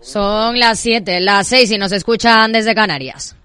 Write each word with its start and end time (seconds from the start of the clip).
Son 0.00 0.58
las 0.58 0.80
7, 0.80 1.20
las 1.20 1.46
6 1.48 1.72
y 1.72 1.78
nos 1.78 1.92
escuchan 1.92 2.52
desde 2.52 2.74
Canarias. 2.74 3.36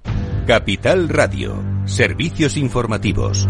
Capital 0.47 1.09
Radio, 1.09 1.61
servicios 1.85 2.55
informativos. 2.55 3.45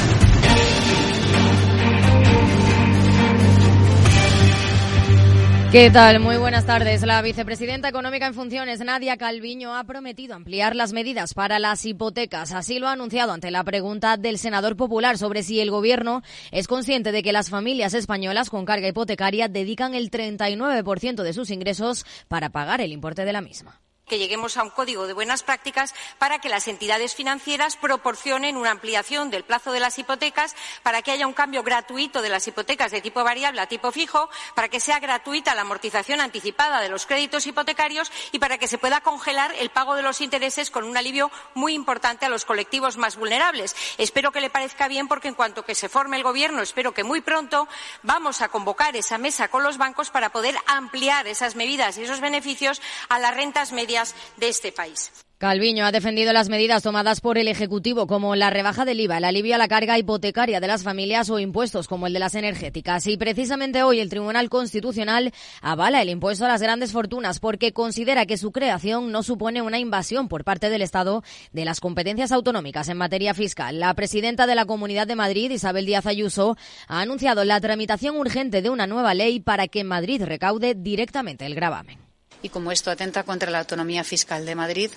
¿Qué 5.76 5.92
tal? 5.92 6.22
Muy 6.22 6.38
buenas 6.38 6.66
tardes. 6.66 7.02
La 7.02 7.22
vicepresidenta 7.22 7.90
económica 7.90 8.26
en 8.28 8.34
funciones, 8.34 8.80
Nadia 8.80 9.18
Calviño, 9.18 9.76
ha 9.76 9.84
prometido 9.84 10.34
ampliar 10.34 10.74
las 10.74 10.94
medidas 10.94 11.34
para 11.34 11.60
las 11.60 11.86
hipotecas. 11.86 12.54
Así 12.54 12.80
lo 12.80 12.88
ha 12.88 12.94
anunciado 12.94 13.34
ante 13.34 13.52
la 13.52 13.62
pregunta 13.66 14.16
del 14.16 14.38
senador 14.38 14.78
popular 14.78 15.18
sobre 15.18 15.44
si 15.44 15.60
el 15.60 15.72
gobierno 15.72 16.22
es 16.52 16.70
consciente 16.70 17.12
de 17.12 17.22
que 17.24 17.34
las 17.34 17.50
familias 17.50 17.94
españolas 17.94 18.50
con 18.50 18.64
carga 18.64 18.88
hipotecaria 18.88 19.50
dedican 19.50 19.96
el 19.96 20.12
39% 20.12 21.24
de 21.24 21.34
sus 21.34 21.50
ingresos 21.50 22.06
para 22.30 22.52
pagar 22.52 22.80
el 22.80 22.94
importe 22.94 23.26
de 23.26 23.34
la 23.34 23.42
misma 23.42 23.82
que 24.08 24.20
lleguemos 24.20 24.58
a 24.58 24.64
un 24.64 24.70
código 24.70 25.08
de 25.08 25.14
buenas 25.14 25.44
prácticas 25.44 25.94
para 26.20 26.40
que 26.40 26.50
las 26.50 26.68
entidades 26.68 27.16
financieras 27.16 27.76
proporcionen 27.76 28.58
una 28.58 28.72
ampliación 28.72 29.30
del 29.32 29.44
plazo 29.44 29.72
de 29.72 29.80
las 29.80 29.98
hipotecas, 29.98 30.56
para 30.84 31.02
que 31.02 31.12
haya 31.12 31.28
un 31.28 31.34
cambio 31.34 31.64
gratuito 31.64 32.22
de 32.22 32.30
las 32.30 32.48
hipotecas 32.48 32.92
de 32.92 33.02
tipo 33.02 33.24
variable 33.24 33.62
a 33.62 33.68
tipo 33.68 33.92
fijo, 33.92 34.30
para 34.54 34.70
que 34.70 34.80
sea 34.80 35.00
gratuita 35.00 35.56
la 35.56 35.62
amortización 35.62 36.22
anticipada 36.22 36.82
de 36.82 36.90
los 36.90 37.06
créditos 37.06 37.48
hipotecarios 37.48 38.12
y 38.32 38.40
para 38.40 38.58
que 38.58 38.68
se 38.68 38.78
pueda 38.78 39.02
congelar 39.02 39.54
el 39.58 39.72
pago 39.72 39.96
de 39.96 40.04
los 40.04 40.22
intereses 40.22 40.70
con 40.70 40.84
un 40.84 40.98
alivio 40.98 41.32
muy 41.56 41.74
importante 41.74 42.26
a 42.26 42.30
los 42.30 42.46
colectivos 42.46 42.98
más 42.98 43.16
vulnerables. 43.16 43.76
Espero 43.98 44.32
que 44.32 44.42
le 44.42 44.50
parezca 44.50 44.88
bien 44.88 45.08
porque 45.08 45.30
en 45.30 45.36
cuanto 45.36 45.66
que 45.66 45.76
se 45.76 45.90
forme 45.90 46.18
el 46.18 46.24
Gobierno, 46.24 46.62
espero 46.62 46.94
que 46.94 47.04
muy 47.04 47.22
pronto 47.22 47.68
vamos 48.04 48.42
a 48.42 48.50
convocar 48.50 48.96
esa 48.96 49.18
mesa 49.18 49.48
con 49.48 49.64
los 49.64 49.78
bancos 49.78 50.10
para 50.10 50.30
poder 50.30 50.56
ampliar 50.68 51.28
esas 51.28 51.56
medidas 51.56 51.98
y 51.98 52.04
esos 52.04 52.20
beneficios 52.20 52.82
a 53.10 53.20
las 53.20 53.36
rentas 53.36 53.72
medias 53.72 53.95
de 54.38 54.50
este 54.50 54.72
país. 54.72 55.12
Calviño 55.38 55.86
ha 55.86 55.92
defendido 55.92 56.32
las 56.32 56.48
medidas 56.48 56.82
tomadas 56.82 57.20
por 57.20 57.38
el 57.38 57.50
Ejecutivo, 57.50 58.08
como 58.08 58.38
la 58.38 58.50
rebaja 58.50 58.86
del 58.86 59.02
IVA, 59.02 59.18
el 59.18 59.26
alivio 59.26 59.56
a 59.56 59.58
la 59.58 59.68
carga 59.68 59.98
hipotecaria 59.98 60.62
de 60.62 60.68
las 60.68 60.84
familias 60.84 61.30
o 61.30 61.40
impuestos 61.40 61.90
como 61.90 62.08
el 62.08 62.14
de 62.14 62.20
las 62.20 62.36
energéticas. 62.36 63.06
Y 63.08 63.18
precisamente 63.18 63.84
hoy 63.84 64.00
el 64.00 64.10
Tribunal 64.10 64.50
Constitucional 64.50 65.34
avala 65.62 66.02
el 66.02 66.08
impuesto 66.08 66.46
a 66.46 66.48
las 66.48 66.62
grandes 66.62 66.94
fortunas 66.94 67.42
porque 67.42 67.74
considera 67.74 68.26
que 68.26 68.38
su 68.38 68.54
creación 68.54 69.12
no 69.12 69.24
supone 69.24 69.62
una 69.62 69.78
invasión 69.78 70.30
por 70.30 70.46
parte 70.46 70.70
del 70.70 70.82
Estado 70.82 71.22
de 71.52 71.66
las 71.66 71.82
competencias 71.82 72.32
autonómicas 72.32 72.88
en 72.88 72.98
materia 72.98 73.34
fiscal. 73.34 73.82
La 73.82 73.94
presidenta 73.94 74.48
de 74.48 74.56
la 74.56 74.66
Comunidad 74.66 75.06
de 75.06 75.18
Madrid, 75.18 75.52
Isabel 75.52 75.86
Díaz 75.86 76.06
Ayuso, 76.06 76.56
ha 76.88 77.02
anunciado 77.02 77.44
la 77.44 77.60
tramitación 77.60 78.16
urgente 78.16 78.62
de 78.62 78.70
una 78.70 78.88
nueva 78.88 79.14
ley 79.14 79.42
para 79.42 79.68
que 79.68 79.84
Madrid 79.84 80.24
recaude 80.24 80.76
directamente 80.76 81.46
el 81.46 81.56
gravamen 81.56 82.06
y 82.46 82.50
como 82.50 82.72
esto 82.72 82.92
atenta 82.92 83.24
contra 83.24 83.50
la 83.50 83.62
autonomía 83.62 84.04
fiscal 84.04 84.46
de 84.46 84.54
Madrid, 84.54 84.92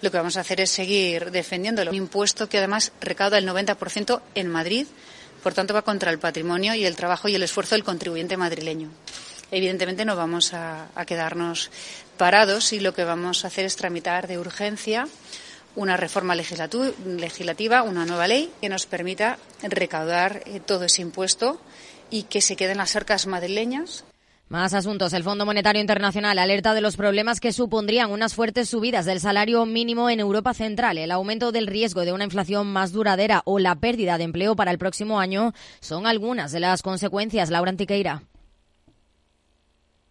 lo 0.00 0.10
que 0.10 0.16
vamos 0.16 0.38
a 0.38 0.40
hacer 0.40 0.62
es 0.62 0.70
seguir 0.70 1.30
defendiendo 1.30 1.82
un 1.82 1.94
impuesto 1.94 2.48
que 2.48 2.56
además 2.56 2.92
recauda 3.02 3.36
el 3.36 3.46
90% 3.46 4.22
en 4.34 4.48
Madrid, 4.48 4.86
por 5.42 5.52
tanto 5.52 5.74
va 5.74 5.82
contra 5.82 6.10
el 6.10 6.18
patrimonio 6.18 6.74
y 6.74 6.86
el 6.86 6.96
trabajo 6.96 7.28
y 7.28 7.34
el 7.34 7.42
esfuerzo 7.42 7.74
del 7.74 7.84
contribuyente 7.84 8.38
madrileño. 8.38 8.88
Evidentemente 9.50 10.06
no 10.06 10.16
vamos 10.16 10.54
a, 10.54 10.88
quedarnos 11.06 11.70
parados 12.16 12.72
y 12.72 12.80
lo 12.80 12.94
que 12.94 13.04
vamos 13.04 13.44
a 13.44 13.48
hacer 13.48 13.66
es 13.66 13.76
tramitar 13.76 14.26
de 14.26 14.38
urgencia 14.38 15.06
una 15.76 15.98
reforma 15.98 16.34
legislativa, 16.34 17.82
una 17.82 18.06
nueva 18.06 18.26
ley 18.26 18.50
que 18.62 18.70
nos 18.70 18.86
permita 18.86 19.38
recaudar 19.62 20.42
eh, 20.46 20.60
todo 20.64 20.84
ese 20.84 21.02
impuesto 21.02 21.60
y 22.08 22.22
que 22.22 22.40
se 22.40 22.56
queden 22.56 22.78
las 22.78 22.96
arcas 22.96 23.26
madrileñas 23.26 24.04
más 24.50 24.74
asuntos. 24.74 25.12
El 25.12 25.22
Fondo 25.22 25.46
Monetario 25.46 25.80
Internacional 25.80 26.38
alerta 26.38 26.74
de 26.74 26.80
los 26.80 26.96
problemas 26.96 27.40
que 27.40 27.52
supondrían 27.52 28.10
unas 28.10 28.34
fuertes 28.34 28.68
subidas 28.68 29.06
del 29.06 29.20
salario 29.20 29.64
mínimo 29.64 30.10
en 30.10 30.20
Europa 30.20 30.52
Central. 30.52 30.98
El 30.98 31.12
aumento 31.12 31.52
del 31.52 31.68
riesgo 31.68 32.04
de 32.04 32.12
una 32.12 32.24
inflación 32.24 32.66
más 32.66 32.92
duradera 32.92 33.42
o 33.44 33.58
la 33.58 33.76
pérdida 33.76 34.18
de 34.18 34.24
empleo 34.24 34.56
para 34.56 34.72
el 34.72 34.78
próximo 34.78 35.20
año 35.20 35.52
son 35.80 36.06
algunas 36.06 36.52
de 36.52 36.60
las 36.60 36.82
consecuencias. 36.82 37.48
Laura 37.50 37.70
Antiqueira. 37.70 38.24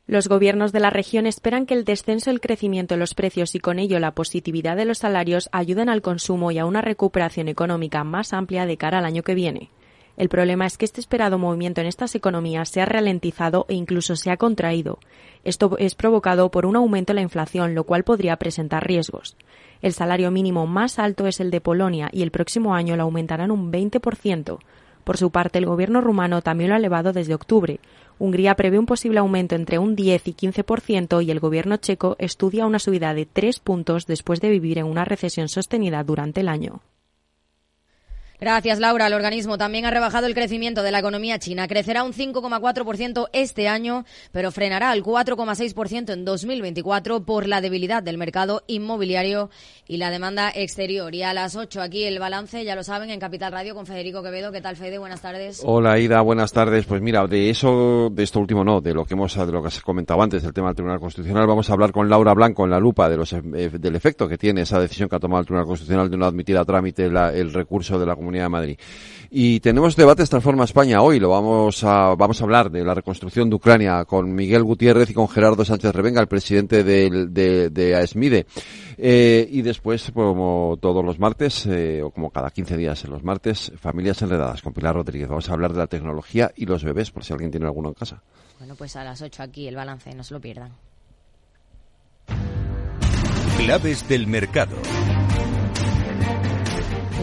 Los 0.08 0.28
gobiernos 0.28 0.72
de 0.72 0.80
la 0.80 0.90
región 0.90 1.28
esperan 1.28 1.68
que 1.68 1.76
el 1.76 1.84
descenso 1.84 2.32
del 2.32 2.42
crecimiento 2.42 2.96
de 2.96 3.00
los 3.00 3.14
precios 3.14 3.54
y 3.54 3.60
con 3.60 3.78
ello 3.78 4.00
la 4.00 4.16
positividad 4.16 4.76
de 4.76 4.86
los 4.86 5.00
salarios 5.00 5.50
ayuden 5.52 5.90
al 5.90 6.02
consumo 6.02 6.50
y 6.50 6.58
a 6.58 6.66
una 6.66 6.82
recuperación 6.82 7.48
económica 7.48 8.04
más 8.04 8.34
amplia 8.34 8.66
de 8.66 8.78
cara 8.78 9.00
al 9.00 9.06
año 9.06 9.22
que 9.22 9.36
viene. 9.36 9.70
El 10.20 10.28
problema 10.28 10.66
es 10.66 10.78
que 10.78 10.84
este 10.84 11.00
esperado 11.00 11.38
movimiento 11.38 11.80
en 11.80 11.88
estas 11.88 12.14
economías 12.14 12.68
se 12.68 12.82
ha 12.82 12.86
ralentizado 12.86 13.66
e 13.70 13.76
incluso 13.76 14.18
se 14.18 14.32
ha 14.32 14.36
contraído. 14.36 15.00
Esto 15.46 15.78
es 15.78 15.96
provocado 15.96 16.52
por 16.52 16.66
un 16.66 16.76
aumento 16.76 17.14
en 17.14 17.16
la 17.16 17.22
inflación, 17.22 17.74
lo 17.74 17.86
cual 17.86 18.04
podría 18.04 18.36
presentar 18.36 18.86
riesgos. 18.86 19.38
El 19.82 19.94
salario 19.94 20.30
mínimo 20.30 20.68
más 20.68 21.00
alto 21.00 21.26
es 21.26 21.40
el 21.40 21.52
de 21.52 21.62
Polonia 21.62 22.10
y 22.12 22.24
el 22.24 22.32
próximo 22.32 22.76
año 22.76 22.98
lo 22.98 23.04
aumentarán 23.04 23.50
un 23.50 23.72
20%. 23.72 24.60
Por 25.06 25.16
su 25.16 25.32
parte, 25.32 25.58
el 25.58 25.66
gobierno 25.66 26.02
rumano 26.02 26.42
también 26.42 26.72
lo 26.72 26.76
ha 26.76 26.80
elevado 26.80 27.14
desde 27.14 27.34
octubre. 27.34 27.80
Hungría 28.20 28.56
prevé 28.56 28.78
un 28.78 28.88
posible 28.88 29.20
aumento 29.20 29.56
entre 29.56 29.80
un 29.80 29.96
10 29.96 30.28
y 30.28 30.34
15% 30.34 31.24
y 31.24 31.32
el 31.32 31.40
gobierno 31.40 31.78
checo 31.78 32.18
estudia 32.20 32.66
una 32.66 32.80
subida 32.80 33.14
de 33.14 33.26
tres 33.26 33.62
puntos 33.62 34.06
después 34.06 34.42
de 34.42 34.50
vivir 34.50 34.80
en 34.80 34.86
una 34.86 35.06
recesión 35.06 35.48
sostenida 35.48 36.04
durante 36.04 36.42
el 36.42 36.50
año. 36.50 36.82
Gracias, 38.42 38.80
Laura. 38.80 39.08
El 39.08 39.14
organismo 39.14 39.58
también 39.58 39.86
ha 39.86 39.92
rebajado 39.92 40.26
el 40.26 40.34
crecimiento 40.34 40.82
de 40.82 40.92
la 40.92 41.00
economía 41.00 41.40
china. 41.40 41.68
Crecerá 41.68 42.04
un 42.04 42.14
5,4% 42.14 43.28
este 43.34 43.68
año, 43.68 44.06
pero 44.32 44.50
frenará 44.52 44.92
al 44.92 45.04
4,6% 45.04 46.14
en 46.14 46.24
2024 46.24 47.26
por 47.26 47.48
la 47.48 47.60
debilidad 47.60 48.02
del 48.02 48.18
mercado 48.18 48.64
inmobiliario 48.68 49.50
y 49.90 49.98
la 49.98 50.10
demanda 50.10 50.52
exterior. 50.56 51.14
Y 51.14 51.24
a 51.24 51.34
las 51.34 51.58
8 51.58 51.82
aquí 51.82 52.06
el 52.06 52.18
balance, 52.18 52.64
ya 52.64 52.76
lo 52.78 52.84
saben, 52.84 53.10
en 53.10 53.20
Capital 53.20 53.52
Radio 53.52 53.76
con 53.76 53.86
Federico 53.86 54.24
Quevedo. 54.24 54.54
¿Qué 54.54 54.62
tal, 54.62 54.78
Fede? 54.78 55.00
Buenas 55.00 55.22
tardes. 55.22 55.62
Hola, 55.66 56.00
Ida. 56.00 56.22
Buenas 56.22 56.54
tardes. 56.54 56.86
Pues 56.86 57.02
mira, 57.02 57.28
de 57.28 57.50
eso, 57.50 58.10
de 58.10 58.24
esto 58.24 58.40
último 58.40 58.64
no, 58.64 58.80
de 58.80 58.94
lo 58.94 59.04
que 59.04 59.16
hemos, 59.16 59.36
de 59.36 59.52
lo 59.52 59.62
que 59.62 59.68
has 59.68 59.82
comentado 59.82 60.22
antes, 60.22 60.44
del 60.44 60.54
tema 60.54 60.68
del 60.68 60.76
Tribunal 60.76 61.02
Constitucional, 61.02 61.46
vamos 61.46 61.70
a 61.70 61.74
hablar 61.74 61.92
con 61.92 62.08
Laura 62.08 62.34
Blanco 62.34 62.64
en 62.64 62.70
la 62.70 62.80
lupa 62.80 63.10
de 63.10 63.18
los, 63.18 63.34
eh, 63.34 63.42
del 63.44 63.96
efecto 63.98 64.30
que 64.30 64.38
tiene 64.38 64.62
esa 64.62 64.80
decisión 64.80 65.10
que 65.10 65.18
ha 65.18 65.20
tomado 65.20 65.42
el 65.42 65.46
Tribunal 65.46 65.68
Constitucional 65.68 66.10
de 66.10 66.16
no 66.16 66.26
admitir 66.26 66.58
a 66.58 66.64
trámite 66.64 67.04
el 67.04 67.52
recurso 67.52 68.00
de 68.00 68.06
la 68.06 68.16
Comunidad 68.16 68.29
de 68.32 68.50
Madrid. 68.50 68.80
Y 69.32 69.60
tenemos 69.60 69.96
debates 69.96 70.30
Transforma 70.30 70.64
España 70.64 71.02
hoy. 71.02 71.20
Lo 71.20 71.30
vamos 71.30 71.84
a, 71.84 72.16
vamos 72.16 72.42
a 72.42 72.44
hablar 72.44 72.72
de 72.72 72.84
la 72.84 72.96
reconstrucción 72.96 73.50
de 73.50 73.56
Ucrania 73.56 74.06
con 74.06 74.34
Miguel 74.34 74.64
Gutiérrez 74.64 75.10
y 75.12 75.14
con 75.14 75.28
Gerardo 75.28 75.64
Sánchez 75.64 75.94
Revenga, 75.94 76.22
el 76.22 76.28
presidente 76.28 76.84
de, 76.84 77.28
de, 77.30 77.70
de 77.70 77.96
AESMIDE. 77.96 78.48
Eh, 78.98 79.48
y 79.50 79.62
después, 79.62 80.12
como 80.14 80.78
todos 80.82 81.06
los 81.06 81.20
martes, 81.20 81.66
eh, 81.68 82.02
o 82.04 82.12
como 82.12 82.32
cada 82.32 82.50
15 82.50 82.76
días 82.76 83.04
en 83.06 83.12
los 83.12 83.24
martes, 83.24 83.72
Familias 83.80 84.22
Enredadas 84.22 84.62
con 84.62 84.74
Pilar 84.74 84.96
Rodríguez. 84.96 85.30
Vamos 85.30 85.50
a 85.50 85.54
hablar 85.54 85.74
de 85.74 85.80
la 85.80 85.88
tecnología 85.88 86.52
y 86.56 86.66
los 86.66 86.84
bebés, 86.84 87.12
por 87.12 87.24
si 87.24 87.32
alguien 87.32 87.52
tiene 87.52 87.66
alguno 87.66 87.90
en 87.90 87.94
casa. 87.94 88.22
Bueno, 88.58 88.76
pues 88.76 88.96
a 88.96 89.04
las 89.04 89.22
8 89.22 89.44
aquí 89.44 89.68
el 89.68 89.76
balance, 89.76 90.14
no 90.16 90.24
se 90.24 90.34
lo 90.34 90.42
pierdan. 90.42 90.72
Claves 93.58 94.08
del 94.08 94.28
mercado. 94.28 94.76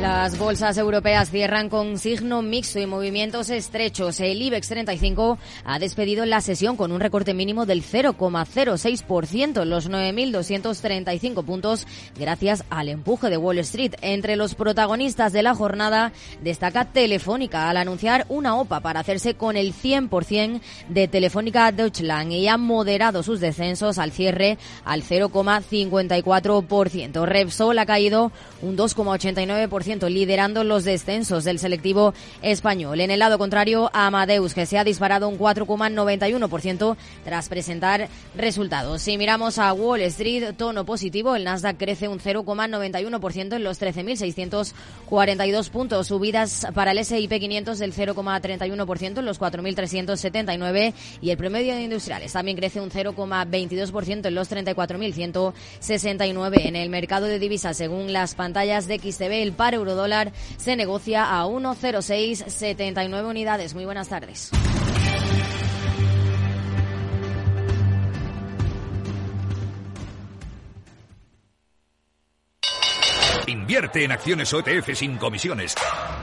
Las 0.06 0.38
bolsas 0.38 0.78
europeas 0.78 1.30
cierran 1.30 1.68
con 1.68 1.98
signo 1.98 2.40
mixto 2.40 2.78
y 2.78 2.86
movimientos 2.86 3.50
estrechos. 3.50 4.20
El 4.20 4.40
IBEX 4.40 4.68
35 4.68 5.36
ha 5.64 5.78
despedido 5.80 6.24
la 6.26 6.40
sesión 6.40 6.76
con 6.76 6.92
un 6.92 7.00
recorte 7.00 7.34
mínimo 7.34 7.66
del 7.66 7.82
0,06% 7.82 9.62
en 9.62 9.68
los 9.68 9.90
9.235 9.90 11.44
puntos 11.44 11.88
gracias 12.16 12.62
al 12.70 12.88
empuje 12.88 13.30
de 13.30 13.36
Wall 13.36 13.58
Street. 13.58 13.94
Entre 14.00 14.36
los 14.36 14.54
protagonistas 14.54 15.32
de 15.32 15.42
la 15.42 15.56
jornada 15.56 16.12
destaca 16.40 16.84
Telefónica 16.84 17.68
al 17.68 17.76
anunciar 17.76 18.26
una 18.28 18.54
OPA 18.54 18.78
para 18.78 19.00
hacerse 19.00 19.34
con 19.34 19.56
el 19.56 19.74
100% 19.74 20.60
de 20.88 21.08
Telefónica 21.08 21.72
Deutschland 21.72 22.30
y 22.30 22.46
ha 22.46 22.56
moderado 22.56 23.24
sus 23.24 23.40
descensos 23.40 23.98
al 23.98 24.12
cierre 24.12 24.56
al 24.84 25.02
0,54%. 25.02 27.24
Repsol 27.24 27.78
ha 27.80 27.86
caído 27.86 28.30
un 28.62 28.76
2,89% 28.76 29.95
liderando 30.04 30.64
los 30.64 30.84
descensos 30.84 31.44
del 31.44 31.58
selectivo 31.58 32.14
español. 32.42 33.00
En 33.00 33.10
el 33.10 33.18
lado 33.18 33.38
contrario, 33.38 33.90
Amadeus, 33.92 34.54
que 34.54 34.66
se 34.66 34.78
ha 34.78 34.84
disparado 34.84 35.28
un 35.28 35.38
4,91% 35.38 36.96
tras 37.24 37.48
presentar 37.48 38.08
resultados. 38.36 39.02
Si 39.02 39.18
miramos 39.18 39.58
a 39.58 39.72
Wall 39.72 40.02
Street, 40.02 40.54
tono 40.56 40.84
positivo, 40.84 41.34
el 41.34 41.42
Nasdaq 41.44 41.78
crece 41.78 42.06
un 42.08 42.20
0,91% 42.20 43.56
en 43.56 43.64
los 43.64 43.80
13.642 43.80 45.70
puntos, 45.70 46.06
subidas 46.08 46.66
para 46.74 46.90
el 46.92 46.98
S&P 46.98 47.40
500 47.40 47.78
del 47.78 47.94
0,31% 47.94 49.18
en 49.18 49.24
los 49.24 49.40
4.379 49.40 50.92
y 51.20 51.30
el 51.30 51.36
promedio 51.36 51.74
de 51.74 51.82
industriales 51.82 52.32
también 52.32 52.56
crece 52.56 52.80
un 52.80 52.90
0,22% 52.90 54.26
en 54.26 54.34
los 54.34 54.50
34.169 54.50 56.66
en 56.66 56.76
el 56.76 56.90
mercado 56.90 57.26
de 57.26 57.38
divisas 57.38 57.76
según 57.76 58.12
las 58.12 58.34
pantallas 58.34 58.86
de 58.86 58.98
XTV 58.98 59.42
el 59.42 59.52
par 59.52 59.75
eurodólar 59.76 60.32
se 60.56 60.76
negocia 60.76 61.38
a 61.38 61.46
1,0679 61.46 63.28
unidades. 63.28 63.74
Muy 63.74 63.84
buenas 63.84 64.08
tardes. 64.08 64.50
Invierte 73.46 74.04
en 74.04 74.12
acciones 74.12 74.52
OTF 74.52 74.94
sin 74.94 75.16
comisiones. 75.18 75.74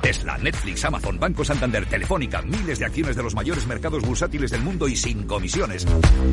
Tesla, 0.01 0.37
Netflix, 0.37 0.83
Amazon, 0.83 1.19
Banco 1.19 1.45
Santander, 1.45 1.85
Telefónica, 1.85 2.41
miles 2.41 2.79
de 2.79 2.85
acciones 2.85 3.15
de 3.15 3.23
los 3.23 3.33
mayores 3.33 3.65
mercados 3.65 4.03
bursátiles 4.03 4.51
del 4.51 4.61
mundo 4.61 4.87
y 4.87 4.95
sin 4.95 5.25
comisiones. 5.25 5.85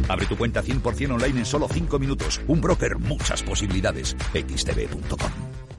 Abre 0.08 0.26
tu 0.26 0.37
cuenta 0.37 0.62
100% 0.62 1.14
online 1.14 1.40
en 1.40 1.46
solo 1.46 1.69
5 1.69 1.99
minutos. 1.99 2.40
Un 2.49 2.61
broker, 2.61 2.99
muchas 2.99 3.43
posibilidades. 3.43 4.17
xtb.com. 4.34 5.69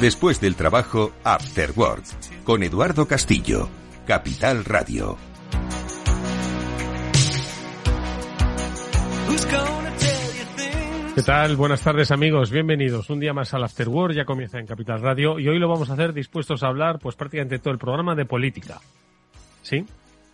Después 0.00 0.42
del 0.42 0.56
trabajo, 0.56 1.12
After 1.24 1.72
Work, 1.74 2.04
con 2.44 2.62
Eduardo 2.62 3.08
Castillo, 3.08 3.70
Capital 4.06 4.62
Radio. 4.66 5.16
¿Qué 11.14 11.22
tal? 11.22 11.56
Buenas 11.56 11.80
tardes 11.80 12.10
amigos, 12.10 12.50
bienvenidos 12.50 13.08
un 13.08 13.20
día 13.20 13.32
más 13.32 13.54
al 13.54 13.64
After 13.64 13.88
Work, 13.88 14.14
ya 14.14 14.26
comienza 14.26 14.58
en 14.58 14.66
Capital 14.66 15.00
Radio 15.00 15.38
y 15.38 15.48
hoy 15.48 15.58
lo 15.58 15.66
vamos 15.66 15.88
a 15.88 15.94
hacer 15.94 16.12
dispuestos 16.12 16.62
a 16.62 16.66
hablar 16.66 16.98
pues 16.98 17.16
prácticamente 17.16 17.58
todo 17.58 17.72
el 17.72 17.78
programa 17.78 18.14
de 18.14 18.26
política. 18.26 18.78
¿Sí? 19.62 19.82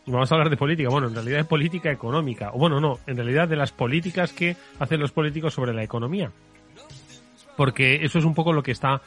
Vamos 0.07 0.31
a 0.33 0.35
hablar 0.35 0.51
de 0.51 0.57
política, 0.57 0.89
bueno, 0.91 1.07
en 1.07 1.15
realidad 1.15 1.39
de 1.39 1.45
política 1.45 1.93
económica, 1.93 2.51
o 2.53 2.59
bueno, 2.59 2.81
no, 2.81 2.99
en 3.07 3.17
realidad 3.17 3.47
de 3.47 3.55
las 3.55 3.71
políticas 3.71 4.33
que 4.33 4.57
hacen 4.81 4.99
los 4.99 5.13
políticos 5.13 5.55
sobre 5.55 5.73
la 5.73 5.85
economía. 5.85 6.33
Porque 7.57 8.05
eso 8.05 8.19
es 8.19 8.25
un 8.25 8.35
poco 8.35 8.53
lo 8.53 8.63
que 8.63 8.73
está 8.73 9.01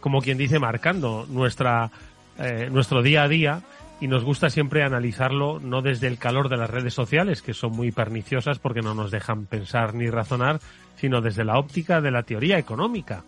como 0.00 0.20
quien 0.20 0.38
dice, 0.38 0.58
marcando 0.58 1.26
nuestra, 1.28 1.90
eh, 2.38 2.68
nuestro 2.70 3.02
día 3.02 3.24
a 3.24 3.28
día 3.28 3.62
y 4.00 4.08
nos 4.08 4.24
gusta 4.24 4.50
siempre 4.50 4.82
analizarlo 4.82 5.58
no 5.60 5.82
desde 5.82 6.06
el 6.06 6.18
calor 6.18 6.48
de 6.48 6.58
las 6.58 6.70
redes 6.70 6.94
sociales, 6.94 7.42
que 7.42 7.54
son 7.54 7.72
muy 7.72 7.92
perniciosas 7.92 8.58
porque 8.58 8.82
no 8.82 8.94
nos 8.94 9.10
dejan 9.10 9.46
pensar 9.46 9.94
ni 9.94 10.08
razonar, 10.10 10.60
sino 10.96 11.20
desde 11.20 11.44
la 11.44 11.58
óptica 11.58 12.00
de 12.00 12.10
la 12.10 12.22
teoría 12.22 12.58
económica. 12.58 13.24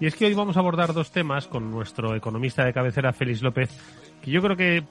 Y 0.00 0.06
es 0.06 0.14
que 0.14 0.26
hoy 0.26 0.34
vamos 0.34 0.56
a 0.56 0.60
abordar 0.60 0.92
dos 0.92 1.10
temas 1.10 1.46
con 1.46 1.70
nuestro 1.70 2.14
economista 2.14 2.64
de 2.64 2.72
cabecera, 2.72 3.12
Félix 3.12 3.42
López, 3.42 3.70
que 4.20 4.30
yo 4.30 4.40
creo 4.42 4.56
que 4.56 4.84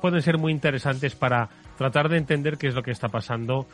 pueden 0.00 0.22
ser 0.22 0.38
muy 0.38 0.52
interesantes 0.52 1.14
para 1.14 1.48
tratar 1.76 2.08
de 2.08 2.18
entender 2.18 2.56
qué 2.56 2.68
es 2.68 2.74
lo 2.74 2.82
que 2.82 2.90
está 2.90 3.08
pasando 3.08 3.66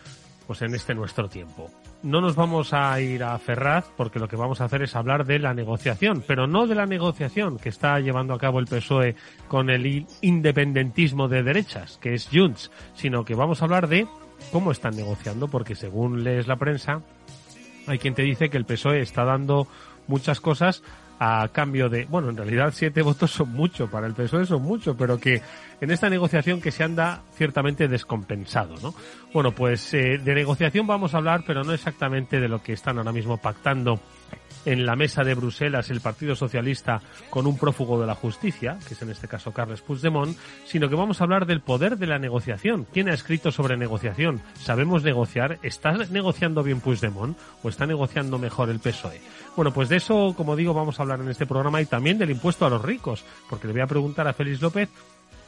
pues 0.46 0.62
en 0.62 0.74
este 0.74 0.94
nuestro 0.94 1.28
tiempo. 1.28 1.70
No 2.04 2.20
nos 2.20 2.36
vamos 2.36 2.74
a 2.74 3.00
ir 3.00 3.24
a 3.24 3.38
Ferraz 3.38 3.86
porque 3.96 4.18
lo 4.18 4.28
que 4.28 4.36
vamos 4.36 4.60
a 4.60 4.66
hacer 4.66 4.82
es 4.82 4.94
hablar 4.94 5.24
de 5.24 5.38
la 5.38 5.54
negociación, 5.54 6.22
pero 6.26 6.46
no 6.46 6.66
de 6.66 6.74
la 6.74 6.84
negociación 6.84 7.56
que 7.56 7.70
está 7.70 7.98
llevando 7.98 8.34
a 8.34 8.38
cabo 8.38 8.58
el 8.58 8.66
PSOE 8.66 9.16
con 9.48 9.70
el 9.70 10.06
independentismo 10.20 11.28
de 11.28 11.42
derechas, 11.42 11.96
que 12.02 12.12
es 12.12 12.28
Junts, 12.30 12.70
sino 12.94 13.24
que 13.24 13.34
vamos 13.34 13.62
a 13.62 13.64
hablar 13.64 13.88
de 13.88 14.06
cómo 14.52 14.70
están 14.70 14.96
negociando, 14.96 15.48
porque 15.48 15.74
según 15.74 16.24
lees 16.24 16.46
la 16.46 16.56
prensa, 16.56 17.00
hay 17.86 17.98
quien 17.98 18.14
te 18.14 18.20
dice 18.20 18.50
que 18.50 18.58
el 18.58 18.66
PSOE 18.66 19.00
está 19.00 19.24
dando 19.24 19.66
muchas 20.06 20.42
cosas 20.42 20.82
a 21.18 21.48
cambio 21.52 21.88
de, 21.88 22.04
bueno, 22.06 22.30
en 22.30 22.36
realidad 22.36 22.72
siete 22.74 23.02
votos 23.02 23.30
son 23.30 23.52
mucho, 23.52 23.88
para 23.88 24.06
el 24.06 24.14
PSOE 24.14 24.46
son 24.46 24.62
mucho, 24.62 24.96
pero 24.96 25.18
que 25.18 25.42
en 25.80 25.90
esta 25.90 26.08
negociación 26.08 26.60
que 26.60 26.70
se 26.70 26.84
anda 26.84 27.22
ciertamente 27.34 27.88
descompensado, 27.88 28.74
¿no? 28.82 28.94
Bueno, 29.32 29.52
pues 29.52 29.92
eh, 29.94 30.18
de 30.18 30.34
negociación 30.34 30.86
vamos 30.86 31.14
a 31.14 31.18
hablar, 31.18 31.44
pero 31.46 31.64
no 31.64 31.72
exactamente 31.72 32.40
de 32.40 32.48
lo 32.48 32.62
que 32.62 32.72
están 32.72 32.98
ahora 32.98 33.12
mismo 33.12 33.36
pactando 33.36 34.00
en 34.64 34.86
la 34.86 34.96
mesa 34.96 35.24
de 35.24 35.34
Bruselas 35.34 35.90
el 35.90 36.00
Partido 36.00 36.34
Socialista 36.34 37.00
con 37.30 37.46
un 37.46 37.58
prófugo 37.58 38.00
de 38.00 38.06
la 38.06 38.14
justicia, 38.14 38.78
que 38.86 38.94
es 38.94 39.02
en 39.02 39.10
este 39.10 39.28
caso 39.28 39.52
Carles 39.52 39.82
Puigdemont, 39.82 40.36
sino 40.64 40.88
que 40.88 40.94
vamos 40.94 41.20
a 41.20 41.24
hablar 41.24 41.46
del 41.46 41.60
poder 41.60 41.98
de 41.98 42.06
la 42.06 42.18
negociación. 42.18 42.86
¿Quién 42.92 43.08
ha 43.08 43.14
escrito 43.14 43.52
sobre 43.52 43.76
negociación? 43.76 44.40
¿Sabemos 44.54 45.02
negociar? 45.02 45.58
¿Está 45.62 45.92
negociando 46.10 46.62
bien 46.62 46.80
Puigdemont 46.80 47.36
o 47.62 47.68
está 47.68 47.86
negociando 47.86 48.38
mejor 48.38 48.70
el 48.70 48.80
PSOE? 48.80 49.20
Bueno, 49.56 49.72
pues 49.72 49.88
de 49.88 49.96
eso, 49.96 50.34
como 50.36 50.56
digo, 50.56 50.74
vamos 50.74 50.98
a 50.98 51.02
hablar 51.02 51.20
en 51.20 51.28
este 51.28 51.46
programa 51.46 51.80
y 51.80 51.86
también 51.86 52.18
del 52.18 52.30
impuesto 52.30 52.66
a 52.66 52.70
los 52.70 52.82
ricos, 52.82 53.24
porque 53.48 53.68
le 53.68 53.72
voy 53.72 53.82
a 53.82 53.86
preguntar 53.86 54.26
a 54.26 54.32
Félix 54.32 54.60
López 54.60 54.88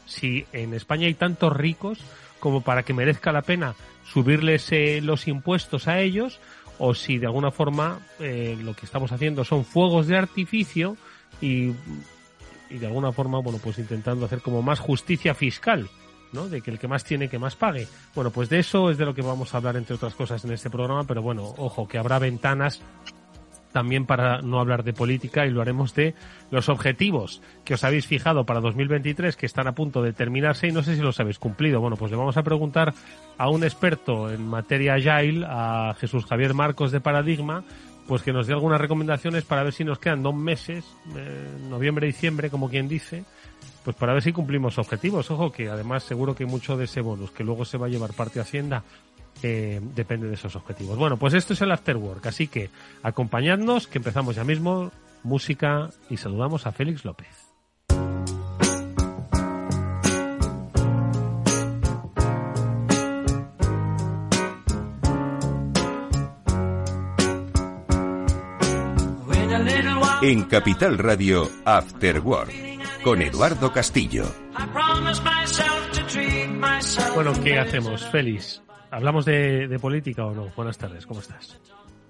si 0.06 0.46
en 0.52 0.74
España 0.74 1.08
hay 1.08 1.14
tantos 1.14 1.52
ricos 1.52 1.98
como 2.38 2.60
para 2.60 2.84
que 2.84 2.94
merezca 2.94 3.32
la 3.32 3.42
pena 3.42 3.74
subirles 4.04 4.70
eh, 4.70 5.00
los 5.02 5.26
impuestos 5.26 5.88
a 5.88 5.98
ellos 5.98 6.38
o 6.78 6.94
si 6.94 7.18
de 7.18 7.26
alguna 7.26 7.50
forma 7.50 7.98
eh, 8.20 8.56
lo 8.62 8.74
que 8.74 8.86
estamos 8.86 9.10
haciendo 9.10 9.44
son 9.44 9.64
fuegos 9.64 10.06
de 10.06 10.16
artificio 10.16 10.96
y, 11.40 11.72
y 12.70 12.78
de 12.78 12.86
alguna 12.86 13.10
forma, 13.10 13.40
bueno, 13.40 13.58
pues 13.60 13.78
intentando 13.78 14.26
hacer 14.26 14.40
como 14.40 14.62
más 14.62 14.78
justicia 14.78 15.34
fiscal. 15.34 15.88
¿no? 16.32 16.48
De 16.48 16.60
que 16.60 16.70
el 16.70 16.78
que 16.78 16.88
más 16.88 17.04
tiene 17.04 17.28
que 17.28 17.38
más 17.38 17.56
pague. 17.56 17.86
Bueno, 18.14 18.30
pues 18.30 18.48
de 18.48 18.58
eso 18.58 18.90
es 18.90 18.98
de 18.98 19.06
lo 19.06 19.14
que 19.14 19.22
vamos 19.22 19.54
a 19.54 19.58
hablar 19.58 19.76
entre 19.76 19.94
otras 19.94 20.14
cosas 20.14 20.44
en 20.44 20.52
este 20.52 20.68
programa, 20.68 21.04
pero 21.04 21.22
bueno, 21.22 21.54
ojo, 21.56 21.86
que 21.88 21.98
habrá 21.98 22.18
ventanas 22.18 22.82
también 23.76 24.06
para 24.06 24.40
no 24.40 24.58
hablar 24.58 24.84
de 24.84 24.94
política 24.94 25.44
y 25.44 25.50
lo 25.50 25.60
haremos 25.60 25.94
de 25.94 26.14
los 26.50 26.70
objetivos 26.70 27.42
que 27.62 27.74
os 27.74 27.84
habéis 27.84 28.06
fijado 28.06 28.46
para 28.46 28.60
2023 28.60 29.36
que 29.36 29.44
están 29.44 29.66
a 29.66 29.74
punto 29.74 30.02
de 30.02 30.14
terminarse 30.14 30.66
y 30.66 30.72
no 30.72 30.82
sé 30.82 30.96
si 30.96 31.02
los 31.02 31.20
habéis 31.20 31.38
cumplido. 31.38 31.78
Bueno, 31.78 31.98
pues 31.98 32.10
le 32.10 32.16
vamos 32.16 32.38
a 32.38 32.42
preguntar 32.42 32.94
a 33.36 33.50
un 33.50 33.64
experto 33.64 34.32
en 34.32 34.48
materia 34.48 34.94
agile, 34.94 35.44
a 35.46 35.94
Jesús 36.00 36.24
Javier 36.24 36.54
Marcos 36.54 36.90
de 36.90 37.02
Paradigma, 37.02 37.64
pues 38.08 38.22
que 38.22 38.32
nos 38.32 38.46
dé 38.46 38.54
algunas 38.54 38.80
recomendaciones 38.80 39.44
para 39.44 39.62
ver 39.62 39.74
si 39.74 39.84
nos 39.84 39.98
quedan 39.98 40.22
dos 40.22 40.34
meses, 40.34 40.82
eh, 41.14 41.58
noviembre, 41.68 42.06
diciembre, 42.06 42.48
como 42.48 42.70
quien 42.70 42.88
dice, 42.88 43.24
pues 43.84 43.94
para 43.94 44.14
ver 44.14 44.22
si 44.22 44.32
cumplimos 44.32 44.78
objetivos. 44.78 45.30
Ojo 45.30 45.52
que 45.52 45.68
además 45.68 46.02
seguro 46.02 46.34
que 46.34 46.46
mucho 46.46 46.78
de 46.78 46.86
ese 46.86 47.02
bonus 47.02 47.30
que 47.30 47.44
luego 47.44 47.66
se 47.66 47.76
va 47.76 47.88
a 47.88 47.90
llevar 47.90 48.14
parte 48.14 48.40
Hacienda 48.40 48.84
eh, 49.42 49.80
depende 49.94 50.28
de 50.28 50.34
esos 50.34 50.56
objetivos. 50.56 50.96
Bueno, 50.96 51.16
pues 51.16 51.34
esto 51.34 51.52
es 51.52 51.60
el 51.60 51.72
Afterwork, 51.72 52.26
así 52.26 52.48
que 52.48 52.70
acompañadnos, 53.02 53.86
que 53.86 53.98
empezamos 53.98 54.36
ya 54.36 54.44
mismo, 54.44 54.90
música 55.22 55.90
y 56.08 56.16
saludamos 56.16 56.66
a 56.66 56.72
Félix 56.72 57.04
López. 57.04 57.46
En 70.22 70.44
Capital 70.44 70.98
Radio, 70.98 71.48
After 71.64 72.18
Work, 72.20 72.52
con 73.04 73.22
Eduardo 73.22 73.70
Castillo. 73.70 74.24
Bueno, 77.14 77.32
¿qué 77.44 77.58
hacemos, 77.60 78.04
Félix? 78.10 78.65
¿Hablamos 78.90 79.24
de, 79.24 79.78
política 79.80 80.24
o 80.24 80.34
no? 80.34 80.52
Buenas 80.56 80.78
tardes, 80.78 81.06
¿cómo 81.06 81.20
estás? 81.20 81.58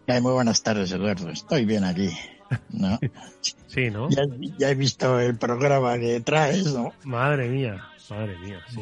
muy 0.06 0.33
buenas 0.33 0.62
tardes, 0.62 0.92
Eduardo. 0.92 1.30
Estoy 1.30 1.64
bien 1.64 1.85
aquí. 1.85 2.11
¿no? 2.71 2.99
sí, 3.66 3.90
¿no? 3.90 4.09
Ya, 4.59 4.71
he 4.71 4.75
visto 4.75 5.18
el 5.18 5.37
programa 5.37 5.99
que 5.99 6.21
traes, 6.21 6.73
¿no? 6.73 6.92
Madre 7.04 7.49
mía, 7.49 7.88
madre 8.09 8.38
mía, 8.38 8.61
sí. 8.68 8.80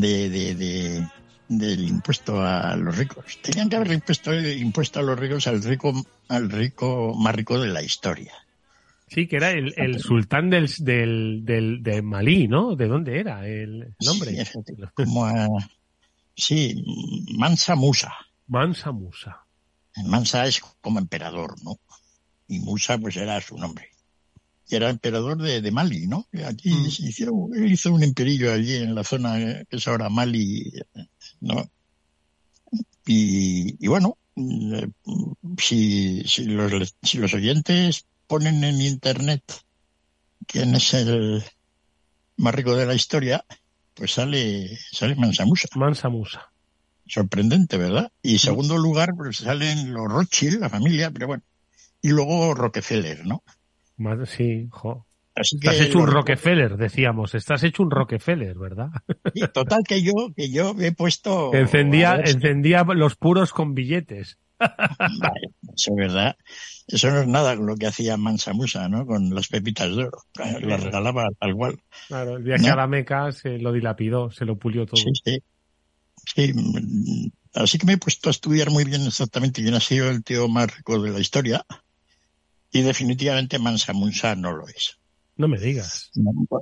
De, 0.00 0.28
de, 0.28 0.54
de, 0.54 1.08
del 1.48 1.88
impuesto 1.88 2.40
a 2.40 2.76
los 2.76 2.96
ricos. 2.96 3.38
Tenían 3.42 3.68
que 3.68 3.76
haber 3.76 3.92
impuesto, 3.92 4.32
impuesto 4.32 5.00
a 5.00 5.02
los 5.02 5.18
ricos 5.18 5.46
al 5.46 5.62
rico, 5.62 5.92
al 6.28 6.50
rico 6.50 7.14
más 7.16 7.34
rico 7.34 7.58
de 7.58 7.68
la 7.68 7.82
historia. 7.82 8.32
Sí, 9.08 9.26
que 9.26 9.36
era 9.36 9.50
el, 9.50 9.74
el 9.76 9.98
sultán 9.98 10.50
del, 10.50 10.68
del, 10.78 11.42
del, 11.44 11.82
de 11.82 12.02
Malí, 12.02 12.46
¿no? 12.46 12.76
¿De 12.76 12.86
dónde 12.86 13.18
era 13.18 13.48
el 13.48 13.94
nombre? 14.00 14.44
Sí, 14.44 14.60
como 14.94 15.24
a, 15.24 15.48
Sí, 16.40 16.82
Mansa 17.36 17.74
Musa. 17.76 18.12
Mansa 18.46 18.92
Musa. 18.92 19.44
Mansa 20.06 20.46
es 20.46 20.60
como 20.80 20.98
emperador, 20.98 21.62
¿no? 21.62 21.78
Y 22.48 22.60
Musa 22.60 22.96
pues 22.96 23.16
era 23.16 23.40
su 23.40 23.58
nombre. 23.58 23.90
Y 24.66 24.76
era 24.76 24.88
emperador 24.88 25.36
de, 25.36 25.70
Mali, 25.70 26.06
¿no? 26.06 26.26
Aquí 26.46 26.70
mm. 26.70 26.86
hicieron, 26.86 27.50
hizo 27.68 27.92
un 27.92 28.02
imperio 28.02 28.52
allí 28.52 28.76
en 28.76 28.94
la 28.94 29.04
zona 29.04 29.64
que 29.68 29.76
es 29.76 29.86
ahora 29.86 30.08
Mali, 30.08 30.72
¿no? 31.40 31.70
Y, 33.06 33.86
bueno, 33.86 34.16
mm, 34.36 34.84
si, 35.58 36.22
si, 36.24 36.44
los, 36.44 36.94
si 37.02 37.18
los 37.18 37.34
oyentes 37.34 38.06
ponen 38.26 38.64
en 38.64 38.80
internet 38.80 39.42
quién 40.46 40.74
es 40.74 40.94
el 40.94 41.44
más 42.36 42.54
rico 42.54 42.76
de 42.76 42.86
la 42.86 42.94
historia, 42.94 43.44
pues 43.94 44.12
sale, 44.12 44.76
sale 44.92 45.14
Mansa 45.16 45.44
Musa. 45.44 45.68
Mansa 45.76 46.08
Musa. 46.08 46.50
Sorprendente, 47.06 47.76
¿verdad? 47.76 48.12
Y 48.22 48.38
segundo 48.38 48.78
lugar, 48.78 49.10
pues 49.16 49.38
salen 49.38 49.92
los 49.92 50.10
Rothschild, 50.10 50.60
la 50.60 50.68
familia, 50.68 51.10
pero 51.10 51.26
bueno. 51.26 51.42
Y 52.02 52.10
luego 52.10 52.54
Rockefeller, 52.54 53.26
¿no? 53.26 53.42
Sí, 54.26 54.68
jo. 54.70 55.06
Estás 55.34 55.80
hecho 55.80 55.98
un 55.98 56.06
Rockefeller, 56.06 56.76
decíamos. 56.76 57.34
Estás 57.34 57.62
hecho 57.62 57.82
un 57.82 57.90
Rockefeller, 57.90 58.58
¿verdad? 58.58 58.88
total 59.52 59.82
que 59.86 60.02
yo, 60.02 60.12
que 60.36 60.50
yo 60.50 60.74
he 60.78 60.92
puesto. 60.92 61.54
Encendía, 61.54 62.16
encendía 62.24 62.84
los 62.84 63.16
puros 63.16 63.52
con 63.52 63.74
billetes. 63.74 64.38
Eso 64.60 65.90
es 65.90 65.96
verdad. 65.96 66.36
Eso 66.86 67.10
no 67.10 67.20
es 67.20 67.26
nada 67.26 67.56
con 67.56 67.66
lo 67.66 67.76
que 67.76 67.86
hacía 67.86 68.16
Mansa 68.16 68.52
Musa, 68.52 68.88
¿no? 68.88 69.06
Con 69.06 69.34
las 69.34 69.48
pepitas 69.48 69.94
de 69.94 70.04
oro. 70.04 70.18
Las 70.34 70.82
regalaba 70.82 71.28
tal 71.38 71.54
cual. 71.54 71.80
Claro, 72.08 72.36
el 72.36 72.42
viaje 72.42 72.68
a 72.68 72.76
la 72.76 72.86
Meca 72.86 73.32
se 73.32 73.58
lo 73.58 73.72
dilapidó, 73.72 74.30
se 74.30 74.44
lo 74.44 74.58
pulió 74.58 74.86
todo. 74.86 75.00
Sí, 75.00 75.10
sí. 75.24 75.42
Sí, 76.34 76.52
así 77.54 77.78
que 77.78 77.86
me 77.86 77.94
he 77.94 77.98
puesto 77.98 78.28
a 78.28 78.32
estudiar 78.32 78.70
muy 78.70 78.84
bien 78.84 79.06
exactamente 79.06 79.62
quién 79.62 79.74
ha 79.74 79.80
sido 79.80 80.10
el 80.10 80.22
tío 80.22 80.48
más 80.48 80.76
rico 80.76 81.00
de 81.00 81.10
la 81.10 81.20
historia. 81.20 81.64
Y 82.72 82.82
definitivamente 82.82 83.58
Mansa 83.58 83.92
Musa 83.92 84.36
no 84.36 84.52
lo 84.52 84.68
es. 84.68 84.98
No 85.36 85.48
me 85.48 85.58
digas. 85.58 86.10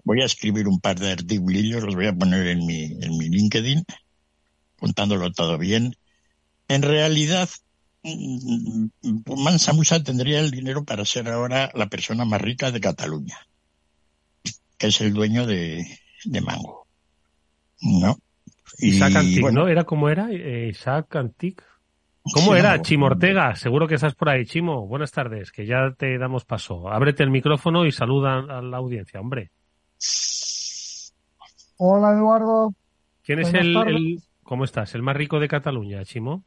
Voy 0.04 0.22
a 0.22 0.24
escribir 0.24 0.68
un 0.68 0.80
par 0.80 0.98
de 0.98 1.10
artículos, 1.10 1.82
los 1.82 1.94
voy 1.94 2.06
a 2.06 2.14
poner 2.14 2.46
en 2.46 2.64
mi, 2.64 2.84
en 2.84 3.18
mi 3.18 3.28
LinkedIn, 3.28 3.84
contándolo 4.78 5.32
todo 5.32 5.58
bien. 5.58 5.96
En 6.68 6.82
realidad, 6.82 7.48
mm, 7.48 7.67
Mansa 9.36 9.72
Musa 9.72 10.02
tendría 10.02 10.40
el 10.40 10.50
dinero 10.50 10.84
para 10.84 11.04
ser 11.04 11.28
ahora 11.28 11.70
la 11.74 11.88
persona 11.88 12.24
más 12.24 12.40
rica 12.40 12.70
de 12.70 12.80
Cataluña, 12.80 13.38
que 14.76 14.88
es 14.88 15.00
el 15.00 15.12
dueño 15.12 15.46
de, 15.46 15.86
Mango. 16.44 16.86
¿No? 17.80 18.18
Isaac 18.78 19.16
Antic, 19.16 19.50
¿no? 19.50 19.68
¿Era 19.68 19.84
como 19.84 20.08
era? 20.08 20.28
Eh, 20.30 20.68
Isaac 20.70 21.16
Antic. 21.16 21.62
¿Cómo 22.32 22.54
era, 22.54 22.80
Chimo 22.82 23.06
Ortega? 23.06 23.54
Seguro 23.56 23.88
que 23.88 23.94
estás 23.94 24.14
por 24.14 24.28
ahí, 24.28 24.44
Chimo. 24.44 24.86
Buenas 24.86 25.12
tardes, 25.12 25.50
que 25.50 25.66
ya 25.66 25.92
te 25.96 26.18
damos 26.18 26.44
paso. 26.44 26.90
Ábrete 26.90 27.22
el 27.22 27.30
micrófono 27.30 27.86
y 27.86 27.92
saluda 27.92 28.38
a 28.38 28.60
la 28.60 28.76
audiencia, 28.76 29.20
hombre. 29.20 29.50
Hola, 31.78 32.12
Eduardo. 32.12 32.74
¿Quién 33.22 33.40
es 33.40 33.54
el, 33.54 34.20
¿Cómo 34.42 34.64
estás? 34.64 34.94
¿El 34.94 35.02
más 35.02 35.16
rico 35.16 35.38
de 35.38 35.48
Cataluña, 35.48 36.04
Chimo? 36.04 36.44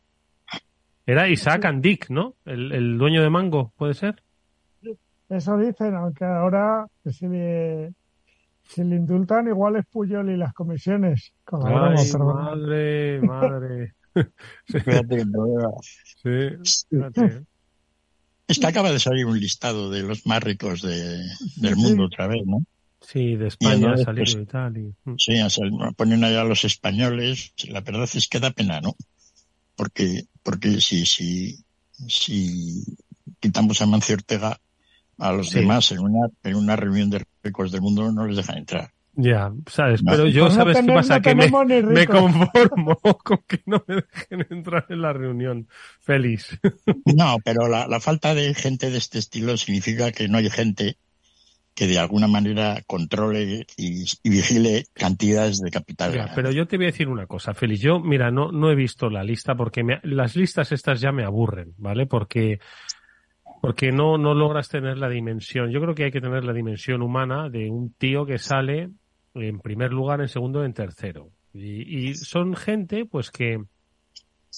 Era 1.05 1.27
Isaac 1.29 1.65
Andic, 1.65 2.09
¿no? 2.09 2.35
El, 2.45 2.97
dueño 2.97 3.21
de 3.21 3.29
Mango, 3.29 3.73
¿puede 3.77 3.93
ser? 3.93 4.23
Eso 5.29 5.57
dicen, 5.57 5.95
aunque 5.95 6.25
ahora 6.25 6.87
si 7.09 7.27
le, 7.27 7.93
si 8.63 8.83
le 8.83 8.97
indultan 8.97 9.47
igual 9.47 9.77
es 9.77 9.85
Puyol 9.85 10.29
y 10.29 10.37
las 10.37 10.53
comisiones. 10.53 11.31
Ay, 11.51 11.95
madre, 12.17 13.21
madre. 13.21 13.93
Es 18.47 18.59
que 18.59 18.67
acaba 18.67 18.91
de 18.91 18.99
salir 18.99 19.25
un 19.25 19.39
listado 19.39 19.89
de 19.89 20.03
los 20.03 20.27
más 20.27 20.43
ricos 20.43 20.81
de, 20.81 21.23
del 21.55 21.77
mundo 21.77 22.03
otra 22.07 22.27
vez, 22.27 22.41
¿no? 22.45 22.65
Sí, 22.99 23.37
de 23.37 23.47
España 23.47 23.93
ha 23.93 23.97
salido 23.97 24.25
pues, 24.25 24.35
y 24.35 24.45
tal. 24.45 24.73
Mm. 25.05 25.15
Sí, 25.17 25.33
ponen 25.95 26.23
allá 26.25 26.43
los 26.43 26.65
españoles. 26.65 27.53
La 27.69 27.79
verdad 27.79 28.09
es 28.13 28.27
que 28.27 28.41
da 28.41 28.51
pena, 28.51 28.81
¿no? 28.81 28.95
Porque, 29.81 30.25
porque 30.43 30.79
si, 30.79 31.07
si, 31.07 31.57
si 32.07 32.83
quitamos 33.39 33.81
a 33.81 33.87
Mancio 33.87 34.13
Ortega, 34.13 34.59
a 35.17 35.31
los 35.31 35.49
demás 35.49 35.91
en 35.91 36.01
una, 36.01 36.27
en 36.43 36.55
una 36.55 36.75
reunión 36.75 37.09
de 37.09 37.25
ricos 37.41 37.71
del 37.71 37.81
mundo 37.81 38.11
no 38.11 38.27
les 38.27 38.37
dejan 38.37 38.59
entrar. 38.59 38.91
Ya, 39.13 39.51
sabes, 39.65 40.03
pero 40.05 40.27
yo, 40.27 40.51
¿sabes 40.51 40.77
qué 40.81 40.93
pasa? 40.93 41.19
que 41.19 41.33
me, 41.33 41.49
me, 41.81 42.05
conformo 42.05 42.95
con 43.23 43.39
que 43.47 43.63
no 43.65 43.83
me 43.87 43.95
dejen 43.95 44.45
entrar 44.51 44.85
en 44.89 45.01
la 45.01 45.13
reunión. 45.13 45.67
Feliz. 45.99 46.59
No, 47.15 47.37
pero 47.43 47.67
la, 47.67 47.87
la, 47.87 47.99
falta 47.99 48.35
de 48.35 48.53
gente 48.53 48.91
de 48.91 48.99
este 48.99 49.17
estilo 49.17 49.57
significa 49.57 50.11
que 50.11 50.27
no 50.27 50.37
hay 50.37 50.51
gente 50.51 50.99
que 51.81 51.87
de 51.87 51.97
alguna 51.97 52.27
manera 52.27 52.79
controle 52.85 53.65
y, 53.75 54.05
vigile 54.23 54.85
cantidades 54.93 55.61
de 55.61 55.71
capital. 55.71 56.29
Pero 56.35 56.51
yo 56.51 56.67
te 56.67 56.77
voy 56.77 56.85
a 56.85 56.91
decir 56.91 57.07
una 57.07 57.25
cosa, 57.25 57.55
Félix. 57.55 57.81
Yo, 57.81 57.99
mira, 57.99 58.29
no, 58.29 58.51
no 58.51 58.69
he 58.69 58.75
visto 58.75 59.09
la 59.09 59.23
lista 59.23 59.55
porque 59.55 59.83
me, 59.83 59.99
las 60.03 60.35
listas 60.35 60.71
estas 60.71 61.01
ya 61.01 61.11
me 61.11 61.23
aburren, 61.23 61.73
¿vale? 61.79 62.05
Porque 62.05 62.59
porque 63.63 63.91
no, 63.91 64.19
no 64.19 64.35
logras 64.35 64.69
tener 64.69 64.99
la 64.99 65.09
dimensión. 65.09 65.71
Yo 65.71 65.81
creo 65.81 65.95
que 65.95 66.03
hay 66.03 66.11
que 66.11 66.21
tener 66.21 66.43
la 66.43 66.53
dimensión 66.53 67.01
humana 67.01 67.49
de 67.49 67.71
un 67.71 67.91
tío 67.95 68.27
que 68.27 68.37
sale 68.37 68.91
en 69.33 69.59
primer 69.59 69.91
lugar, 69.91 70.21
en 70.21 70.27
segundo, 70.27 70.63
en 70.63 70.75
tercero. 70.75 71.31
Y, 71.51 72.13
son 72.13 72.55
gente, 72.55 73.05
pues, 73.05 73.31
que 73.31 73.57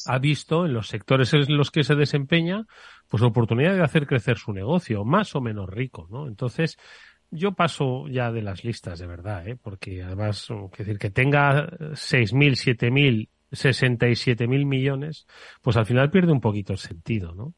ha 0.07 0.19
visto 0.19 0.65
en 0.65 0.73
los 0.73 0.89
sectores 0.89 1.33
en 1.33 1.55
los 1.55 1.71
que 1.71 1.85
se 1.85 1.95
desempeña, 1.95 2.65
pues, 3.07 3.23
oportunidad 3.23 3.75
de 3.75 3.83
hacer 3.83 4.07
crecer 4.07 4.37
su 4.37 4.51
negocio, 4.51 5.05
más 5.05 5.33
o 5.37 5.41
menos 5.41 5.69
rico, 5.69 6.05
¿no? 6.11 6.27
Entonces, 6.27 6.77
yo 7.33 7.53
paso 7.53 8.07
ya 8.07 8.31
de 8.31 8.41
las 8.41 8.63
listas, 8.63 8.99
de 8.99 9.07
verdad, 9.07 9.47
¿eh? 9.47 9.55
Porque 9.55 10.03
además, 10.03 10.47
decir, 10.77 10.97
que 10.97 11.09
tenga 11.09 11.67
6.000, 11.69 12.55
7.000, 12.55 13.29
67.000 13.51 14.65
millones, 14.65 15.27
pues 15.61 15.77
al 15.77 15.85
final 15.85 16.09
pierde 16.11 16.31
un 16.31 16.41
poquito 16.41 16.73
el 16.73 16.79
sentido, 16.79 17.33
¿no? 17.33 17.53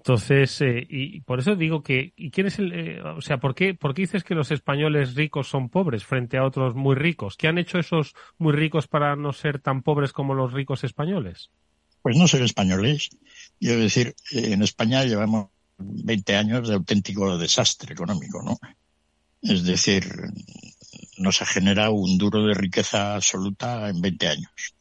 Entonces, 0.00 0.58
eh, 0.62 0.86
y 0.88 1.20
por 1.20 1.40
eso 1.40 1.56
digo 1.56 1.82
que, 1.82 2.14
¿y 2.16 2.30
quién 2.30 2.46
es 2.46 2.58
el, 2.58 2.72
eh, 2.72 3.02
o 3.02 3.20
sea, 3.20 3.38
¿por 3.38 3.54
qué, 3.54 3.74
¿por 3.74 3.92
qué 3.92 4.02
dices 4.02 4.24
que 4.24 4.34
los 4.34 4.50
españoles 4.50 5.14
ricos 5.14 5.48
son 5.48 5.68
pobres 5.68 6.04
frente 6.04 6.38
a 6.38 6.44
otros 6.44 6.74
muy 6.74 6.94
ricos? 6.94 7.36
¿Qué 7.36 7.48
han 7.48 7.58
hecho 7.58 7.78
esos 7.78 8.14
muy 8.38 8.54
ricos 8.54 8.88
para 8.88 9.14
no 9.14 9.34
ser 9.34 9.58
tan 9.60 9.82
pobres 9.82 10.14
como 10.14 10.32
los 10.32 10.54
ricos 10.54 10.84
españoles? 10.84 11.50
Pues 12.00 12.16
no 12.16 12.26
ser 12.26 12.40
españoles. 12.40 13.10
Quiero 13.58 13.80
decir, 13.80 14.14
en 14.32 14.62
España 14.62 15.04
llevamos 15.04 15.48
20 15.76 16.34
años 16.34 16.68
de 16.68 16.76
auténtico 16.76 17.36
desastre 17.36 17.92
económico, 17.92 18.42
¿no? 18.42 18.58
Es 19.42 19.64
decir, 19.64 20.06
no 21.18 21.32
se 21.32 21.44
ha 21.44 21.46
generado 21.46 21.92
un 21.92 22.18
duro 22.18 22.46
de 22.46 22.54
riqueza 22.54 23.14
absoluta 23.14 23.88
en 23.88 24.00
20 24.00 24.28
años. 24.28 24.74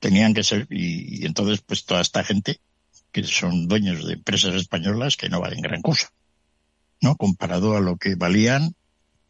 Tenían 0.00 0.34
que 0.34 0.42
ser, 0.42 0.66
y 0.70 1.24
entonces, 1.24 1.62
pues 1.62 1.84
toda 1.84 2.00
esta 2.00 2.22
gente 2.22 2.60
que 3.12 3.24
son 3.24 3.68
dueños 3.68 4.06
de 4.06 4.14
empresas 4.14 4.54
españolas 4.54 5.16
que 5.16 5.28
no 5.28 5.40
valen 5.40 5.62
gran 5.62 5.82
cosa, 5.82 6.12
¿no? 7.00 7.16
Comparado 7.16 7.76
a 7.76 7.80
lo 7.80 7.96
que 7.96 8.14
valían 8.14 8.74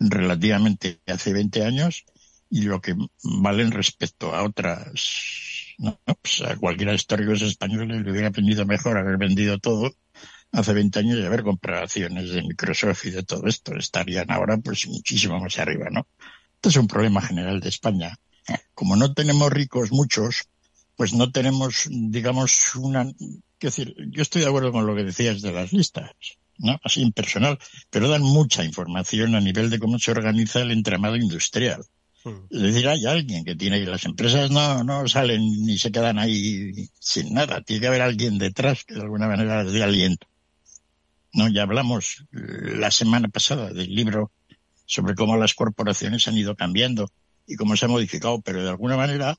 relativamente 0.00 1.00
hace 1.06 1.32
20 1.32 1.64
años 1.64 2.04
y 2.50 2.62
lo 2.62 2.80
que 2.80 2.94
valen 3.22 3.70
respecto 3.70 4.34
a 4.34 4.42
otras, 4.42 5.74
¿no? 5.78 5.98
Pues 6.04 6.42
a 6.42 6.56
cualquiera 6.56 6.92
de 6.92 6.96
históricos 6.96 7.42
españoles 7.42 8.02
le 8.02 8.10
hubiera 8.10 8.28
aprendido 8.28 8.66
mejor 8.66 8.98
haber 8.98 9.16
vendido 9.16 9.58
todo 9.58 9.94
hace 10.52 10.72
20 10.72 10.98
años 10.98 11.18
y 11.18 11.24
haber 11.24 11.42
comprado 11.42 11.82
acciones 11.82 12.30
de 12.30 12.42
Microsoft 12.42 13.04
y 13.06 13.10
de 13.10 13.22
todo 13.22 13.46
esto. 13.46 13.76
Estarían 13.76 14.30
ahora 14.30 14.56
pues 14.58 14.86
muchísimo 14.86 15.38
más 15.38 15.58
arriba, 15.58 15.88
¿no? 15.90 16.06
Este 16.56 16.70
es 16.70 16.76
un 16.76 16.88
problema 16.88 17.20
general 17.20 17.60
de 17.60 17.68
España. 17.68 18.16
Como 18.74 18.96
no 18.96 19.12
tenemos 19.12 19.52
ricos 19.52 19.92
muchos, 19.92 20.48
pues 20.96 21.12
no 21.12 21.30
tenemos, 21.30 21.86
digamos, 21.90 22.74
una, 22.76 23.06
Quiero 23.58 23.74
decir, 23.74 23.94
yo 24.10 24.22
estoy 24.22 24.42
de 24.42 24.48
acuerdo 24.48 24.70
con 24.70 24.86
lo 24.86 24.94
que 24.94 25.02
decías 25.02 25.42
de 25.42 25.50
las 25.50 25.72
listas, 25.72 26.12
¿no? 26.58 26.78
Así 26.84 27.02
impersonal, 27.02 27.58
pero 27.90 28.08
dan 28.08 28.22
mucha 28.22 28.64
información 28.64 29.34
a 29.34 29.40
nivel 29.40 29.68
de 29.68 29.80
cómo 29.80 29.98
se 29.98 30.12
organiza 30.12 30.60
el 30.60 30.70
entramado 30.70 31.16
industrial. 31.16 31.84
Hmm. 32.24 32.46
Es 32.50 32.62
decir, 32.62 32.88
hay 32.88 33.04
alguien 33.06 33.44
que 33.44 33.56
tiene, 33.56 33.84
las 33.84 34.04
empresas 34.04 34.52
no, 34.52 34.84
no 34.84 35.08
salen 35.08 35.40
ni 35.64 35.76
se 35.76 35.90
quedan 35.90 36.20
ahí 36.20 36.88
sin 37.00 37.34
nada. 37.34 37.62
Tiene 37.62 37.80
que 37.80 37.86
haber 37.88 38.02
alguien 38.02 38.38
detrás 38.38 38.84
que 38.84 38.94
de 38.94 39.02
alguna 39.02 39.26
manera 39.26 39.64
les 39.64 39.72
dé 39.72 39.82
aliento. 39.82 40.28
¿No? 41.32 41.48
Ya 41.48 41.62
hablamos 41.62 42.24
la 42.30 42.90
semana 42.90 43.28
pasada 43.28 43.72
del 43.72 43.94
libro 43.94 44.32
sobre 44.86 45.14
cómo 45.14 45.36
las 45.36 45.54
corporaciones 45.54 46.26
han 46.28 46.38
ido 46.38 46.56
cambiando 46.56 47.10
y 47.46 47.56
cómo 47.56 47.76
se 47.76 47.84
ha 47.84 47.88
modificado, 47.88 48.40
pero 48.40 48.62
de 48.62 48.70
alguna 48.70 48.96
manera 48.96 49.38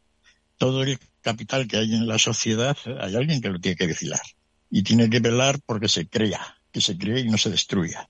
todo 0.58 0.84
el 0.84 1.00
capital 1.22 1.68
que 1.68 1.78
hay 1.78 1.96
en 1.96 2.08
la 2.08 2.20
sociedad, 2.20 2.78
hay 3.00 3.16
alguien 3.16 3.42
que 3.42 3.50
lo 3.50 3.60
tiene 3.60 3.76
que 3.76 3.88
vigilar. 3.88 4.22
Y 4.70 4.84
tiene 4.84 5.10
que 5.10 5.20
velar 5.20 5.60
porque 5.66 5.88
se 5.88 6.08
crea, 6.08 6.58
que 6.72 6.82
se 6.82 6.98
cree 6.98 7.22
y 7.22 7.30
no 7.30 7.38
se 7.38 7.50
destruya. 7.50 8.10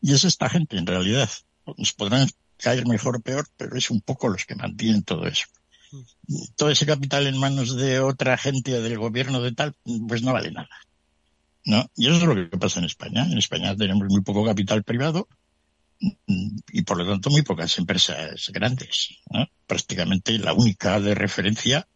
Y 0.00 0.14
es 0.14 0.24
esta 0.24 0.48
gente, 0.48 0.78
en 0.78 0.86
realidad. 0.86 1.28
Nos 1.76 1.92
podrán 1.92 2.28
caer 2.56 2.86
mejor 2.86 3.16
o 3.16 3.20
peor, 3.20 3.46
pero 3.56 3.76
es 3.76 3.90
un 3.90 4.00
poco 4.00 4.28
los 4.28 4.46
que 4.46 4.54
mantienen 4.54 5.02
todo 5.02 5.26
eso. 5.26 5.46
Todo 6.56 6.70
ese 6.70 6.86
capital 6.86 7.26
en 7.26 7.36
manos 7.38 7.76
de 7.76 8.00
otra 8.00 8.38
gente 8.38 8.80
del 8.80 8.96
gobierno 8.98 9.42
de 9.42 9.52
tal, 9.52 9.74
pues 10.08 10.22
no 10.22 10.32
vale 10.32 10.52
nada. 10.52 10.70
¿No? 11.64 11.90
Y 11.94 12.06
eso 12.08 12.16
es 12.16 12.24
lo 12.24 12.34
que 12.34 12.58
pasa 12.58 12.78
en 12.78 12.86
España. 12.86 13.26
En 13.30 13.38
España 13.38 13.76
tenemos 13.76 14.08
muy 14.08 14.22
poco 14.22 14.44
capital 14.44 14.82
privado 14.82 15.28
y 16.72 16.82
por 16.82 16.96
lo 16.96 17.06
tanto 17.06 17.28
muy 17.30 17.42
pocas 17.42 17.76
empresas 17.78 18.50
grandes. 18.52 19.18
¿no? 19.30 19.46
Prácticamente 19.66 20.38
la 20.38 20.54
única 20.54 20.98
de 21.00 21.14
referencia 21.14 21.86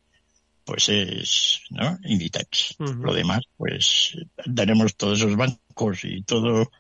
pues 0.65 0.89
es 0.89 1.61
¿no? 1.71 1.99
Inditex. 2.05 2.77
Lo 2.79 3.15
demás, 3.15 3.43
pues 3.57 4.17
tenemos 4.55 4.97
todos 4.97 5.21
esos 5.21 5.37
bancos 5.37 6.05
y 6.05 6.23
todo 6.23 6.71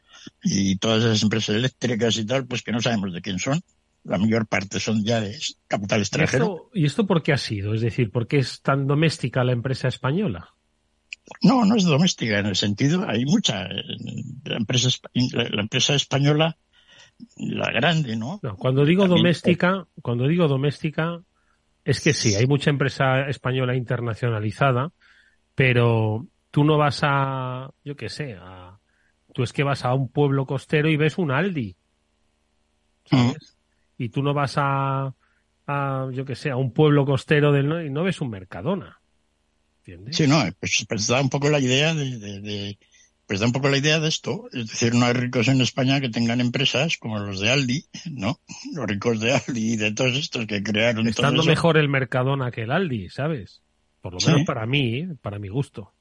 y 0.42 0.76
todas 0.76 1.04
esas 1.04 1.22
empresas 1.22 1.56
eléctricas 1.56 2.16
y 2.16 2.24
tal, 2.24 2.46
pues 2.46 2.62
que 2.62 2.72
no 2.72 2.80
sabemos 2.80 3.12
de 3.12 3.20
quién 3.20 3.38
son. 3.38 3.60
La 4.04 4.18
mayor 4.18 4.46
parte 4.46 4.80
son 4.80 5.02
ya 5.04 5.20
de 5.20 5.38
capital 5.66 6.00
extranjero. 6.00 6.70
¿Y 6.74 6.84
esto, 6.84 7.06
por 7.06 7.22
qué 7.22 7.32
ha 7.32 7.38
sido? 7.38 7.74
Es 7.74 7.80
decir, 7.80 8.10
¿por 8.10 8.26
qué 8.26 8.38
es 8.38 8.60
tan 8.60 8.86
doméstica 8.86 9.44
la 9.44 9.52
empresa 9.52 9.88
española? 9.88 10.54
No, 11.43 11.64
no 11.64 11.76
es 11.76 11.85
doméstica 11.85 12.38
en 12.38 12.47
el 12.47 12.57
sentido, 12.57 13.04
hay 13.09 13.25
mucha. 13.25 13.66
La 14.45 14.57
empresa, 14.57 14.88
la 15.12 15.62
empresa 15.62 15.95
española, 15.95 16.57
la 17.37 17.71
grande, 17.71 18.16
¿no? 18.16 18.40
cuando 18.59 18.85
digo 18.85 19.07
doméstica, 19.07 19.87
cuando 20.02 20.26
digo 20.26 20.49
doméstica, 20.49 21.23
es 21.85 22.00
que 22.00 22.12
sí, 22.12 22.35
hay 22.35 22.47
mucha 22.47 22.71
empresa 22.71 23.28
española 23.28 23.75
internacionalizada, 23.75 24.90
pero 25.54 26.26
tú 26.50 26.64
no 26.64 26.78
vas 26.78 27.00
a, 27.02 27.71
yo 27.85 27.97
qué 27.97 28.09
sé, 28.09 28.37
a, 28.40 28.78
tú 29.33 29.43
es 29.43 29.52
que 29.52 29.62
vas 29.62 29.85
a 29.85 29.95
un 29.95 30.11
pueblo 30.11 30.47
costero 30.47 30.88
y 30.88 30.97
ves 30.97 31.19
un 31.19 31.31
Aldi, 31.31 31.76
¿sabes? 33.04 33.57
Y 33.99 34.09
tú 34.09 34.23
no 34.23 34.35
vas 34.35 34.54
a, 34.57 35.14
a 35.66 36.09
yo 36.12 36.25
qué 36.25 36.35
sé, 36.35 36.50
a 36.50 36.57
un 36.57 36.73
pueblo 36.73 37.04
costero 37.04 37.52
del 37.52 37.87
y 37.87 37.90
no 37.90 38.02
ves 38.02 38.21
un 38.21 38.31
Mercadona. 38.31 39.00
¿Entiendes? 39.86 40.16
Sí, 40.16 40.26
no, 40.26 40.42
pues, 40.58 40.86
pues 40.88 41.06
da 41.06 41.20
un 41.20 41.28
poco 41.28 41.50
la 41.50 41.60
idea 41.60 41.94
de, 41.94 42.78
pues 43.26 43.40
da 43.40 43.46
un 43.46 43.52
poco 43.52 43.68
la 43.68 43.76
idea 43.76 44.00
de 44.00 44.08
esto. 44.08 44.48
Es 44.50 44.68
decir, 44.68 44.94
no 44.94 45.04
hay 45.04 45.12
ricos 45.12 45.48
en 45.48 45.60
España 45.60 46.00
que 46.00 46.08
tengan 46.08 46.40
empresas 46.40 46.96
como 46.96 47.18
los 47.18 47.40
de 47.40 47.50
Aldi, 47.50 47.84
¿no? 48.10 48.40
Los 48.72 48.86
ricos 48.86 49.20
de 49.20 49.34
Aldi 49.34 49.74
y 49.74 49.76
de 49.76 49.92
todos 49.92 50.14
estos 50.16 50.46
que 50.46 50.62
crearon. 50.62 51.06
Estando 51.06 51.44
mejor 51.44 51.76
el 51.76 51.90
Mercadona 51.90 52.50
que 52.50 52.62
el 52.62 52.70
Aldi, 52.70 53.10
¿sabes? 53.10 53.60
Por 54.00 54.14
lo 54.14 54.18
menos 54.26 54.46
para 54.46 54.64
mí, 54.64 55.00
¿eh? 55.00 55.08
para 55.20 55.38
mi 55.38 55.48
gusto. 55.48 55.92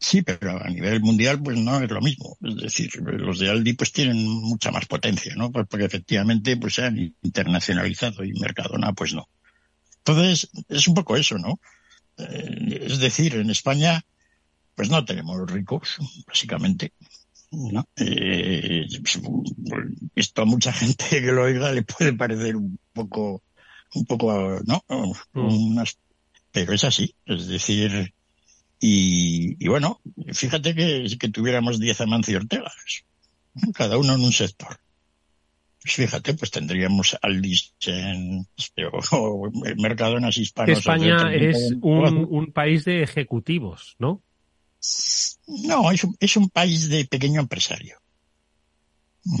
Sí, 0.00 0.22
pero 0.22 0.60
a 0.60 0.68
nivel 0.68 1.00
mundial 1.00 1.40
pues 1.40 1.56
no 1.56 1.80
es 1.80 1.88
lo 1.88 2.00
mismo. 2.00 2.36
Es 2.42 2.56
decir, 2.56 2.90
los 3.02 3.38
de 3.38 3.50
Aldi 3.50 3.74
pues 3.74 3.92
tienen 3.92 4.26
mucha 4.26 4.72
más 4.72 4.86
potencia, 4.86 5.34
¿no? 5.36 5.52
Pues 5.52 5.68
porque 5.68 5.84
efectivamente 5.84 6.56
pues 6.56 6.74
se 6.74 6.84
han 6.84 7.14
internacionalizado 7.22 8.24
y 8.24 8.32
Mercadona 8.32 8.92
pues 8.92 9.14
no. 9.14 9.28
Entonces, 9.98 10.50
es 10.68 10.88
un 10.88 10.94
poco 10.94 11.16
eso, 11.16 11.38
¿no? 11.38 11.60
Eh, 12.20 12.86
es 12.86 12.98
decir, 12.98 13.34
en 13.34 13.50
España 13.50 14.04
pues 14.74 14.88
no 14.88 15.04
tenemos 15.04 15.50
ricos, 15.50 15.98
básicamente. 16.26 16.92
¿no? 17.50 17.86
Eh, 17.96 18.86
esto 20.14 20.42
a 20.42 20.44
mucha 20.44 20.72
gente 20.80 21.04
que 21.08 21.32
lo 21.32 21.42
oiga 21.42 21.72
le 21.72 21.82
puede 21.82 22.12
parecer 22.14 22.56
un 22.56 22.78
poco, 22.92 23.42
un 23.94 24.06
poco, 24.06 24.60
¿no? 24.64 24.82
Mm. 25.34 25.82
pero 26.52 26.72
es 26.72 26.84
así, 26.84 27.14
es 27.26 27.46
decir, 27.46 28.14
y, 28.82 29.68
bueno, 29.68 30.00
fíjate 30.32 30.74
que, 30.74 31.06
que 31.18 31.28
tuviéramos 31.28 31.78
10 31.78 32.00
Amancio 32.00 32.38
Ortegas, 32.38 33.04
cada 33.74 33.98
uno 33.98 34.14
en 34.14 34.22
un 34.22 34.32
sector. 34.32 34.80
Pues 35.82 35.94
fíjate, 35.94 36.34
pues 36.34 36.50
tendríamos 36.50 37.16
Aldis 37.22 37.74
en, 37.86 38.46
o 39.12 39.50
Mercadonas 39.78 40.36
hispanos. 40.36 40.78
España 40.78 41.32
es 41.34 41.72
un, 41.80 42.26
un 42.28 42.52
país 42.52 42.84
de 42.84 43.02
ejecutivos, 43.02 43.96
¿no? 43.98 44.22
No, 45.46 45.90
es 45.90 46.04
un, 46.04 46.16
es 46.20 46.36
un 46.36 46.48
país 46.48 46.88
de 46.88 47.04
pequeño 47.04 47.40
empresario. 47.40 47.96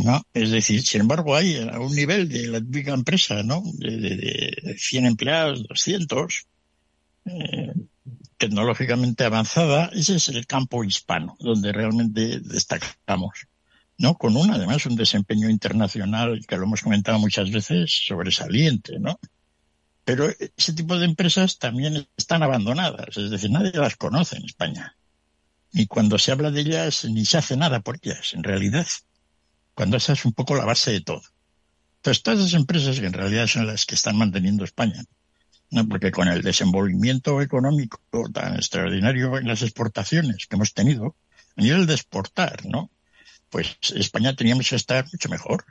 ¿no? 0.04 0.22
Es 0.34 0.50
decir, 0.50 0.82
sin 0.82 1.02
embargo, 1.02 1.34
hay 1.34 1.56
a 1.56 1.78
un 1.80 1.94
nivel 1.94 2.28
de 2.28 2.48
la 2.48 2.60
típica 2.60 2.92
empresa, 2.92 3.42
¿no? 3.42 3.62
De, 3.74 3.96
de, 3.98 4.76
100 4.78 5.06
empleados, 5.06 5.66
200, 5.66 6.46
eh, 7.26 7.72
tecnológicamente 8.36 9.24
avanzada, 9.24 9.90
ese 9.94 10.16
es 10.16 10.28
el 10.28 10.46
campo 10.46 10.84
hispano, 10.84 11.36
donde 11.40 11.72
realmente 11.72 12.40
destacamos, 12.40 13.46
¿no? 14.00 14.14
Con 14.14 14.36
un, 14.36 14.50
además, 14.50 14.86
un 14.86 14.96
desempeño 14.96 15.50
internacional, 15.50 16.40
que 16.48 16.56
lo 16.56 16.64
hemos 16.64 16.80
comentado 16.82 17.18
muchas 17.18 17.50
veces, 17.50 18.04
sobresaliente, 18.06 18.98
¿no? 18.98 19.20
Pero 20.04 20.28
ese 20.56 20.72
tipo 20.72 20.98
de 20.98 21.04
empresas 21.04 21.58
también 21.58 22.08
están 22.16 22.42
abandonadas, 22.42 23.16
es 23.18 23.30
decir, 23.30 23.50
nadie 23.50 23.72
las 23.74 23.96
conoce 23.96 24.36
en 24.36 24.46
España 24.46 24.96
y 25.72 25.86
cuando 25.86 26.18
se 26.18 26.32
habla 26.32 26.50
de 26.50 26.62
ellas 26.62 27.04
ni 27.04 27.24
se 27.24 27.38
hace 27.38 27.56
nada 27.56 27.80
por 27.80 27.98
ellas, 28.02 28.32
en 28.34 28.42
realidad. 28.42 28.86
Cuando 29.74 29.98
esa 29.98 30.14
es 30.14 30.24
un 30.24 30.32
poco 30.32 30.56
la 30.56 30.64
base 30.64 30.92
de 30.92 31.00
todo. 31.00 31.22
Entonces, 31.96 32.22
todas 32.22 32.40
esas 32.40 32.54
empresas 32.54 32.98
que 32.98 33.06
en 33.06 33.12
realidad 33.12 33.46
son 33.46 33.66
las 33.66 33.86
que 33.86 33.94
están 33.94 34.16
manteniendo 34.16 34.64
España, 34.64 35.04
¿no? 35.70 35.86
Porque 35.86 36.10
con 36.10 36.28
el 36.28 36.42
desenvolvimiento 36.42 37.40
económico 37.40 38.00
tan 38.32 38.56
extraordinario 38.56 39.38
en 39.38 39.46
las 39.46 39.62
exportaciones 39.62 40.46
que 40.46 40.56
hemos 40.56 40.72
tenido, 40.72 41.16
a 41.56 41.60
nivel 41.60 41.86
de 41.86 41.94
exportar, 41.94 42.64
¿no? 42.66 42.90
Pues 43.50 43.76
España 43.94 44.34
teníamos 44.34 44.68
que 44.68 44.76
estar 44.76 45.06
mucho 45.12 45.28
mejor. 45.28 45.64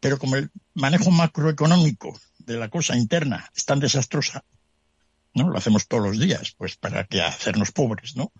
Pero 0.00 0.18
como 0.18 0.36
el 0.36 0.50
manejo 0.74 1.10
macroeconómico 1.10 2.18
de 2.38 2.56
la 2.56 2.70
cosa 2.70 2.96
interna 2.96 3.50
es 3.54 3.66
tan 3.66 3.80
desastrosa, 3.80 4.44
¿no? 5.34 5.50
Lo 5.50 5.58
hacemos 5.58 5.86
todos 5.86 6.06
los 6.06 6.18
días, 6.18 6.54
pues 6.56 6.76
para 6.76 7.04
que 7.04 7.20
hacernos 7.20 7.70
pobres, 7.70 8.16
¿no? 8.16 8.32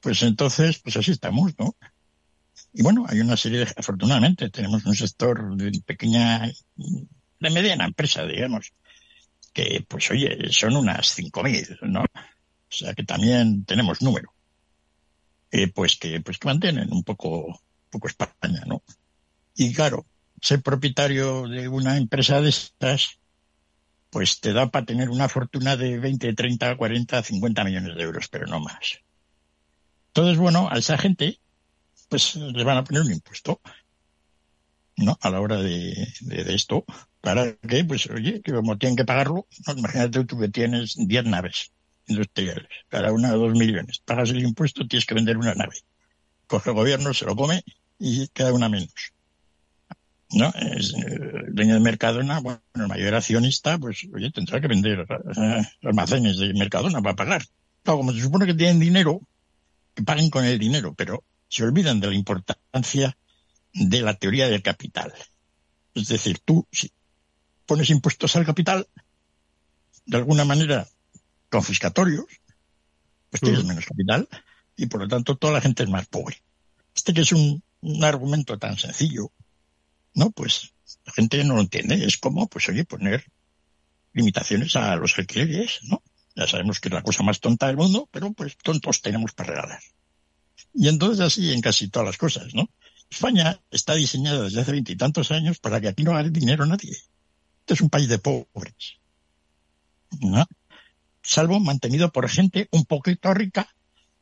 pues 0.00 0.22
entonces, 0.22 0.78
pues 0.78 0.96
así 0.96 1.12
estamos, 1.12 1.52
¿no? 1.58 1.76
Y 2.72 2.82
bueno, 2.82 3.06
hay 3.08 3.20
una 3.20 3.36
serie 3.36 3.60
de, 3.60 3.72
afortunadamente, 3.76 4.50
tenemos 4.50 4.84
un 4.84 4.94
sector 4.94 5.56
de 5.56 5.80
pequeña, 5.84 6.50
de 6.76 7.50
mediana 7.50 7.86
empresa, 7.86 8.24
digamos, 8.24 8.72
que 9.52 9.84
pues 9.88 10.10
oye, 10.10 10.50
son 10.50 10.76
unas 10.76 11.16
5.000, 11.18 11.78
¿no? 11.82 12.02
O 12.02 12.70
sea 12.70 12.94
que 12.94 13.04
también 13.04 13.64
tenemos 13.64 14.02
número. 14.02 14.32
Eh, 15.50 15.68
pues 15.68 15.96
que, 15.96 16.20
pues 16.20 16.38
que 16.38 16.48
mantienen 16.48 16.92
un 16.92 17.02
poco, 17.02 17.60
poco 17.88 18.08
España, 18.08 18.62
¿no? 18.66 18.82
Y 19.54 19.72
claro, 19.72 20.06
ser 20.40 20.62
propietario 20.62 21.48
de 21.48 21.68
una 21.68 21.96
empresa 21.96 22.40
de 22.40 22.50
estas, 22.50 23.18
pues 24.10 24.40
te 24.40 24.52
da 24.52 24.70
para 24.70 24.86
tener 24.86 25.10
una 25.10 25.28
fortuna 25.28 25.76
de 25.76 25.98
20, 25.98 26.32
30, 26.32 26.76
40, 26.76 27.22
50 27.22 27.64
millones 27.64 27.96
de 27.96 28.02
euros, 28.02 28.28
pero 28.28 28.46
no 28.46 28.60
más. 28.60 29.00
Entonces, 30.08 30.38
bueno, 30.38 30.68
a 30.70 30.78
esa 30.78 30.96
gente, 30.96 31.38
pues 32.08 32.36
le 32.36 32.64
van 32.64 32.78
a 32.78 32.84
poner 32.84 33.02
un 33.02 33.12
impuesto, 33.12 33.60
¿no? 34.96 35.18
A 35.20 35.30
la 35.30 35.40
hora 35.40 35.56
de, 35.58 36.08
de, 36.20 36.54
esto. 36.54 36.84
¿Para 37.20 37.54
qué? 37.56 37.84
Pues, 37.84 38.08
oye, 38.10 38.40
que 38.42 38.52
como 38.52 38.78
tienen 38.78 38.96
que 38.96 39.04
pagarlo, 39.04 39.46
imagínate 39.76 40.24
tú 40.24 40.38
que 40.38 40.48
tienes 40.48 40.94
10 40.96 41.24
naves 41.26 41.72
industriales, 42.06 42.68
cada 42.88 43.12
una 43.12 43.30
de 43.30 43.36
2 43.36 43.52
millones. 43.52 44.00
Pagas 44.04 44.30
el 44.30 44.42
impuesto, 44.42 44.86
tienes 44.86 45.06
que 45.06 45.14
vender 45.14 45.36
una 45.36 45.54
nave. 45.54 45.76
Coge 46.48 46.70
el 46.70 46.76
gobierno, 46.76 47.14
se 47.14 47.26
lo 47.26 47.36
come 47.36 47.62
y 47.98 48.26
queda 48.28 48.52
una 48.52 48.68
menos. 48.68 49.12
¿no? 50.30 50.52
Es, 50.54 50.94
el 50.94 51.12
eh, 51.12 51.44
dueño 51.48 51.74
de 51.74 51.80
Mercadona, 51.80 52.40
bueno, 52.40 52.60
el 52.74 52.88
mayor 52.88 53.14
accionista, 53.14 53.78
pues, 53.78 54.06
oye, 54.12 54.30
tendrá 54.30 54.60
que 54.60 54.68
vender 54.68 55.06
eh, 55.08 55.62
almacenes 55.82 56.38
de 56.38 56.52
Mercadona 56.54 57.00
para 57.00 57.16
pagar. 57.16 57.44
Claro, 57.82 57.98
como 57.98 58.12
se 58.12 58.20
supone 58.20 58.46
que 58.46 58.54
tienen 58.54 58.80
dinero, 58.80 59.20
que 59.94 60.02
paguen 60.02 60.30
con 60.30 60.44
el 60.44 60.58
dinero, 60.58 60.94
pero 60.94 61.22
se 61.48 61.64
olvidan 61.64 62.00
de 62.00 62.08
la 62.08 62.14
importancia 62.14 63.16
de 63.72 64.02
la 64.02 64.14
teoría 64.14 64.48
del 64.48 64.62
capital. 64.62 65.12
Es 65.94 66.08
decir, 66.08 66.38
tú 66.44 66.66
si 66.70 66.90
pones 67.66 67.90
impuestos 67.90 68.34
al 68.36 68.46
capital, 68.46 68.86
de 70.06 70.16
alguna 70.16 70.44
manera 70.44 70.86
confiscatorios, 71.50 72.26
pues 73.30 73.40
tienes 73.40 73.64
menos 73.64 73.84
capital 73.86 74.28
y 74.78 74.86
por 74.86 75.02
lo 75.02 75.08
tanto 75.08 75.36
toda 75.36 75.52
la 75.52 75.60
gente 75.60 75.82
es 75.82 75.88
más 75.90 76.06
pobre. 76.06 76.40
Este 76.94 77.12
que 77.12 77.20
es 77.22 77.32
un, 77.32 77.62
argumento 78.02 78.58
tan 78.58 78.78
sencillo, 78.78 79.30
¿no? 80.14 80.30
Pues 80.30 80.72
la 81.04 81.12
gente 81.12 81.42
no 81.44 81.56
lo 81.56 81.60
entiende. 81.60 82.04
Es 82.04 82.16
como, 82.16 82.48
pues 82.48 82.68
oye, 82.68 82.84
poner 82.84 83.24
limitaciones 84.14 84.74
a 84.76 84.96
los 84.96 85.18
alquileres, 85.18 85.80
¿no? 85.82 86.02
Ya 86.34 86.46
sabemos 86.46 86.80
que 86.80 86.88
es 86.88 86.94
la 86.94 87.02
cosa 87.02 87.22
más 87.22 87.40
tonta 87.40 87.66
del 87.66 87.76
mundo, 87.76 88.08
pero 88.10 88.32
pues 88.32 88.56
tontos 88.56 89.02
tenemos 89.02 89.32
para 89.32 89.50
regalar. 89.50 89.80
Y 90.72 90.88
entonces 90.88 91.20
así 91.20 91.52
en 91.52 91.60
casi 91.60 91.88
todas 91.88 92.06
las 92.06 92.16
cosas, 92.16 92.54
¿no? 92.54 92.70
España 93.10 93.60
está 93.70 93.94
diseñada 93.94 94.44
desde 94.44 94.60
hace 94.60 94.72
veintitantos 94.72 95.30
años 95.30 95.58
para 95.58 95.80
que 95.80 95.88
aquí 95.88 96.04
no 96.04 96.16
haga 96.16 96.28
dinero 96.28 96.66
nadie. 96.66 96.96
Este 97.60 97.74
es 97.74 97.80
un 97.80 97.90
país 97.90 98.08
de 98.08 98.18
pobres. 98.18 98.98
¿no? 100.20 100.46
Salvo 101.22 101.58
mantenido 101.60 102.12
por 102.12 102.28
gente 102.28 102.68
un 102.70 102.84
poquito 102.84 103.32
rica, 103.34 103.68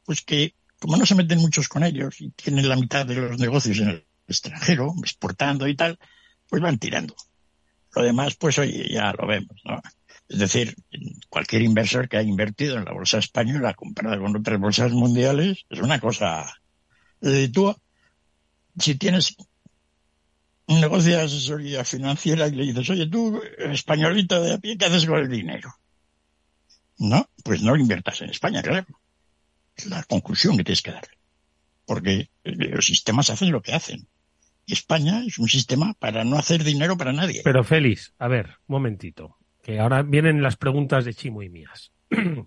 pues 0.07 0.23
que 0.23 0.55
como 0.79 0.97
no 0.97 1.07
se 1.07 1.15
meten 1.15 1.39
muchos 1.39 1.69
con 1.69 1.85
ellos 1.85 2.21
y 2.21 2.31
tienen 2.31 2.69
la 2.69 2.77
mitad 2.77 3.05
de 3.07 3.15
los 3.15 3.39
negocios 3.39 3.79
en 3.79 3.89
el 3.89 4.07
extranjero, 4.29 4.95
exportando 5.01 5.67
y 5.67 5.75
tal, 5.75 5.99
pues 6.49 6.63
van 6.63 6.79
tirando. 6.79 7.15
Lo 7.95 8.03
demás, 8.03 8.37
pues 8.37 8.59
oye, 8.59 8.89
ya 8.91 9.13
lo 9.13 9.27
vemos, 9.27 9.61
¿no? 9.65 9.81
Es 10.29 10.39
decir, 10.39 10.77
cualquier 11.29 11.63
inversor 11.63 12.09
que 12.09 12.17
haya 12.17 12.29
invertido 12.29 12.77
en 12.77 12.85
la 12.85 12.93
bolsa 12.93 13.19
española 13.19 13.75
comparada 13.75 14.19
con 14.19 14.37
otras 14.37 14.61
bolsas 14.61 14.93
mundiales 14.93 15.65
es 15.71 15.81
una 15.81 16.01
cosa. 16.01 16.47
Eh, 17.23 17.49
tú, 17.53 17.75
si 18.79 18.97
tienes 18.97 19.37
un 20.67 20.81
negocio 20.81 21.17
de 21.17 21.23
asesoría 21.23 21.85
financiera 21.85 22.49
y 22.49 22.53
le 22.53 22.65
dices, 22.65 22.91
oye, 22.91 23.07
tú, 23.07 23.41
españolito 23.59 24.43
de 24.43 24.55
a 24.55 24.59
pie, 24.59 24.77
¿qué 24.77 24.87
haces 24.87 25.07
con 25.07 25.21
el 25.21 25.29
dinero? 25.29 25.73
¿no? 26.99 27.29
Pues 27.45 27.63
no 27.63 27.75
lo 27.75 27.81
inviertas 27.81 28.21
en 28.23 28.31
España, 28.31 28.63
claro. 28.63 28.87
La 29.89 30.03
conclusión 30.05 30.57
que 30.57 30.65
tienes 30.65 30.83
que 30.83 30.93
dar. 30.93 31.07
Porque 31.85 32.31
los 32.43 32.85
sistemas 32.85 33.31
hacen 33.31 33.53
lo 33.53 33.63
que 33.63 33.75
hacen. 33.75 34.09
Y 34.65 34.73
España 34.73 35.23
es 35.25 35.39
un 35.39 35.49
sistema 35.49 35.95
para 35.95 36.25
no 36.25 36.37
hacer 36.37 36.65
dinero 36.65 36.97
para 36.97 37.13
nadie. 37.13 37.43
Pero 37.45 37.63
Félix, 37.63 38.15
a 38.19 38.27
ver, 38.27 38.47
un 38.67 38.75
momentito, 38.75 39.37
que 39.63 39.79
ahora 39.79 40.03
vienen 40.03 40.43
las 40.43 40.57
preguntas 40.57 41.05
de 41.05 41.15
Chimo 41.15 41.43
y 41.43 41.49
mías. 41.49 41.93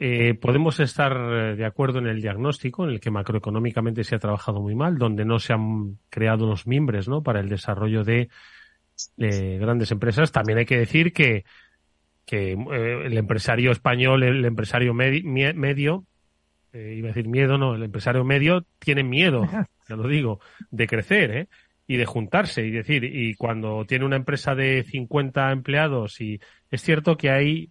Eh, 0.00 0.34
podemos 0.34 0.80
estar 0.80 1.12
eh, 1.16 1.54
de 1.54 1.64
acuerdo 1.64 2.00
en 2.00 2.08
el 2.08 2.20
diagnóstico 2.20 2.82
en 2.84 2.90
el 2.90 3.00
que 3.00 3.12
macroeconómicamente 3.12 4.02
se 4.02 4.16
ha 4.16 4.18
trabajado 4.18 4.60
muy 4.60 4.74
mal, 4.74 4.98
donde 4.98 5.24
no 5.24 5.38
se 5.38 5.52
han 5.52 5.98
creado 6.10 6.46
los 6.46 6.66
mimbres 6.66 7.06
¿no? 7.06 7.22
para 7.22 7.38
el 7.38 7.48
desarrollo 7.48 8.02
de 8.02 8.28
eh, 9.18 9.58
grandes 9.60 9.92
empresas. 9.92 10.32
También 10.32 10.58
hay 10.58 10.66
que 10.66 10.78
decir 10.78 11.12
que, 11.12 11.44
que 12.26 12.52
el 12.52 13.16
empresario 13.16 13.70
español, 13.70 14.24
el 14.24 14.44
empresario 14.44 14.94
medio, 14.94 16.04
iba 16.74 17.08
a 17.08 17.12
decir 17.12 17.28
miedo, 17.28 17.58
no, 17.58 17.74
el 17.74 17.82
empresario 17.82 18.24
medio 18.24 18.66
tiene 18.78 19.04
miedo, 19.04 19.42
ya 19.88 19.96
lo 19.96 20.08
digo, 20.08 20.40
de 20.70 20.86
crecer, 20.86 21.30
¿eh? 21.30 21.48
y 21.86 21.96
de 21.96 22.06
juntarse 22.06 22.66
y 22.66 22.70
decir, 22.70 23.04
y 23.04 23.34
cuando 23.34 23.84
tiene 23.86 24.04
una 24.04 24.16
empresa 24.16 24.54
de 24.54 24.84
50 24.84 25.52
empleados 25.52 26.20
y 26.20 26.40
es 26.70 26.82
cierto 26.82 27.16
que 27.16 27.30
hay 27.30 27.70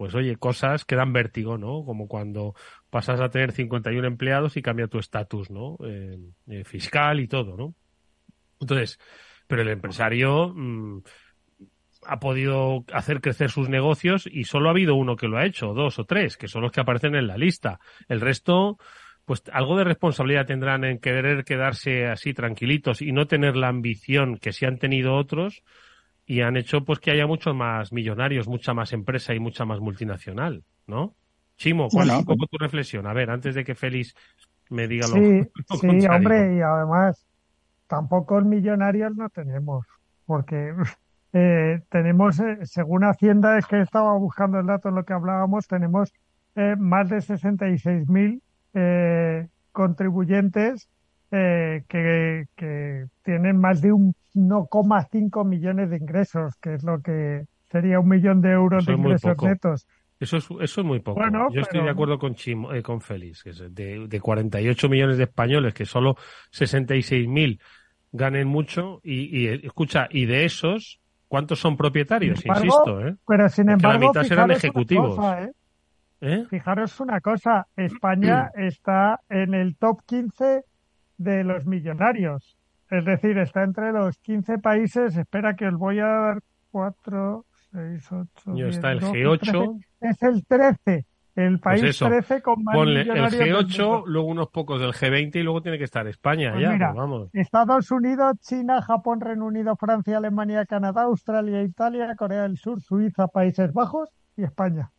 pues 0.00 0.14
oye, 0.14 0.36
cosas 0.36 0.86
que 0.86 0.96
dan 0.96 1.12
vértigo, 1.12 1.58
¿no? 1.58 1.84
Como 1.84 2.08
cuando 2.08 2.54
pasas 2.88 3.20
a 3.20 3.28
tener 3.28 3.52
51 3.52 4.06
empleados 4.06 4.56
y 4.56 4.62
cambia 4.62 4.86
tu 4.86 4.98
estatus, 4.98 5.50
¿no? 5.50 5.76
Eh, 5.84 6.18
eh, 6.46 6.64
fiscal 6.64 7.20
y 7.20 7.28
todo, 7.28 7.54
¿no? 7.54 7.74
Entonces, 8.60 8.98
pero 9.46 9.60
el 9.60 9.68
empresario 9.68 10.54
mm, 10.56 11.02
ha 12.06 12.18
podido 12.18 12.84
hacer 12.92 13.20
crecer 13.20 13.50
sus 13.50 13.68
negocios 13.68 14.28
y 14.30 14.44
solo 14.44 14.68
ha 14.68 14.72
habido 14.72 14.94
uno 14.94 15.16
que 15.16 15.28
lo 15.28 15.38
ha 15.38 15.46
hecho, 15.46 15.74
dos 15.74 15.98
o 15.98 16.04
tres, 16.04 16.36
que 16.36 16.48
son 16.48 16.62
los 16.62 16.72
que 16.72 16.80
aparecen 16.80 17.14
en 17.14 17.26
la 17.26 17.36
lista. 17.36 17.78
El 18.08 18.20
resto, 18.20 18.78
pues 19.24 19.42
algo 19.52 19.76
de 19.76 19.84
responsabilidad 19.84 20.46
tendrán 20.46 20.84
en 20.84 20.98
querer 20.98 21.44
quedarse 21.44 22.06
así 22.06 22.32
tranquilitos 22.32 23.02
y 23.02 23.12
no 23.12 23.26
tener 23.26 23.56
la 23.56 23.68
ambición 23.68 24.38
que 24.38 24.52
sí 24.52 24.66
han 24.66 24.78
tenido 24.78 25.14
otros, 25.14 25.62
y 26.30 26.42
han 26.42 26.56
hecho 26.56 26.84
pues 26.84 27.00
que 27.00 27.10
haya 27.10 27.26
muchos 27.26 27.56
más 27.56 27.92
millonarios, 27.92 28.46
mucha 28.46 28.72
más 28.72 28.92
empresa 28.92 29.34
y 29.34 29.40
mucha 29.40 29.64
más 29.64 29.80
multinacional, 29.80 30.62
¿no? 30.86 31.16
Chimo, 31.56 31.88
¿cuál 31.88 32.08
es 32.08 32.16
un 32.18 32.24
poco 32.24 32.46
tu 32.46 32.56
reflexión? 32.56 33.06
A 33.08 33.12
ver, 33.12 33.30
antes 33.30 33.56
de 33.56 33.64
que 33.64 33.74
Félix 33.74 34.14
me 34.68 34.86
diga 34.86 35.08
lo, 35.08 35.16
sí, 35.16 35.42
Sí, 35.80 36.06
hombre, 36.06 36.56
y 36.56 36.60
además 36.60 37.26
tampoco 37.88 38.40
millonarios 38.42 39.16
no 39.16 39.28
tenemos, 39.28 39.84
porque 40.24 40.72
eh, 41.32 41.80
tenemos, 41.88 42.40
eh, 42.40 42.58
según 42.64 43.04
Hacienda, 43.04 43.58
es 43.58 43.66
que 43.66 43.80
estaba 43.80 44.16
buscando 44.16 44.58
el 44.58 44.66
dato 44.66 44.88
en 44.88 44.96
lo 44.96 45.04
que 45.04 45.12
hablábamos, 45.12 45.66
tenemos 45.66 46.12
eh, 46.56 46.74
más 46.78 47.08
de 47.08 47.18
66.000 47.18 48.40
eh, 48.74 49.48
contribuyentes 49.72 50.88
eh, 51.30 51.84
que, 51.88 52.46
que, 52.56 53.06
tienen 53.22 53.56
más 53.56 53.80
de 53.80 53.92
1,5 53.92 55.44
millones 55.46 55.90
de 55.90 55.96
ingresos, 55.96 56.56
que 56.60 56.74
es 56.74 56.82
lo 56.82 57.00
que 57.00 57.44
sería 57.70 58.00
un 58.00 58.08
millón 58.08 58.40
de 58.40 58.50
euros 58.50 58.84
de 58.84 58.94
ingresos 58.94 59.36
netos. 59.40 59.86
Eso 60.18 60.36
es, 60.36 60.48
eso 60.60 60.80
es 60.80 60.86
muy 60.86 61.00
poco. 61.00 61.20
Yo 61.52 61.60
estoy 61.60 61.82
de 61.82 61.90
acuerdo 61.90 62.18
con, 62.18 62.34
Chimo, 62.34 62.74
eh, 62.74 62.82
con 62.82 63.00
Félix, 63.00 63.42
que 63.42 63.50
es 63.50 63.58
de, 63.74 64.06
de 64.06 64.20
48 64.20 64.88
millones 64.88 65.16
de 65.16 65.24
españoles, 65.24 65.72
que 65.72 65.86
solo 65.86 66.16
66.000 66.52 67.60
ganen 68.12 68.48
mucho. 68.48 69.00
Y, 69.02 69.44
y, 69.44 69.46
escucha, 69.46 70.08
y 70.10 70.26
de 70.26 70.44
esos, 70.44 71.00
¿cuántos 71.30 71.60
son 71.60 71.76
propietarios? 71.76 72.44
Insisto, 72.44 73.06
¿eh? 73.06 73.16
Pero 73.26 73.48
sin 73.48 73.70
embargo, 73.70 74.00
la 74.00 74.08
mitad 74.08 74.24
serán 74.24 74.50
ejecutivos. 74.50 75.16
¿eh? 75.38 75.52
¿Eh? 76.20 76.44
Fijaros 76.50 76.98
una 76.98 77.20
cosa, 77.20 77.68
España 77.76 78.50
está 78.56 79.20
en 79.28 79.54
el 79.54 79.76
top 79.76 80.00
15 80.06 80.64
de 81.16 81.44
los 81.44 81.66
millonarios. 81.66 82.58
Es 82.90 83.04
decir, 83.04 83.38
está 83.38 83.62
entre 83.62 83.92
los 83.92 84.18
15 84.18 84.58
países. 84.58 85.16
Espera 85.16 85.54
que 85.54 85.68
os 85.68 85.78
voy 85.78 86.00
a 86.00 86.06
dar 86.06 86.40
4, 86.72 87.46
6, 87.70 88.12
8. 88.12 88.56
Yo 88.56 88.66
está 88.66 88.90
el 88.90 89.00
G8. 89.00 89.84
Es 90.00 90.22
el 90.24 90.44
13. 90.44 91.06
El 91.40 91.58
pues 91.60 91.80
país 91.80 91.98
13 91.98 92.42
con 92.42 92.62
más 92.62 92.74
Ponle 92.74 93.02
el 93.02 93.08
G8, 93.08 94.04
luego 94.06 94.28
unos 94.28 94.48
pocos 94.48 94.80
del 94.80 94.92
G20 94.92 95.36
y 95.36 95.42
luego 95.42 95.62
tiene 95.62 95.78
que 95.78 95.84
estar 95.84 96.06
España 96.06 96.52
pues 96.52 96.62
ya. 96.62 96.76
Pues 96.76 96.94
vamos. 96.94 97.28
Estados 97.32 97.90
Unidos, 97.90 98.36
China, 98.40 98.82
Japón, 98.82 99.20
Reino 99.20 99.46
Unido, 99.46 99.76
Francia, 99.76 100.18
Alemania, 100.18 100.66
Canadá, 100.66 101.02
Australia, 101.02 101.62
Italia, 101.62 102.14
Corea 102.16 102.42
del 102.42 102.58
Sur, 102.58 102.80
Suiza, 102.80 103.28
Países 103.28 103.72
Bajos 103.72 104.10
y 104.36 104.44
España. 104.44 104.90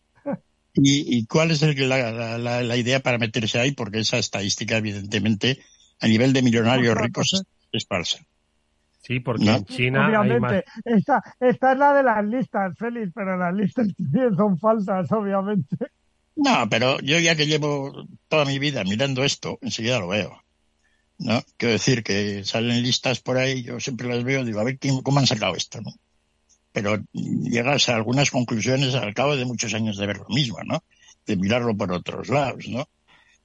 ¿Y, 0.73 1.17
y 1.17 1.25
cuál 1.25 1.51
es 1.51 1.61
el, 1.63 1.89
la, 1.89 2.37
la, 2.37 2.61
la, 2.61 2.77
idea 2.77 3.01
para 3.01 3.17
meterse 3.17 3.59
ahí? 3.59 3.73
Porque 3.73 3.99
esa 3.99 4.17
estadística, 4.17 4.77
evidentemente, 4.77 5.59
a 5.99 6.07
nivel 6.07 6.31
de 6.31 6.41
millonarios 6.41 6.95
ricos 6.95 7.43
es 7.73 7.85
falsa. 7.85 8.19
Sí, 9.01 9.19
porque 9.19 9.49
en 9.49 9.65
China 9.65 10.07
obviamente, 10.07 10.63
esta, 10.85 11.21
esta 11.39 11.71
es 11.71 11.77
la 11.77 11.93
de 11.93 12.03
las 12.03 12.23
listas, 12.23 12.77
Félix, 12.77 13.11
pero 13.13 13.35
las 13.35 13.53
listas 13.53 13.87
también 13.97 14.35
son 14.35 14.57
falsas, 14.57 15.11
obviamente. 15.11 15.75
No, 16.35 16.67
pero 16.69 16.99
yo 17.01 17.19
ya 17.19 17.35
que 17.35 17.47
llevo 17.47 18.07
toda 18.27 18.45
mi 18.45 18.59
vida 18.59 18.83
mirando 18.83 19.23
esto, 19.23 19.59
enseguida 19.61 19.99
lo 19.99 20.07
veo. 20.07 20.41
¿No? 21.17 21.43
Quiero 21.57 21.73
decir 21.73 22.03
que 22.03 22.43
salen 22.43 22.81
listas 22.81 23.19
por 23.19 23.37
ahí, 23.37 23.61
yo 23.61 23.79
siempre 23.79 24.07
las 24.07 24.23
veo, 24.23 24.43
digo, 24.43 24.59
a 24.59 24.63
ver 24.63 24.79
cómo 25.03 25.19
han 25.19 25.27
sacado 25.27 25.55
esto, 25.55 25.79
¿no? 25.81 25.93
Pero 26.71 26.97
llegas 27.13 27.89
a 27.89 27.95
algunas 27.95 28.31
conclusiones 28.31 28.95
al 28.95 29.13
cabo 29.13 29.35
de 29.35 29.45
muchos 29.45 29.73
años 29.73 29.97
de 29.97 30.07
ver 30.07 30.17
lo 30.17 30.29
mismo, 30.29 30.57
¿no? 30.63 30.83
De 31.27 31.35
mirarlo 31.35 31.75
por 31.77 31.91
otros 31.91 32.29
lados, 32.29 32.67
¿no? 32.67 32.89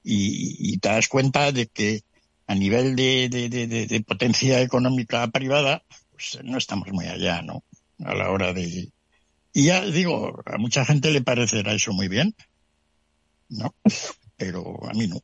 Y, 0.03 0.73
y 0.73 0.77
te 0.79 0.89
das 0.89 1.07
cuenta 1.07 1.51
de 1.51 1.67
que 1.67 2.01
a 2.47 2.55
nivel 2.55 2.95
de, 2.95 3.27
de, 3.29 4.03
potencia 4.07 4.61
económica 4.61 5.27
privada, 5.27 5.83
pues 6.11 6.39
no 6.43 6.57
estamos 6.57 6.87
muy 6.91 7.05
allá, 7.05 7.41
¿no? 7.41 7.63
A 8.03 8.15
la 8.15 8.31
hora 8.31 8.53
de... 8.53 8.89
Y 9.53 9.65
ya 9.65 9.85
digo, 9.85 10.41
a 10.45 10.57
mucha 10.57 10.85
gente 10.85 11.11
le 11.11 11.21
parecerá 11.21 11.73
eso 11.73 11.91
muy 11.91 12.07
bien, 12.07 12.35
¿no? 13.49 13.73
Pero 14.37 14.87
a 14.87 14.93
mí 14.93 15.07
no. 15.07 15.19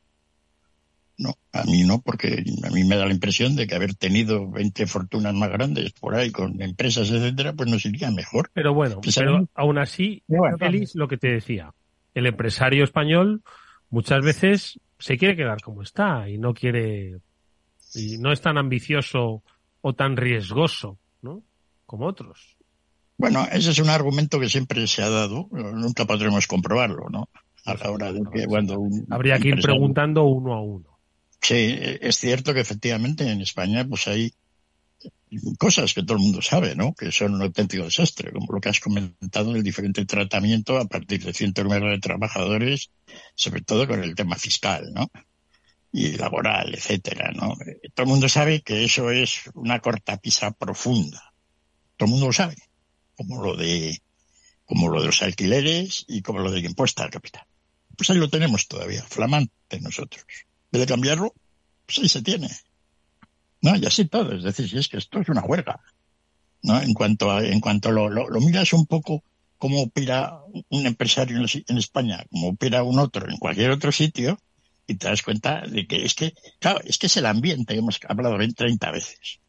No, 1.16 1.38
a 1.52 1.62
mí 1.62 1.84
no, 1.84 2.00
porque 2.00 2.44
a 2.64 2.70
mí 2.70 2.82
me 2.82 2.96
da 2.96 3.06
la 3.06 3.12
impresión 3.12 3.54
de 3.54 3.68
que 3.68 3.76
haber 3.76 3.94
tenido 3.94 4.50
20 4.50 4.86
fortunas 4.88 5.32
más 5.32 5.48
grandes 5.48 5.92
por 5.92 6.16
ahí 6.16 6.32
con 6.32 6.60
empresas, 6.60 7.08
etcétera, 7.08 7.52
pues 7.52 7.70
nos 7.70 7.86
iría 7.86 8.10
mejor. 8.10 8.50
Pero 8.52 8.74
bueno, 8.74 9.00
pero 9.14 9.48
aún 9.54 9.78
así, 9.78 10.24
Félix, 10.58 10.96
lo 10.96 11.06
que 11.06 11.16
te 11.16 11.28
decía, 11.28 11.72
el 12.14 12.26
empresario 12.26 12.82
español 12.82 13.42
muchas 13.90 14.24
veces 14.24 14.80
se 14.98 15.16
quiere 15.16 15.36
quedar 15.36 15.60
como 15.60 15.82
está 15.82 16.28
y 16.28 16.36
no 16.36 16.52
quiere 16.52 17.20
y 17.94 18.18
no 18.18 18.32
es 18.32 18.40
tan 18.40 18.58
ambicioso 18.58 19.44
o 19.82 19.92
tan 19.92 20.16
riesgoso, 20.16 20.98
¿no? 21.22 21.42
Como 21.86 22.06
otros. 22.06 22.56
Bueno, 23.16 23.46
ese 23.52 23.70
es 23.70 23.78
un 23.78 23.90
argumento 23.90 24.40
que 24.40 24.48
siempre 24.48 24.86
se 24.88 25.02
ha 25.02 25.08
dado, 25.08 25.48
nunca 25.52 26.04
podremos 26.04 26.48
comprobarlo, 26.48 27.08
¿no? 27.08 27.28
A 27.64 27.74
la 27.74 27.90
hora 27.90 28.12
de 28.12 28.20
que 28.32 28.46
cuando 28.46 28.78
habría 29.10 29.38
que 29.38 29.48
ir 29.48 29.60
preguntando 29.60 30.24
uno 30.24 30.52
a 30.52 30.60
uno. 30.60 30.98
Sí, 31.40 31.76
es 31.78 32.18
cierto 32.18 32.52
que 32.54 32.60
efectivamente 32.60 33.30
en 33.30 33.40
España 33.40 33.86
pues 33.86 34.06
hay 34.08 34.32
cosas 35.58 35.94
que 35.94 36.02
todo 36.02 36.16
el 36.16 36.22
mundo 36.22 36.42
sabe, 36.42 36.74
¿no? 36.74 36.94
Que 36.94 37.10
son 37.12 37.34
un 37.34 37.42
auténtico 37.42 37.84
desastre, 37.84 38.32
como 38.32 38.52
lo 38.52 38.60
que 38.60 38.68
has 38.68 38.80
comentado, 38.80 39.54
el 39.54 39.62
diferente 39.62 40.04
tratamiento 40.04 40.78
a 40.78 40.86
partir 40.86 41.24
de 41.24 41.32
cierto 41.32 41.64
número 41.64 41.90
de 41.90 41.98
trabajadores, 41.98 42.90
sobre 43.34 43.62
todo 43.62 43.86
con 43.86 44.02
el 44.02 44.14
tema 44.14 44.36
fiscal, 44.36 44.92
¿no? 44.92 45.10
Y 45.92 46.16
laboral, 46.16 46.74
etcétera, 46.74 47.30
¿no? 47.32 47.54
Todo 47.94 48.04
el 48.04 48.08
mundo 48.08 48.28
sabe 48.28 48.62
que 48.62 48.84
eso 48.84 49.10
es 49.10 49.50
una 49.54 49.80
cortapisa 49.80 50.50
profunda. 50.52 51.32
Todo 51.96 52.06
el 52.06 52.10
mundo 52.10 52.26
lo 52.26 52.32
sabe. 52.32 52.56
Como 53.16 53.42
lo 53.42 53.56
de, 53.56 54.00
como 54.64 54.88
lo 54.88 55.00
de 55.00 55.06
los 55.06 55.22
alquileres 55.22 56.04
y 56.08 56.22
como 56.22 56.40
lo 56.40 56.50
del 56.50 56.64
impuesto 56.64 57.02
al 57.02 57.10
capital. 57.10 57.46
Pues 57.96 58.10
ahí 58.10 58.16
lo 58.16 58.28
tenemos 58.28 58.66
todavía, 58.68 59.02
flamante 59.02 59.80
nosotros. 59.80 60.24
De 60.70 60.86
cambiarlo, 60.86 61.34
pues 61.86 61.98
ahí 61.98 62.08
se 62.08 62.22
tiene. 62.22 62.48
No, 63.60 63.76
y 63.76 63.86
así 63.86 64.04
todo. 64.06 64.34
Es 64.34 64.42
decir, 64.42 64.68
si 64.68 64.78
es 64.78 64.88
que 64.88 64.98
esto 64.98 65.20
es 65.20 65.28
una 65.28 65.44
huelga. 65.44 65.80
¿no? 66.64 66.80
En 66.80 66.94
cuanto 66.94 67.30
a, 67.30 67.44
en 67.44 67.60
cuanto 67.60 67.92
lo, 67.92 68.08
lo, 68.08 68.40
miras 68.40 68.72
un 68.72 68.86
poco 68.86 69.22
cómo 69.58 69.82
opera 69.82 70.40
un 70.70 70.86
empresario 70.86 71.38
en, 71.38 71.78
España, 71.78 72.24
como 72.30 72.48
opera 72.48 72.82
un 72.82 72.98
otro 72.98 73.30
en 73.30 73.36
cualquier 73.36 73.70
otro 73.70 73.92
sitio, 73.92 74.38
y 74.86 74.94
te 74.94 75.08
das 75.08 75.22
cuenta 75.22 75.62
de 75.62 75.86
que 75.86 76.04
es 76.04 76.14
que, 76.14 76.34
claro, 76.58 76.80
es 76.84 76.98
que 76.98 77.06
es 77.06 77.16
el 77.16 77.26
ambiente, 77.26 77.74
hemos 77.74 77.98
hablado 78.08 78.36
20, 78.36 78.54
30 78.54 78.90
veces. 78.90 79.40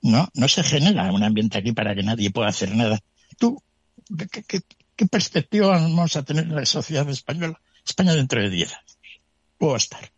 No, 0.00 0.28
no 0.34 0.48
se 0.48 0.62
genera 0.64 1.12
un 1.12 1.22
ambiente 1.22 1.58
aquí 1.58 1.72
para 1.72 1.94
que 1.94 2.02
nadie 2.02 2.30
pueda 2.30 2.48
hacer 2.48 2.74
nada. 2.74 2.98
Tú, 3.38 3.62
¿qué, 4.18 4.42
qué, 4.42 4.60
qué 4.96 5.06
perspectiva 5.06 5.68
vamos 5.68 6.16
a 6.16 6.22
tener 6.22 6.44
en 6.44 6.54
la 6.54 6.66
sociedad 6.66 7.08
española? 7.08 7.60
España 7.84 8.14
dentro 8.14 8.40
de 8.40 8.50
10 8.50 8.72
años. 8.72 8.98
Puedo 9.58 9.76
estar. 9.76 10.12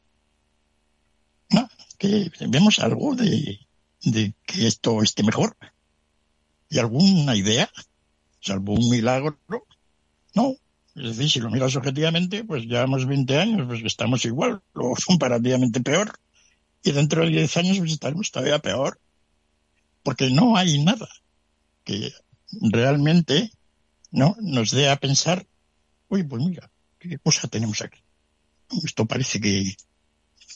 ¿No? 1.50 1.68
que 1.98 2.30
vemos 2.48 2.78
algo 2.78 3.14
de, 3.14 3.60
de 4.02 4.34
que 4.44 4.66
esto 4.66 5.02
esté 5.02 5.22
mejor. 5.22 5.56
¿Y 6.68 6.78
alguna 6.78 7.36
idea? 7.36 7.70
¿Salvo 8.40 8.74
un 8.74 8.90
milagro? 8.90 9.38
No, 10.34 10.56
Es 10.94 11.16
decir, 11.16 11.30
si 11.30 11.40
lo 11.40 11.50
miras 11.50 11.76
objetivamente, 11.76 12.44
pues 12.44 12.64
llevamos 12.64 13.06
20 13.06 13.38
años, 13.38 13.66
pues 13.66 13.82
estamos 13.84 14.24
igual 14.24 14.60
o 14.74 14.94
comparativamente 15.06 15.80
peor. 15.80 16.18
Y 16.82 16.92
dentro 16.92 17.24
de 17.24 17.30
10 17.30 17.56
años 17.56 17.78
pues 17.78 17.92
estaremos 17.92 18.30
todavía 18.30 18.58
peor. 18.58 18.98
Porque 20.02 20.30
no 20.30 20.56
hay 20.56 20.82
nada 20.82 21.08
que 21.84 22.12
realmente 22.60 23.50
no 24.14 24.36
nos 24.40 24.70
dé 24.70 24.88
a 24.88 24.96
pensar, 24.96 25.44
uy, 26.08 26.22
pues 26.22 26.42
mira, 26.42 26.70
qué 26.98 27.18
cosa 27.18 27.48
tenemos 27.48 27.82
aquí. 27.82 28.00
Esto 28.84 29.06
parece 29.06 29.40
que, 29.40 29.74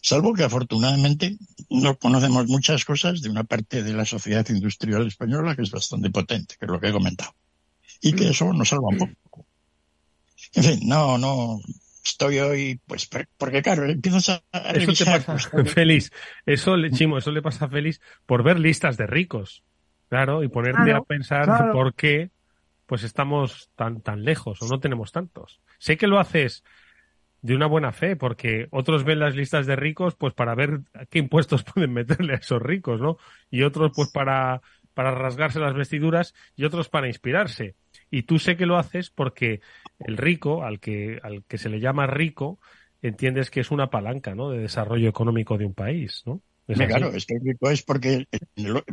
salvo 0.01 0.33
que 0.33 0.45
afortunadamente 0.45 1.37
no 1.69 1.99
conocemos 1.99 2.47
muchas 2.47 2.85
cosas 2.85 3.21
de 3.21 3.29
una 3.29 3.45
parte 3.45 3.83
de 3.83 3.93
la 3.93 4.05
sociedad 4.05 4.49
industrial 4.49 5.07
española 5.07 5.57
que 5.57 5.63
es 5.63 5.71
bastante 5.71 6.09
potente, 6.11 6.55
que 6.59 6.67
es 6.67 6.71
lo 6.71 6.81
que 6.81 6.89
he 6.89 6.93
comentado. 6.93 7.35
Y 8.01 8.13
que 8.13 8.31
eso 8.31 8.53
nos 8.53 8.69
salva 8.69 8.89
un 8.89 8.99
poco. 8.99 9.47
En 10.55 10.65
fin, 10.65 10.81
no, 10.85 11.19
no, 11.19 11.61
estoy 12.05 12.39
hoy, 12.39 12.81
pues, 12.87 13.11
porque 13.37 13.61
claro, 13.61 13.85
empiezas 13.87 14.29
a, 14.53 14.71
Eso 14.71 14.93
te 14.93 15.05
pasa, 15.05 15.37
Félix, 15.65 16.13
eso, 16.47 16.77
Chimo, 16.93 17.19
eso 17.19 17.33
le 17.33 17.43
pasa 17.43 17.65
a 17.65 17.69
Félix 17.69 18.01
por 18.25 18.45
ver 18.45 18.61
listas 18.61 18.97
de 18.97 19.07
ricos. 19.09 19.65
Claro, 20.09 20.43
y 20.45 20.49
ponerte 20.49 20.93
a 20.93 21.03
pensar 21.03 21.73
por 21.73 21.93
qué 21.95 22.31
pues 22.89 23.03
estamos 23.03 23.71
tan, 23.77 24.01
tan 24.01 24.25
lejos 24.25 24.63
o 24.63 24.67
no 24.67 24.81
tenemos 24.81 25.13
tantos. 25.13 25.61
Sé 25.79 25.99
que 25.99 26.07
lo 26.07 26.19
haces 26.19 26.65
de 27.43 27.55
una 27.55 27.67
buena 27.67 27.93
fe, 27.93 28.17
porque 28.17 28.67
otros 28.71 29.05
ven 29.05 29.21
las 29.21 29.37
listas 29.37 29.67
de 29.67 29.77
ricos 29.77 30.17
pues 30.17 30.33
para 30.33 30.55
ver 30.55 30.81
qué 31.11 31.19
impuestos 31.19 31.65
pueden 31.75 31.93
meterle 31.93 32.33
a 32.33 32.39
esos 32.39 32.63
ricos, 32.63 32.99
¿no? 32.99 33.19
Y 33.51 33.63
otros 33.63 33.93
pues 33.95 34.11
para, 34.11 34.63
para 34.95 35.11
rasgarse 35.11 35.61
las 35.61 35.75
vestiduras 35.75 36.35
y 36.57 36.65
otros 36.65 36.89
para 36.89 37.09
inspirarse. 37.09 37.77
Y 38.11 38.23
tú 38.23 38.39
sé 38.39 38.57
que 38.57 38.65
lo 38.65 38.79
haces 38.79 39.11
porque 39.11 39.61
el 39.99 40.17
rico, 40.17 40.65
al 40.65 40.81
que, 40.81 41.21
al 41.23 41.45
que 41.45 41.59
se 41.59 41.69
le 41.69 41.81
llama 41.81 42.07
rico, 42.07 42.59
entiendes 43.03 43.51
que 43.51 43.61
es 43.61 43.71
una 43.71 43.91
palanca, 43.91 44.35
¿no? 44.35 44.49
De 44.49 44.61
desarrollo 44.61 45.11
económico 45.11 45.59
de 45.59 45.67
un 45.67 45.75
país, 45.75 46.23
¿no? 46.25 46.41
Claro, 46.75 47.09
es 47.15 47.25
que 47.25 47.35
el 47.35 47.41
rico 47.43 47.71
es 47.71 47.83
porque, 47.83 48.27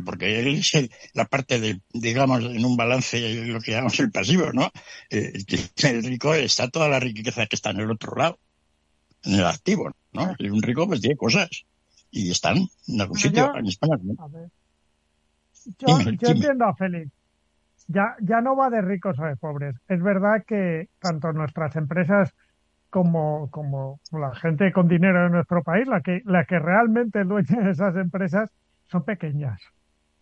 porque 0.04 0.40
él 0.40 0.58
es 0.58 0.72
la 1.12 1.26
parte 1.26 1.60
de, 1.60 1.80
digamos, 1.92 2.44
en 2.44 2.64
un 2.64 2.76
balance, 2.76 3.46
lo 3.46 3.60
que 3.60 3.72
llamamos 3.72 4.00
el 4.00 4.10
pasivo, 4.10 4.52
¿no? 4.52 4.70
Eh, 5.10 5.32
el 5.84 6.04
rico 6.04 6.34
está 6.34 6.68
toda 6.68 6.88
la 6.88 7.00
riqueza 7.00 7.46
que 7.46 7.56
está 7.56 7.70
en 7.70 7.80
el 7.80 7.90
otro 7.90 8.16
lado, 8.16 8.38
en 9.24 9.34
el 9.34 9.44
activo, 9.44 9.90
¿no? 10.12 10.34
Y 10.38 10.48
un 10.48 10.62
rico 10.62 10.86
pues 10.86 11.00
tiene 11.00 11.16
cosas 11.16 11.48
y 12.10 12.30
están 12.30 12.56
en 12.88 13.00
algún 13.00 13.18
sitio, 13.18 13.54
en 13.56 13.66
España. 13.66 13.98
Yo, 15.78 15.98
yo 16.00 16.28
entiendo 16.28 16.64
a 16.64 16.74
Félix. 16.74 17.10
Ya, 17.88 18.16
ya 18.20 18.40
no 18.40 18.56
va 18.56 18.70
de 18.70 18.80
ricos 18.80 19.18
o 19.18 19.24
de 19.24 19.36
pobres. 19.36 19.76
Es 19.88 20.02
verdad 20.02 20.44
que 20.46 20.88
tanto 20.98 21.32
nuestras 21.32 21.76
empresas 21.76 22.34
como, 22.90 23.50
como 23.50 24.00
la 24.12 24.34
gente 24.34 24.72
con 24.72 24.88
dinero 24.88 25.24
de 25.24 25.30
nuestro 25.30 25.62
país, 25.62 25.86
la 25.86 26.00
que, 26.00 26.22
la 26.24 26.44
que 26.44 26.58
realmente 26.58 27.24
dueña 27.24 27.60
de 27.62 27.70
esas 27.70 27.96
empresas, 27.96 28.50
son 28.86 29.04
pequeñas. 29.04 29.60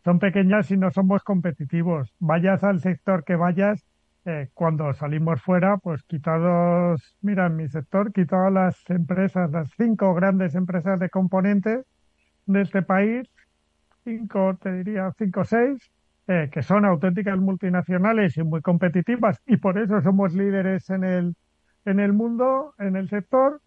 Son 0.04 0.18
pequeñas 0.18 0.70
y 0.70 0.76
no 0.76 0.90
somos 0.90 1.22
competitivos. 1.22 2.12
Vayas 2.18 2.64
al 2.64 2.80
sector 2.80 3.24
que 3.24 3.36
vayas, 3.36 3.84
eh, 4.26 4.48
cuando 4.54 4.92
salimos 4.94 5.42
fuera, 5.42 5.76
pues 5.78 6.02
quitados, 6.04 7.16
mira, 7.20 7.46
en 7.46 7.56
mi 7.56 7.68
sector, 7.68 8.12
quitados 8.12 8.52
las 8.52 8.90
empresas, 8.90 9.50
las 9.50 9.70
cinco 9.76 10.14
grandes 10.14 10.54
empresas 10.54 10.98
de 10.98 11.10
componentes 11.10 11.84
de 12.46 12.62
este 12.62 12.82
país, 12.82 13.28
cinco, 14.04 14.56
te 14.60 14.72
diría, 14.72 15.12
cinco 15.18 15.40
o 15.40 15.44
seis, 15.44 15.90
eh, 16.26 16.48
que 16.52 16.62
son 16.62 16.84
auténticas 16.86 17.38
multinacionales 17.38 18.36
y 18.38 18.42
muy 18.42 18.62
competitivas 18.62 19.40
y 19.46 19.58
por 19.58 19.78
eso 19.78 20.00
somos 20.00 20.34
líderes 20.34 20.88
en 20.90 21.04
el, 21.04 21.36
en 21.84 22.00
el 22.00 22.12
mundo, 22.12 22.74
en 22.78 22.96
el 22.96 23.08
sector, 23.08 23.60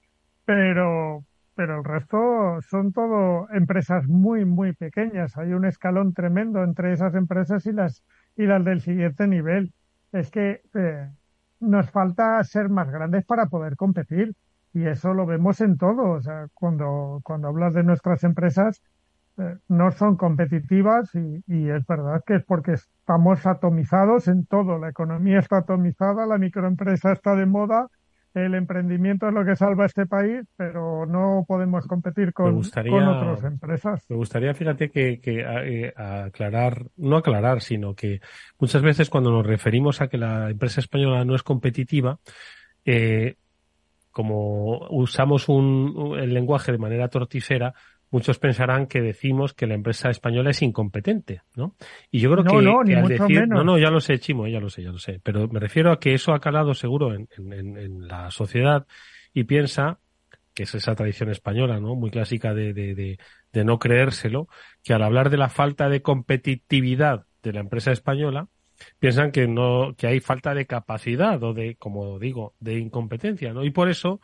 pero, 0.45 1.25
pero 1.55 1.79
el 1.79 1.83
resto 1.83 2.59
son 2.61 2.93
todo 2.93 3.47
empresas 3.51 4.07
muy, 4.07 4.45
muy 4.45 4.73
pequeñas. 4.73 5.37
Hay 5.37 5.53
un 5.53 5.65
escalón 5.65 6.13
tremendo 6.13 6.63
entre 6.63 6.93
esas 6.93 7.15
empresas 7.15 7.65
y 7.65 7.73
las, 7.73 8.03
y 8.35 8.45
las 8.45 8.63
del 8.63 8.81
siguiente 8.81 9.27
nivel. 9.27 9.73
Es 10.11 10.31
que 10.31 10.61
eh, 10.73 11.09
nos 11.59 11.91
falta 11.91 12.43
ser 12.43 12.69
más 12.69 12.89
grandes 12.89 13.25
para 13.25 13.47
poder 13.47 13.75
competir. 13.75 14.35
Y 14.73 14.85
eso 14.85 15.13
lo 15.13 15.25
vemos 15.25 15.61
en 15.61 15.77
todo. 15.77 16.11
O 16.11 16.21
sea, 16.21 16.47
cuando, 16.53 17.21
cuando 17.23 17.47
hablas 17.49 17.73
de 17.73 17.83
nuestras 17.83 18.23
empresas, 18.23 18.81
eh, 19.37 19.57
no 19.67 19.91
son 19.91 20.15
competitivas 20.15 21.13
y, 21.13 21.43
y, 21.47 21.69
es 21.69 21.85
verdad 21.85 22.23
que 22.25 22.35
es 22.35 22.43
porque 22.43 22.73
estamos 22.73 23.45
atomizados 23.45 24.27
en 24.27 24.45
todo. 24.45 24.79
La 24.79 24.89
economía 24.89 25.39
está 25.39 25.57
atomizada, 25.57 26.25
la 26.25 26.37
microempresa 26.37 27.11
está 27.11 27.35
de 27.35 27.45
moda 27.45 27.87
el 28.33 28.53
emprendimiento 28.55 29.27
es 29.27 29.33
lo 29.33 29.45
que 29.45 29.55
salva 29.55 29.85
este 29.85 30.05
país, 30.05 30.45
pero 30.55 31.05
no 31.05 31.45
podemos 31.47 31.85
competir 31.87 32.33
con, 32.33 32.57
otras 32.57 33.43
empresas. 33.43 34.05
Me 34.09 34.15
gustaría, 34.15 34.53
fíjate, 34.53 34.89
que, 34.89 35.19
eh, 35.23 35.93
aclarar, 35.95 36.85
no 36.97 37.17
aclarar, 37.17 37.61
sino 37.61 37.95
que 37.95 38.21
muchas 38.59 38.81
veces 38.81 39.09
cuando 39.09 39.31
nos 39.31 39.45
referimos 39.45 40.01
a 40.01 40.07
que 40.07 40.17
la 40.17 40.49
empresa 40.49 40.81
española 40.81 41.25
no 41.25 41.35
es 41.35 41.43
competitiva, 41.43 42.19
eh, 42.85 43.35
como 44.11 44.87
usamos 44.89 45.47
un, 45.49 46.15
el 46.19 46.33
lenguaje 46.33 46.71
de 46.71 46.79
manera 46.79 47.07
torticera, 47.07 47.73
muchos 48.11 48.39
pensarán 48.39 48.87
que 48.87 49.01
decimos 49.01 49.53
que 49.53 49.67
la 49.67 49.75
empresa 49.75 50.09
española 50.09 50.51
es 50.51 50.61
incompetente, 50.61 51.41
¿no? 51.55 51.75
Y 52.11 52.19
yo 52.19 52.31
creo 52.31 52.43
que, 52.43 52.61
no, 52.61 52.79
al 52.79 53.07
decir, 53.07 53.47
no, 53.47 53.63
no, 53.63 53.77
ya 53.77 53.89
lo 53.89 53.99
sé, 53.99 54.19
Chimo, 54.19 54.47
ya 54.47 54.59
lo 54.59 54.69
sé, 54.69 54.83
ya 54.83 54.91
lo 54.91 54.99
sé, 54.99 55.19
pero 55.23 55.47
me 55.47 55.59
refiero 55.59 55.91
a 55.91 55.99
que 55.99 56.13
eso 56.13 56.33
ha 56.33 56.39
calado 56.39 56.73
seguro 56.73 57.13
en, 57.13 57.27
en, 57.37 57.77
en 57.77 58.07
la 58.07 58.31
sociedad 58.31 58.85
y 59.33 59.43
piensa 59.43 59.99
que 60.57 60.63
es 60.63 60.73
esa 60.73 60.95
tradición 60.95 61.29
española, 61.29 61.79
¿no? 61.79 61.93
Muy 61.93 62.09
clásica 62.09 62.55
de, 62.55 62.73
de, 62.73 62.95
de, 62.95 63.19
de 63.53 63.63
no 63.63 63.77
creérselo, 63.77 64.47
que 64.83 64.93
al 64.93 65.03
hablar 65.03 65.29
de 65.29 65.37
la 65.37 65.49
falta 65.49 65.87
de 65.87 66.01
competitividad 66.01 67.27
de 67.43 67.53
la 67.53 67.59
empresa 67.59 67.91
española, 67.91 68.47
piensan 68.97 69.31
que 69.31 69.47
no, 69.47 69.93
que 69.95 70.07
hay 70.07 70.19
falta 70.19 70.55
de 70.55 70.65
capacidad 70.65 71.41
o 71.43 71.53
de, 71.53 71.75
como 71.75 72.17
digo, 72.17 72.55
de 72.59 72.79
incompetencia, 72.79 73.53
¿no? 73.53 73.63
Y 73.63 73.69
por 73.69 73.87
eso, 73.87 74.19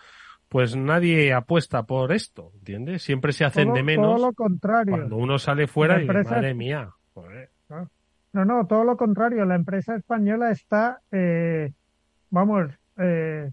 pues 0.53 0.75
nadie 0.75 1.33
apuesta 1.33 1.81
por 1.81 2.11
esto, 2.11 2.51
¿entiendes? 2.53 3.01
Siempre 3.01 3.33
se 3.33 3.43
hacen 3.43 3.73
de 3.73 3.81
menos. 3.81 4.17
Todo 4.17 4.27
lo 4.27 4.33
contrario. 4.33 4.95
Cuando 4.95 5.17
uno 5.17 5.39
sale 5.39 5.65
fuera 5.65 5.99
y 5.99 6.05
madre 6.05 6.53
mía. 6.53 6.91
No, 8.33 8.45
no, 8.45 8.67
todo 8.67 8.83
lo 8.83 8.95
contrario. 8.95 9.45
La 9.45 9.55
empresa 9.55 9.95
española 9.95 10.51
está, 10.51 10.99
eh, 11.11 11.73
vamos, 12.29 12.69
eh, 12.97 13.49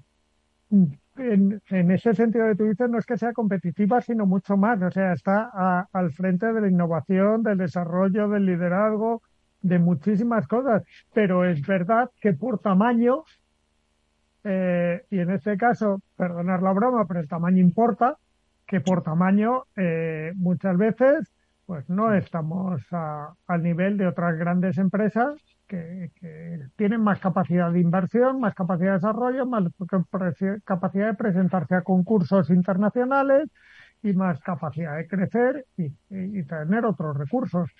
en, 1.16 1.62
en, 1.70 1.90
ese 1.90 2.12
sentido 2.12 2.46
que 2.48 2.56
tú 2.56 2.64
dices, 2.64 2.90
no 2.90 2.98
es 2.98 3.06
que 3.06 3.16
sea 3.16 3.32
competitiva, 3.32 4.02
sino 4.02 4.26
mucho 4.26 4.58
más. 4.58 4.82
O 4.82 4.90
sea, 4.90 5.14
está 5.14 5.88
al 5.90 6.12
frente 6.12 6.52
de 6.52 6.60
la 6.60 6.68
innovación, 6.68 7.42
del 7.42 7.56
desarrollo, 7.56 8.28
del 8.28 8.44
liderazgo, 8.44 9.22
de 9.62 9.78
muchísimas 9.78 10.46
cosas. 10.46 10.82
Pero 11.14 11.46
es 11.46 11.66
verdad 11.66 12.10
que 12.20 12.34
por 12.34 12.58
tamaño 12.58 13.24
eh, 14.44 15.02
y 15.10 15.18
en 15.18 15.30
este 15.30 15.56
caso, 15.56 16.00
perdonar 16.16 16.62
la 16.62 16.72
broma, 16.72 17.06
pero 17.06 17.20
el 17.20 17.28
tamaño 17.28 17.58
importa, 17.58 18.16
que 18.66 18.80
por 18.80 19.02
tamaño 19.02 19.64
eh, 19.76 20.32
muchas 20.36 20.76
veces 20.76 21.32
pues 21.66 21.88
no 21.88 22.12
estamos 22.14 22.82
al 22.90 23.62
nivel 23.62 23.96
de 23.96 24.08
otras 24.08 24.36
grandes 24.36 24.76
empresas 24.76 25.36
que, 25.68 26.10
tienen 26.74 27.00
más 27.00 27.20
capacidad 27.20 27.70
de 27.70 27.78
inversión, 27.78 28.40
más 28.40 28.54
capacidad 28.54 28.88
de 28.88 28.94
desarrollo, 28.94 29.46
más 29.46 29.64
capacidad 30.64 31.06
de 31.06 31.14
presentarse 31.14 31.76
a 31.76 31.82
concursos 31.82 32.50
internacionales 32.50 33.48
y 34.02 34.14
más 34.14 34.40
capacidad 34.40 34.96
de 34.96 35.06
crecer 35.06 35.64
y 35.76 36.42
tener 36.42 36.84
otros 36.84 37.16
recursos 37.16 37.70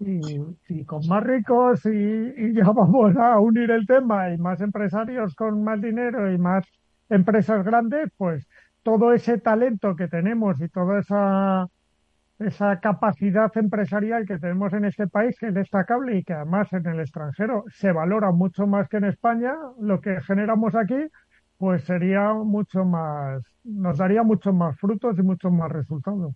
y, 0.00 0.84
con 0.84 1.06
más 1.08 1.24
ricos 1.24 1.84
y, 1.86 2.52
ya 2.54 2.64
vamos 2.72 3.16
a 3.16 3.38
unir 3.40 3.70
el 3.70 3.86
tema 3.86 4.30
y 4.30 4.38
más 4.38 4.60
empresarios 4.60 5.34
con 5.34 5.64
más 5.64 5.80
dinero 5.80 6.32
y 6.32 6.38
más 6.38 6.64
empresas 7.08 7.64
grandes, 7.64 8.10
pues 8.16 8.46
todo 8.82 9.12
ese 9.12 9.38
talento 9.38 9.96
que 9.96 10.08
tenemos 10.08 10.60
y 10.60 10.68
toda 10.68 11.00
esa, 11.00 11.68
esa 12.38 12.80
capacidad 12.80 13.50
empresarial 13.56 14.26
que 14.26 14.38
tenemos 14.38 14.72
en 14.72 14.84
este 14.84 15.08
país, 15.08 15.36
que 15.38 15.48
es 15.48 15.54
destacable 15.54 16.18
y 16.18 16.24
que 16.24 16.34
además 16.34 16.72
en 16.72 16.86
el 16.86 17.00
extranjero 17.00 17.64
se 17.72 17.92
valora 17.92 18.30
mucho 18.30 18.66
más 18.66 18.88
que 18.88 18.98
en 18.98 19.04
España, 19.04 19.54
lo 19.80 20.00
que 20.00 20.20
generamos 20.20 20.74
aquí, 20.74 21.08
pues 21.56 21.82
sería 21.84 22.32
mucho 22.34 22.84
más, 22.84 23.42
nos 23.64 23.98
daría 23.98 24.22
muchos 24.22 24.54
más 24.54 24.78
frutos 24.78 25.18
y 25.18 25.22
muchos 25.22 25.50
más 25.50 25.72
resultados. 25.72 26.34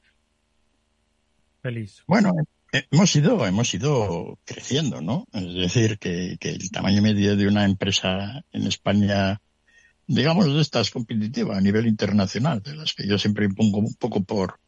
Feliz. 1.62 2.02
Bueno, 2.08 2.32
Hemos 2.72 3.14
ido, 3.16 3.46
hemos 3.46 3.74
ido 3.74 4.38
creciendo, 4.46 5.02
¿no? 5.02 5.26
Es 5.34 5.54
decir, 5.54 5.98
que, 5.98 6.38
el 6.40 6.70
tamaño 6.70 7.02
medio 7.02 7.36
de 7.36 7.46
una 7.46 7.66
empresa 7.66 8.44
en 8.50 8.66
España, 8.66 9.42
digamos, 10.06 10.46
de 10.46 10.58
estas 10.62 10.90
competitiva 10.90 11.58
a 11.58 11.60
nivel 11.60 11.86
internacional, 11.86 12.62
de 12.62 12.74
las 12.74 12.94
que 12.94 13.06
yo 13.06 13.18
siempre 13.18 13.44
impongo 13.44 13.78
un 13.78 13.94
poco 13.96 14.24
por, 14.24 14.58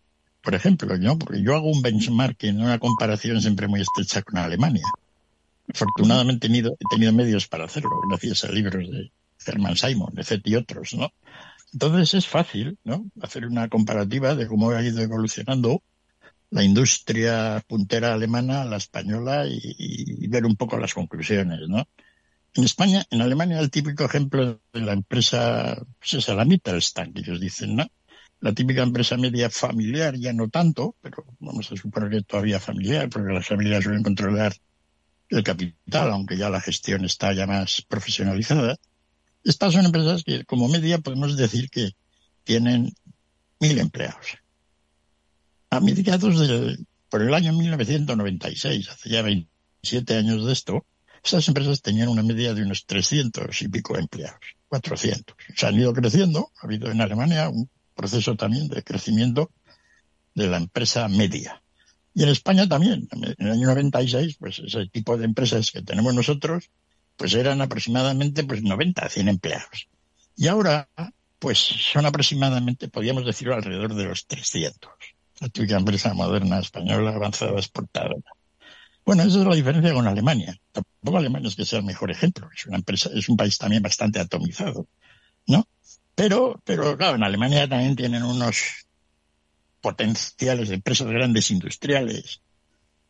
por 0.42 0.54
ejemplo, 0.54 0.98
¿no? 0.98 1.18
Porque 1.18 1.42
yo 1.42 1.56
hago 1.56 1.70
un 1.70 1.80
benchmarking, 1.80 2.60
una 2.60 2.78
comparación 2.78 3.40
siempre 3.40 3.68
muy 3.68 3.80
estrecha 3.80 4.20
con 4.20 4.36
Alemania. 4.36 4.84
Afortunadamente 5.72 6.46
he 6.46 6.50
tenido, 6.50 6.76
he 6.78 6.94
tenido 6.94 7.12
medios 7.14 7.48
para 7.48 7.64
hacerlo, 7.64 8.02
gracias 8.06 8.44
a 8.44 8.52
libros 8.52 8.90
de, 8.90 9.12
Herman 9.46 9.76
Simon, 9.76 10.12
etc. 10.18 10.42
y 10.44 10.56
otros, 10.56 10.92
¿no? 10.92 11.10
Entonces 11.72 12.12
es 12.12 12.28
fácil, 12.28 12.78
¿no? 12.84 13.06
Hacer 13.22 13.46
una 13.46 13.68
comparativa 13.68 14.34
de 14.34 14.46
cómo 14.46 14.70
ha 14.70 14.82
ido 14.82 15.00
evolucionando 15.00 15.82
la 16.50 16.62
industria 16.62 17.62
puntera 17.66 18.14
alemana, 18.14 18.64
la 18.64 18.76
española 18.76 19.46
y, 19.46 20.26
ver 20.28 20.44
un 20.46 20.56
poco 20.56 20.78
las 20.78 20.94
conclusiones, 20.94 21.68
¿no? 21.68 21.88
En 22.54 22.64
España, 22.64 23.04
en 23.10 23.20
Alemania, 23.20 23.58
el 23.58 23.70
típico 23.70 24.04
ejemplo 24.04 24.60
de 24.72 24.80
la 24.80 24.92
empresa, 24.92 25.76
pues 25.98 26.14
es 26.14 26.28
la 26.28 26.44
Mittelstand, 26.44 27.18
ellos 27.18 27.40
dicen, 27.40 27.74
¿no? 27.74 27.86
La 28.40 28.52
típica 28.52 28.82
empresa 28.82 29.16
media 29.16 29.50
familiar, 29.50 30.14
ya 30.16 30.32
no 30.32 30.48
tanto, 30.48 30.94
pero 31.00 31.24
vamos 31.40 31.72
a 31.72 31.76
suponer 31.76 32.10
que 32.10 32.22
todavía 32.22 32.60
familiar, 32.60 33.08
porque 33.08 33.32
las 33.32 33.46
familias 33.46 33.82
suelen 33.82 34.02
controlar 34.02 34.54
el 35.30 35.42
capital, 35.42 36.10
aunque 36.10 36.36
ya 36.36 36.50
la 36.50 36.60
gestión 36.60 37.04
está 37.04 37.32
ya 37.32 37.46
más 37.46 37.82
profesionalizada. 37.88 38.76
Estas 39.42 39.72
son 39.72 39.86
empresas 39.86 40.22
que, 40.22 40.44
como 40.44 40.68
media, 40.68 40.98
podemos 40.98 41.36
decir 41.36 41.70
que 41.70 41.92
tienen 42.44 42.92
mil 43.58 43.78
empleados 43.78 44.43
a 45.74 45.80
mediados 45.80 46.38
del, 46.38 46.86
por 47.08 47.22
el 47.22 47.34
año 47.34 47.52
1996, 47.52 48.88
hace 48.88 49.08
ya 49.08 49.22
27 49.22 50.16
años 50.16 50.44
de 50.46 50.52
esto, 50.52 50.86
esas 51.22 51.46
empresas 51.48 51.80
tenían 51.80 52.08
una 52.08 52.22
media 52.22 52.54
de 52.54 52.62
unos 52.62 52.86
300 52.86 53.62
y 53.62 53.68
pico 53.68 53.96
empleados, 53.96 54.40
400. 54.68 55.36
Se 55.56 55.66
han 55.66 55.78
ido 55.78 55.92
creciendo, 55.92 56.50
ha 56.60 56.66
habido 56.66 56.90
en 56.90 57.00
Alemania 57.00 57.48
un 57.48 57.70
proceso 57.94 58.36
también 58.36 58.68
de 58.68 58.82
crecimiento 58.82 59.50
de 60.34 60.48
la 60.48 60.58
empresa 60.58 61.08
media. 61.08 61.62
Y 62.12 62.22
en 62.22 62.28
España 62.28 62.68
también, 62.68 63.08
en 63.10 63.34
el 63.38 63.52
año 63.52 63.68
96, 63.68 64.36
pues 64.38 64.58
ese 64.58 64.86
tipo 64.88 65.16
de 65.16 65.24
empresas 65.24 65.70
que 65.70 65.82
tenemos 65.82 66.14
nosotros, 66.14 66.70
pues 67.16 67.34
eran 67.34 67.60
aproximadamente 67.60 68.44
pues 68.44 68.62
90, 68.62 69.08
100 69.08 69.28
empleados. 69.28 69.88
Y 70.36 70.48
ahora, 70.48 70.88
pues 71.38 71.58
son 71.58 72.06
aproximadamente, 72.06 72.88
podríamos 72.88 73.24
decirlo, 73.24 73.54
alrededor 73.54 73.94
de 73.94 74.04
los 74.04 74.26
300 74.26 74.90
la 75.44 75.50
típica 75.50 75.76
empresa 75.76 76.14
moderna 76.14 76.58
española 76.58 77.14
avanzada 77.14 77.52
exportadora. 77.52 78.32
Bueno, 79.04 79.22
esa 79.24 79.40
es 79.40 79.46
la 79.46 79.54
diferencia 79.54 79.92
con 79.92 80.06
Alemania. 80.06 80.56
Tampoco 80.72 81.18
Alemania 81.18 81.48
es 81.48 81.56
que 81.56 81.66
sea 81.66 81.80
el 81.80 81.84
mejor 81.84 82.10
ejemplo. 82.10 82.48
Es 82.56 82.64
una 82.66 82.78
empresa, 82.78 83.10
es 83.14 83.28
un 83.28 83.36
país 83.36 83.58
también 83.58 83.82
bastante 83.82 84.18
atomizado, 84.18 84.88
¿no? 85.46 85.68
Pero, 86.14 86.62
pero 86.64 86.96
claro, 86.96 87.16
en 87.16 87.24
Alemania 87.24 87.68
también 87.68 87.96
tienen 87.96 88.22
unos 88.22 88.86
potenciales 89.82 90.70
de 90.70 90.76
empresas 90.76 91.08
grandes 91.08 91.50
industriales, 91.50 92.40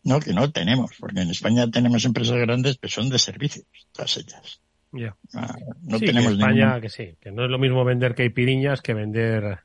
¿no? 0.03 0.19
Que 0.19 0.33
no 0.33 0.51
tenemos, 0.51 0.91
porque 0.99 1.21
en 1.21 1.31
España 1.31 1.71
tenemos 1.71 2.05
empresas 2.05 2.37
grandes 2.39 2.79
que 2.79 2.89
son 2.89 3.09
de 3.11 3.21
servicios, 3.21 3.67
todas 3.93 4.17
ellas. 4.17 4.61
Ya. 4.91 5.17
Ah, 5.35 5.55
no 5.83 6.01
tenemos 6.01 6.33
que 6.33 6.39
España, 6.39 6.81
que 6.81 6.89
sí, 6.89 7.17
que 7.21 7.31
no 7.31 7.45
es 7.45 7.51
lo 7.51 7.59
mismo 7.59 7.85
vender 7.85 8.17
caipiriñas 8.17 8.81
que 8.81 8.95
vender 8.95 9.64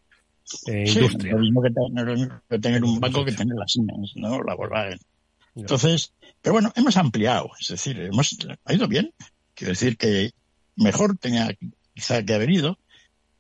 eh, 0.68 0.86
industria. 0.88 1.34
Lo 1.34 1.40
mismo 1.40 1.62
que, 1.62 1.72
tener 2.60 2.84
un 2.84 3.00
banco 3.00 3.26
que 3.26 3.32
tener 3.32 3.56
la 3.56 3.68
Siemens, 3.68 4.14
¿no? 4.16 4.42
La 4.44 4.56
Volkswagen. 4.56 5.00
Entonces, 5.56 6.14
pero 6.42 6.54
bueno, 6.54 6.72
hemos 6.76 6.96
ampliado, 6.98 7.52
es 7.60 7.68
decir, 7.68 8.00
hemos 8.00 8.38
ha 8.66 8.74
ido 8.74 8.88
bien. 8.88 9.14
Quiero 9.54 9.72
decir 9.72 9.98
que 9.98 10.32
mejor 10.76 11.18
tenía 11.18 11.50
quizá 11.94 12.24
que 12.24 12.34
haber 12.34 12.50
ido. 12.50 12.78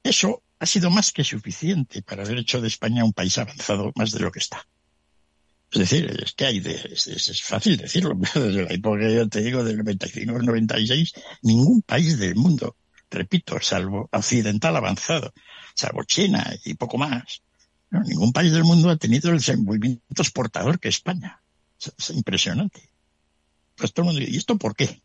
Eso 0.04 0.44
ha 0.60 0.66
sido 0.66 0.90
más 0.90 1.12
que 1.12 1.24
suficiente 1.24 2.02
para 2.02 2.24
haber 2.24 2.38
hecho 2.40 2.62
de 2.62 2.68
España 2.68 3.06
un 3.06 3.14
país 3.14 3.38
avanzado 3.38 3.92
más 3.96 4.12
de 4.12 4.20
lo 4.20 4.32
que 4.32 4.40
está. 4.40 4.66
Es 5.72 5.80
decir, 5.80 6.20
es 6.24 6.34
que 6.34 6.46
hay 6.46 6.60
de, 6.60 6.74
es, 6.74 7.42
fácil 7.44 7.78
decirlo, 7.78 8.16
desde 8.34 8.64
la 8.64 8.74
época, 8.74 9.08
yo 9.10 9.30
te 9.30 9.42
digo, 9.42 9.64
del 9.64 9.78
95 9.78 10.36
al 10.36 10.46
96, 10.46 11.14
ningún 11.44 11.82
país 11.84 12.18
del 12.18 12.36
mundo, 12.36 12.76
repito, 13.10 13.58
salvo 13.62 14.10
occidental 14.12 14.76
avanzado, 14.76 15.34
salvo 15.80 16.04
China 16.04 16.54
y 16.66 16.74
poco 16.74 16.98
más. 16.98 17.42
ningún 17.92 18.32
país 18.34 18.52
del 18.52 18.64
mundo 18.64 18.90
ha 18.90 18.98
tenido 18.98 19.32
el 19.32 19.38
desenvolvimiento 19.38 20.22
exportador 20.22 20.80
que 20.80 20.90
España. 20.90 21.42
Es, 21.80 22.10
impresionante. 22.10 22.90
Pues 23.76 23.94
todo 23.94 24.10
el 24.10 24.14
mundo 24.14 24.30
¿y 24.30 24.38
esto 24.38 24.58
por 24.58 24.76
qué? 24.76 25.02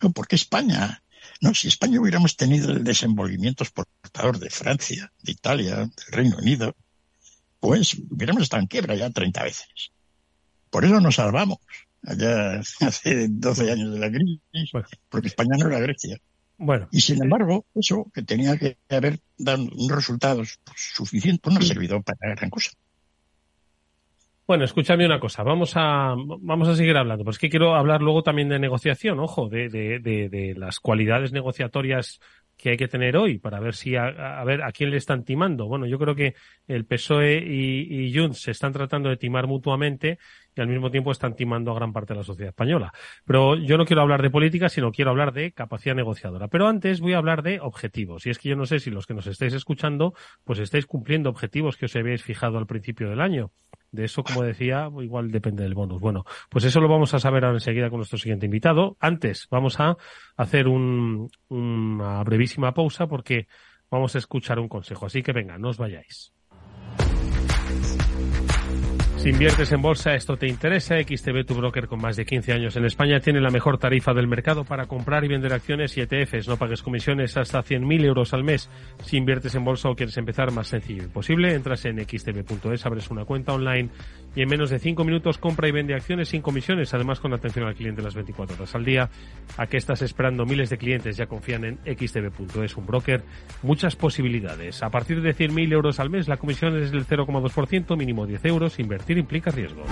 No, 0.00 0.12
¿Por 0.12 0.28
qué 0.28 0.36
España? 0.36 1.02
No, 1.40 1.54
si 1.54 1.68
España 1.68 2.00
hubiéramos 2.00 2.36
tenido 2.36 2.72
el 2.72 2.84
desenvolvimiento 2.84 3.64
exportador 3.64 4.38
de 4.38 4.50
Francia, 4.50 5.12
de 5.22 5.32
Italia, 5.32 5.76
del 5.76 6.06
Reino 6.10 6.36
Unido, 6.36 6.76
pues 7.60 7.94
hubiéramos 8.10 8.42
estado 8.42 8.62
en 8.62 8.66
quiebra 8.66 8.94
ya 8.96 9.10
30 9.10 9.42
veces. 9.44 9.92
Por 10.68 10.84
eso 10.84 11.00
nos 11.00 11.14
salvamos 11.14 11.58
allá 12.04 12.60
hace 12.80 13.28
12 13.28 13.72
años 13.72 13.92
de 13.94 13.98
la 13.98 14.10
crisis, 14.10 14.70
porque 15.08 15.28
España 15.28 15.56
no 15.58 15.68
era 15.68 15.80
Grecia. 15.80 16.18
Bueno. 16.64 16.88
Y 16.92 17.00
sin 17.00 17.20
embargo, 17.20 17.66
eso 17.74 18.06
que 18.14 18.22
tenía 18.22 18.56
que 18.56 18.78
haber 18.88 19.18
dado 19.36 19.64
unos 19.64 19.96
resultados 19.96 20.60
suficientes, 20.76 21.52
no 21.52 21.58
ha 21.58 21.62
servido 21.62 22.00
para 22.02 22.34
gran 22.36 22.50
cosa. 22.50 22.70
Bueno, 24.46 24.64
escúchame 24.64 25.06
una 25.06 25.18
cosa, 25.18 25.42
vamos 25.42 25.72
a, 25.76 26.14
vamos 26.40 26.68
a 26.68 26.76
seguir 26.76 26.96
hablando, 26.96 27.24
porque 27.24 27.36
es 27.36 27.38
que 27.40 27.48
quiero 27.48 27.74
hablar 27.74 28.00
luego 28.02 28.22
también 28.22 28.48
de 28.48 28.58
negociación, 28.58 29.18
ojo, 29.18 29.48
de, 29.48 29.68
de, 29.68 29.98
de, 29.98 30.28
de 30.28 30.54
las 30.54 30.78
cualidades 30.78 31.32
negociatorias 31.32 32.20
que 32.56 32.70
hay 32.70 32.76
que 32.76 32.88
tener 32.88 33.16
hoy 33.16 33.38
para 33.38 33.58
ver 33.58 33.74
si 33.74 33.96
a, 33.96 34.44
ver 34.44 34.62
a 34.62 34.70
quién 34.70 34.90
le 34.90 34.96
están 34.96 35.24
timando. 35.24 35.66
Bueno, 35.66 35.86
yo 35.86 35.98
creo 35.98 36.14
que 36.14 36.34
el 36.68 36.84
PSOE 36.84 37.38
y, 37.44 38.06
y 38.06 38.16
Junts 38.16 38.42
se 38.42 38.52
están 38.52 38.72
tratando 38.72 39.08
de 39.08 39.16
timar 39.16 39.48
mutuamente 39.48 40.18
y 40.54 40.60
al 40.60 40.68
mismo 40.68 40.90
tiempo 40.90 41.12
están 41.12 41.34
timando 41.34 41.70
a 41.70 41.74
gran 41.74 41.92
parte 41.92 42.12
de 42.12 42.18
la 42.18 42.24
sociedad 42.24 42.50
española. 42.50 42.92
Pero 43.24 43.56
yo 43.56 43.78
no 43.78 43.84
quiero 43.84 44.02
hablar 44.02 44.22
de 44.22 44.30
política, 44.30 44.68
sino 44.68 44.92
quiero 44.92 45.10
hablar 45.10 45.32
de 45.32 45.52
capacidad 45.52 45.94
negociadora. 45.94 46.48
Pero 46.48 46.68
antes 46.68 47.00
voy 47.00 47.14
a 47.14 47.18
hablar 47.18 47.42
de 47.42 47.60
objetivos. 47.60 48.26
Y 48.26 48.30
es 48.30 48.38
que 48.38 48.48
yo 48.48 48.56
no 48.56 48.66
sé 48.66 48.78
si 48.78 48.90
los 48.90 49.06
que 49.06 49.14
nos 49.14 49.26
estáis 49.26 49.54
escuchando, 49.54 50.14
pues 50.44 50.58
estáis 50.58 50.86
cumpliendo 50.86 51.30
objetivos 51.30 51.76
que 51.76 51.86
os 51.86 51.96
habéis 51.96 52.22
fijado 52.22 52.58
al 52.58 52.66
principio 52.66 53.08
del 53.08 53.20
año. 53.20 53.50
De 53.90 54.04
eso, 54.04 54.24
como 54.24 54.42
decía, 54.42 54.88
igual 55.00 55.30
depende 55.30 55.64
del 55.64 55.74
bonus. 55.74 56.00
Bueno, 56.00 56.24
pues 56.48 56.64
eso 56.64 56.80
lo 56.80 56.88
vamos 56.88 57.12
a 57.12 57.18
saber 57.18 57.44
ahora 57.44 57.56
enseguida 57.56 57.90
con 57.90 57.98
nuestro 57.98 58.18
siguiente 58.18 58.46
invitado. 58.46 58.96
Antes, 59.00 59.48
vamos 59.50 59.78
a 59.80 59.96
hacer 60.36 60.66
un, 60.66 61.30
una 61.48 62.22
brevísima 62.24 62.72
pausa 62.72 63.06
porque 63.06 63.48
vamos 63.90 64.14
a 64.14 64.18
escuchar 64.18 64.58
un 64.58 64.68
consejo. 64.68 65.06
Así 65.06 65.22
que 65.22 65.32
venga, 65.32 65.58
no 65.58 65.68
os 65.68 65.76
vayáis. 65.76 66.32
Si 69.22 69.28
inviertes 69.28 69.70
en 69.70 69.80
bolsa, 69.80 70.16
esto 70.16 70.36
te 70.36 70.48
interesa. 70.48 70.96
XTB, 71.00 71.46
tu 71.46 71.54
broker 71.54 71.86
con 71.86 72.00
más 72.00 72.16
de 72.16 72.24
15 72.24 72.54
años 72.54 72.74
en 72.74 72.84
España, 72.84 73.20
tiene 73.20 73.40
la 73.40 73.50
mejor 73.50 73.78
tarifa 73.78 74.12
del 74.12 74.26
mercado 74.26 74.64
para 74.64 74.86
comprar 74.86 75.24
y 75.24 75.28
vender 75.28 75.52
acciones 75.52 75.96
y 75.96 76.00
ETFs. 76.00 76.48
No 76.48 76.56
pagues 76.56 76.82
comisiones 76.82 77.36
hasta 77.36 77.62
100.000 77.62 78.04
euros 78.04 78.34
al 78.34 78.42
mes. 78.42 78.68
Si 79.04 79.16
inviertes 79.16 79.54
en 79.54 79.64
bolsa 79.64 79.90
o 79.90 79.94
quieres 79.94 80.16
empezar 80.16 80.50
más 80.50 80.66
sencillo 80.66 81.08
posible, 81.08 81.54
entras 81.54 81.84
en 81.84 82.04
xtb.es, 82.04 82.84
abres 82.84 83.12
una 83.12 83.24
cuenta 83.24 83.52
online 83.52 83.90
y 84.34 84.42
en 84.42 84.48
menos 84.48 84.70
de 84.70 84.78
5 84.78 85.04
minutos 85.04 85.38
compra 85.38 85.68
y 85.68 85.72
vende 85.72 85.94
acciones 85.94 86.28
sin 86.28 86.42
comisiones, 86.42 86.92
además 86.94 87.20
con 87.20 87.32
atención 87.32 87.66
al 87.66 87.74
cliente 87.74 88.02
las 88.02 88.14
24 88.14 88.56
horas 88.56 88.74
al 88.74 88.84
día. 88.84 89.10
¿A 89.56 89.66
qué 89.66 89.76
estás 89.76 90.02
esperando? 90.02 90.44
Miles 90.44 90.70
de 90.70 90.78
clientes 90.78 91.16
ya 91.16 91.26
confían 91.26 91.64
en 91.64 91.78
xtb.es, 91.84 92.76
un 92.76 92.86
broker. 92.86 93.22
Muchas 93.62 93.96
posibilidades. 93.96 94.82
A 94.82 94.90
partir 94.90 95.20
de 95.22 95.34
100.000 95.34 95.72
euros 95.72 96.00
al 96.00 96.10
mes, 96.10 96.28
la 96.28 96.36
comisión 96.36 96.76
es 96.80 96.90
del 96.90 97.06
0,2%, 97.06 97.96
mínimo 97.96 98.26
10 98.26 98.44
euros. 98.46 98.78
Invertir 98.78 99.18
implica 99.18 99.50
riesgo. 99.50 99.84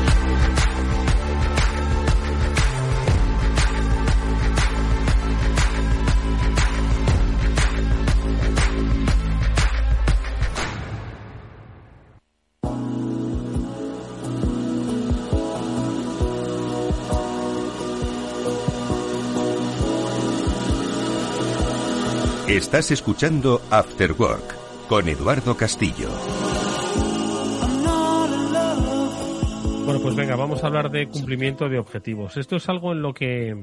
Estás 22.61 22.91
escuchando 22.91 23.63
After 23.71 24.13
Work 24.13 24.87
con 24.87 25.09
Eduardo 25.09 25.57
Castillo. 25.57 26.11
Bueno, 29.87 30.01
pues 30.03 30.15
venga, 30.15 30.37
vamos 30.37 30.63
a 30.63 30.67
hablar 30.67 30.91
de 30.91 31.09
cumplimiento 31.09 31.71
de 31.71 31.79
objetivos. 31.79 32.37
Esto 32.37 32.57
es 32.57 32.69
algo 32.69 32.93
en 32.93 33.01
lo 33.01 33.15
que 33.15 33.57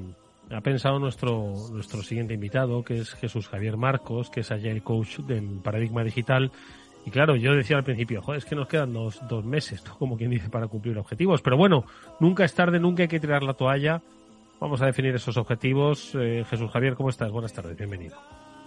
ha 0.49 0.61
pensado 0.61 0.97
nuestro, 0.97 1.53
nuestro 1.71 2.01
siguiente 2.01 2.33
invitado, 2.33 2.83
que 2.83 2.97
es 2.97 3.13
Jesús 3.13 3.47
Javier 3.47 3.77
Marcos, 3.77 4.31
que 4.31 4.39
es 4.39 4.49
el 4.49 4.81
Coach 4.81 5.19
en 5.29 5.61
Paradigma 5.61 6.03
Digital. 6.03 6.51
Y 7.05 7.11
claro, 7.11 7.35
yo 7.35 7.53
decía 7.53 7.77
al 7.77 7.83
principio, 7.83 8.23
joder, 8.23 8.39
es 8.39 8.45
que 8.45 8.55
nos 8.55 8.67
quedan 8.67 8.93
dos, 8.93 9.21
dos 9.29 9.45
meses, 9.45 9.81
como 9.99 10.17
quien 10.17 10.31
dice, 10.31 10.49
para 10.49 10.67
cumplir 10.67 10.97
objetivos. 10.97 11.43
Pero 11.43 11.55
bueno, 11.55 11.85
nunca 12.19 12.45
es 12.45 12.55
tarde, 12.55 12.79
nunca 12.79 13.03
hay 13.03 13.09
que 13.09 13.19
tirar 13.19 13.43
la 13.43 13.53
toalla. 13.53 14.01
Vamos 14.59 14.81
a 14.81 14.87
definir 14.87 15.13
esos 15.13 15.37
objetivos. 15.37 16.15
Eh, 16.15 16.43
Jesús 16.49 16.71
Javier, 16.71 16.95
¿cómo 16.95 17.09
estás? 17.09 17.31
Buenas 17.31 17.53
tardes, 17.53 17.77
bienvenido. 17.77 18.17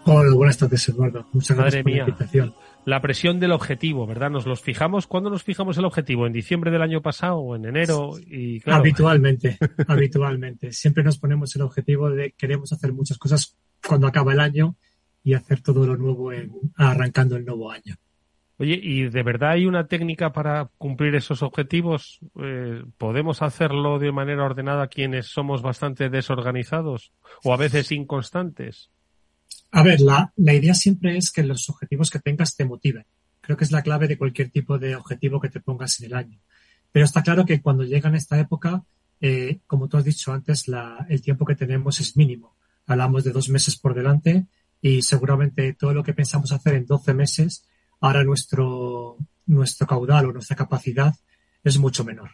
Hola, 0.04 0.34
buenas 0.34 0.56
tardes, 0.56 0.88
Eduardo. 0.88 1.26
Muchas 1.32 1.56
gracias 1.56 1.82
por 1.82 1.92
la 1.92 1.98
invitación. 1.98 2.54
La 2.86 3.00
presión 3.02 3.38
del 3.38 3.52
objetivo, 3.52 4.06
¿verdad? 4.06 4.30
Nos 4.30 4.46
los 4.46 4.62
fijamos. 4.62 5.06
¿Cuándo 5.06 5.28
nos 5.28 5.42
fijamos 5.42 5.76
el 5.76 5.84
objetivo? 5.84 6.26
¿En 6.26 6.32
diciembre 6.32 6.70
del 6.70 6.82
año 6.82 7.02
pasado 7.02 7.36
o 7.36 7.54
en 7.54 7.66
enero? 7.66 8.12
Y 8.18 8.62
Habitualmente, 8.64 9.58
habitualmente. 9.86 10.72
Siempre 10.72 11.04
nos 11.04 11.18
ponemos 11.18 11.54
el 11.54 11.62
objetivo 11.62 12.10
de 12.10 12.32
queremos 12.32 12.72
hacer 12.72 12.92
muchas 12.92 13.18
cosas 13.18 13.58
cuando 13.86 14.06
acaba 14.06 14.32
el 14.32 14.40
año 14.40 14.76
y 15.22 15.34
hacer 15.34 15.60
todo 15.60 15.86
lo 15.86 15.96
nuevo 15.96 16.32
en, 16.32 16.50
arrancando 16.76 17.36
el 17.36 17.44
nuevo 17.44 17.70
año. 17.70 17.96
Oye, 18.56 18.78
¿y 18.82 19.08
de 19.08 19.22
verdad 19.22 19.52
hay 19.52 19.66
una 19.66 19.86
técnica 19.86 20.32
para 20.32 20.70
cumplir 20.76 21.14
esos 21.14 21.42
objetivos? 21.42 22.20
Eh, 22.42 22.82
¿Podemos 22.98 23.42
hacerlo 23.42 23.98
de 23.98 24.12
manera 24.12 24.44
ordenada 24.44 24.88
quienes 24.88 25.26
somos 25.26 25.62
bastante 25.62 26.10
desorganizados 26.10 27.12
o 27.42 27.54
a 27.54 27.56
veces 27.56 27.92
inconstantes? 27.92 28.90
A 29.72 29.82
ver, 29.82 30.00
la, 30.00 30.32
la 30.36 30.54
idea 30.54 30.74
siempre 30.74 31.16
es 31.16 31.30
que 31.30 31.42
los 31.42 31.68
objetivos 31.70 32.10
que 32.10 32.18
tengas 32.18 32.56
te 32.56 32.64
motiven. 32.64 33.06
Creo 33.40 33.56
que 33.56 33.64
es 33.64 33.70
la 33.70 33.82
clave 33.82 34.08
de 34.08 34.18
cualquier 34.18 34.50
tipo 34.50 34.78
de 34.78 34.96
objetivo 34.96 35.40
que 35.40 35.48
te 35.48 35.60
pongas 35.60 36.00
en 36.00 36.06
el 36.06 36.14
año. 36.14 36.40
Pero 36.92 37.04
está 37.04 37.22
claro 37.22 37.44
que 37.44 37.60
cuando 37.62 37.84
llega 37.84 38.08
en 38.08 38.16
esta 38.16 38.38
época, 38.38 38.84
eh, 39.20 39.60
como 39.66 39.88
tú 39.88 39.96
has 39.96 40.04
dicho 40.04 40.32
antes, 40.32 40.66
la, 40.68 41.06
el 41.08 41.22
tiempo 41.22 41.44
que 41.44 41.54
tenemos 41.54 42.00
es 42.00 42.16
mínimo. 42.16 42.56
Hablamos 42.86 43.24
de 43.24 43.32
dos 43.32 43.48
meses 43.48 43.76
por 43.76 43.94
delante 43.94 44.46
y 44.82 45.02
seguramente 45.02 45.74
todo 45.74 45.94
lo 45.94 46.02
que 46.02 46.14
pensamos 46.14 46.52
hacer 46.52 46.74
en 46.74 46.86
12 46.86 47.14
meses 47.14 47.64
ahora 48.00 48.24
nuestro, 48.24 49.18
nuestro 49.46 49.86
caudal 49.86 50.26
o 50.26 50.32
nuestra 50.32 50.56
capacidad 50.56 51.14
es 51.62 51.78
mucho 51.78 52.04
menor. 52.04 52.30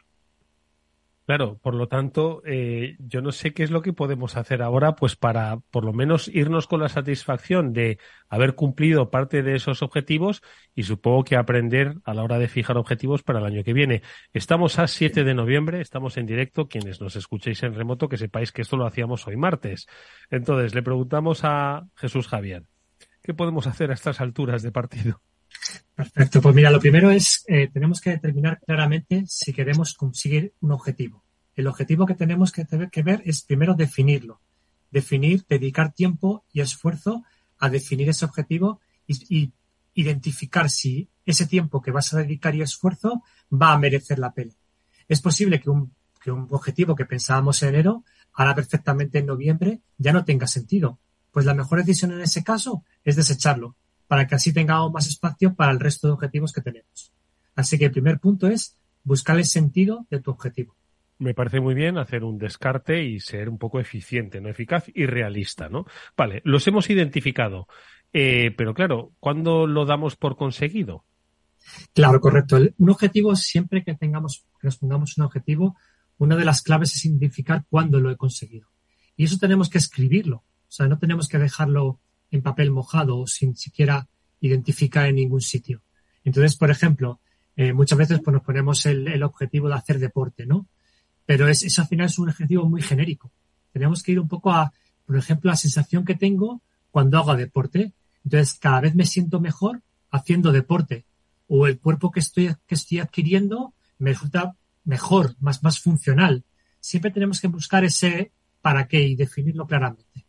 Claro, 1.27 1.59
por 1.59 1.74
lo 1.74 1.89
tanto, 1.89 2.41
eh, 2.47 2.95
yo 3.01 3.20
no 3.20 3.33
sé 3.33 3.53
qué 3.53 3.64
es 3.64 3.72
lo 3.72 3.83
que 3.83 3.93
podemos 3.93 4.37
hacer 4.37 4.62
ahora, 4.62 4.95
pues 4.95 5.16
para 5.16 5.57
por 5.72 5.85
lo 5.85 5.93
menos 5.93 6.29
irnos 6.29 6.68
con 6.68 6.79
la 6.79 6.89
satisfacción 6.89 7.72
de 7.72 7.99
haber 8.29 8.55
cumplido 8.55 9.11
parte 9.11 9.43
de 9.43 9.57
esos 9.57 9.83
objetivos 9.83 10.41
y 10.77 10.85
supongo 10.85 11.24
que 11.24 11.35
aprender 11.35 11.97
a 12.05 12.14
la 12.14 12.22
hora 12.22 12.39
de 12.39 12.47
fijar 12.47 12.79
objetivos 12.79 13.24
para 13.24 13.41
el 13.41 13.45
año 13.45 13.64
que 13.64 13.72
viene. 13.72 14.03
Estamos 14.33 14.79
a 14.79 14.87
7 14.87 15.24
de 15.24 15.35
noviembre, 15.35 15.81
estamos 15.81 16.16
en 16.16 16.27
directo, 16.27 16.68
quienes 16.68 17.01
nos 17.01 17.16
escuchéis 17.16 17.61
en 17.64 17.74
remoto, 17.74 18.09
que 18.09 18.18
sepáis 18.18 18.53
que 18.53 18.62
esto 18.62 18.77
lo 18.77 18.87
hacíamos 18.87 19.27
hoy 19.27 19.37
martes. 19.37 19.89
Entonces, 20.31 20.77
le 20.77 20.85
preguntamos 20.85 21.41
a 21.43 21.89
Jesús 21.97 22.29
Javier, 22.29 22.62
¿qué 23.24 23.35
podemos 23.35 23.66
hacer 23.66 23.91
a 23.91 23.95
estas 23.95 24.20
alturas 24.20 24.62
de 24.62 24.70
partido? 24.70 25.20
Perfecto. 25.94 26.42
Pues 26.42 26.55
mira, 26.55 26.70
lo 26.70 26.78
primero 26.78 27.11
es, 27.11 27.44
eh, 27.49 27.68
tenemos 27.72 28.01
que 28.01 28.11
determinar 28.11 28.61
claramente 28.61 29.24
si 29.26 29.53
queremos 29.53 29.94
conseguir 29.94 30.53
un 30.61 30.72
objetivo. 30.72 31.24
El 31.55 31.66
objetivo 31.66 32.05
que 32.05 32.14
tenemos 32.14 32.53
que, 32.53 32.66
que 32.92 33.03
ver 33.03 33.22
es 33.24 33.42
primero 33.42 33.74
definirlo. 33.74 34.40
Definir, 34.90 35.44
dedicar 35.49 35.94
tiempo 35.94 36.44
y 36.53 36.61
esfuerzo 36.61 37.24
a 37.59 37.70
definir 37.70 38.11
ese 38.11 38.26
objetivo 38.26 38.80
y, 39.07 39.53
identificar 39.99 40.68
si 40.68 41.09
ese 41.24 41.47
tiempo 41.47 41.80
que 41.80 41.90
vas 41.90 42.12
a 42.12 42.18
dedicar 42.18 42.55
y 42.55 42.61
esfuerzo 42.61 43.22
va 43.51 43.72
a 43.72 43.78
merecer 43.78 44.18
la 44.18 44.34
pena. 44.34 44.53
Es 45.09 45.22
posible 45.22 45.59
que 45.59 45.70
un, 45.70 45.94
que 46.22 46.30
un 46.30 46.47
objetivo 46.51 46.94
que 46.94 47.07
pensábamos 47.07 47.62
en 47.62 47.70
enero, 47.70 48.05
ahora 48.34 48.55
perfectamente 48.55 49.20
en 49.20 49.24
noviembre, 49.24 49.80
ya 49.97 50.12
no 50.12 50.26
tenga 50.26 50.47
sentido. 50.47 50.99
Pues 51.30 51.47
la 51.47 51.55
mejor 51.55 51.78
decisión 51.78 52.12
en 52.12 52.20
ese 52.20 52.44
caso 52.44 52.84
es 53.05 53.16
desecharlo 53.16 53.74
para 54.07 54.27
que 54.27 54.35
así 54.35 54.53
tengamos 54.53 54.93
más 54.93 55.07
espacio 55.07 55.55
para 55.55 55.73
el 55.73 55.81
resto 55.81 56.07
de 56.07 56.15
objetivos 56.15 56.53
que 56.53 56.61
tenemos. 56.61 57.13
Así 57.55 57.79
que 57.79 57.87
el 57.87 57.93
primer 57.93 58.19
punto 58.19 58.47
es 58.47 58.77
buscar 59.03 59.37
el 59.37 59.45
sentido 59.45 60.07
de 60.11 60.21
tu 60.21 60.31
objetivo. 60.31 60.77
Me 61.19 61.33
parece 61.33 61.61
muy 61.61 61.75
bien 61.75 61.97
hacer 61.97 62.25
un 62.25 62.37
descarte 62.37 63.03
y 63.03 63.21
ser 63.21 63.49
un 63.49 63.57
poco 63.57 63.81
eficiente, 63.81 64.41
no 64.41 64.51
eficaz 64.51 64.85
y 64.95 65.07
realista, 65.07 65.69
¿no? 65.69 65.87
Vale, 66.17 66.43
los 66.45 66.67
hemos 66.67 66.91
identificado. 66.91 67.69
Eh, 68.13 68.55
pero 68.57 68.75
claro, 68.75 69.13
¿cuándo 69.19 69.67
lo 69.67 69.87
damos 69.87 70.17
por 70.17 70.37
conseguido? 70.37 71.05
Claro, 71.95 72.21
correcto. 72.21 72.59
Un 72.77 72.91
objetivo, 72.91 73.35
siempre 73.35 73.83
que 73.83 73.95
tengamos, 73.95 74.45
que 74.61 74.69
nos 74.69 74.77
pongamos 74.77 75.17
un 75.17 75.25
objetivo, 75.25 75.77
una 76.19 76.37
de 76.37 76.45
las 76.45 76.63
claves 76.63 76.95
es 76.95 77.05
identificar 77.07 77.65
cuándo 77.69 77.99
lo 77.99 78.11
he 78.11 78.17
conseguido. 78.17 78.69
Y 79.17 79.25
eso 79.25 79.39
tenemos 79.39 79.71
que 79.71 79.79
escribirlo. 79.79 80.37
O 80.37 80.73
sea, 80.73 80.87
no 80.87 80.99
tenemos 80.99 81.29
que 81.29 81.39
dejarlo 81.39 82.01
en 82.31 82.43
papel 82.43 82.70
mojado 82.70 83.18
o 83.18 83.27
sin 83.27 83.57
siquiera 83.57 84.09
identificar 84.41 85.07
en 85.07 85.16
ningún 85.16 85.41
sitio. 85.41 85.83
Entonces, 86.24 86.57
por 86.57 86.70
ejemplo, 86.70 87.20
eh, 87.57 87.72
muchas 87.72 87.99
veces 87.99 88.20
pues, 88.22 88.35
nos 88.35 88.43
ponemos 88.43 88.85
el, 88.87 89.22
objetivo 89.22 89.68
de 89.68 89.74
hacer 89.74 89.99
deporte, 89.99 90.47
¿no? 90.47 90.66
Pero 91.24 91.49
es, 91.49 91.62
eso 91.62 91.83
al 91.83 91.89
final 91.89 92.07
es 92.07 92.18
un 92.18 92.29
objetivo 92.29 92.68
muy 92.68 92.83
genérico. 92.83 93.33
Tenemos 93.72 94.03
que 94.03 94.12
ir 94.12 94.20
un 94.20 94.29
poco 94.29 94.53
a, 94.53 94.72
por 95.07 95.16
ejemplo, 95.16 95.51
la 95.51 95.57
sensación 95.57 96.05
que 96.05 96.14
tengo 96.14 96.62
cuando 96.91 97.18
hago 97.18 97.35
deporte. 97.37 97.93
Entonces, 98.24 98.55
cada 98.55 98.81
vez 98.81 98.95
me 98.95 99.07
siento 99.07 99.41
mejor 99.41 99.83
haciendo 100.11 100.53
deporte. 100.53 101.05
O 101.49 101.66
el 101.66 101.79
cuerpo 101.79 102.11
que 102.11 102.20
estoy, 102.20 102.55
que 102.66 102.74
estoy 102.74 102.99
adquiriendo 102.99 103.74
me 103.99 104.11
resulta 104.11 104.55
mejor, 104.85 105.35
más, 105.41 105.62
más 105.62 105.81
funcional. 105.81 106.45
Siempre 106.81 107.11
tenemos 107.11 107.41
que 107.41 107.49
buscar 107.49 107.85
ese 107.85 108.33
para 108.61 108.87
qué 108.87 109.03
y 109.03 109.16
definirlo 109.16 109.66
claramente. 109.66 110.26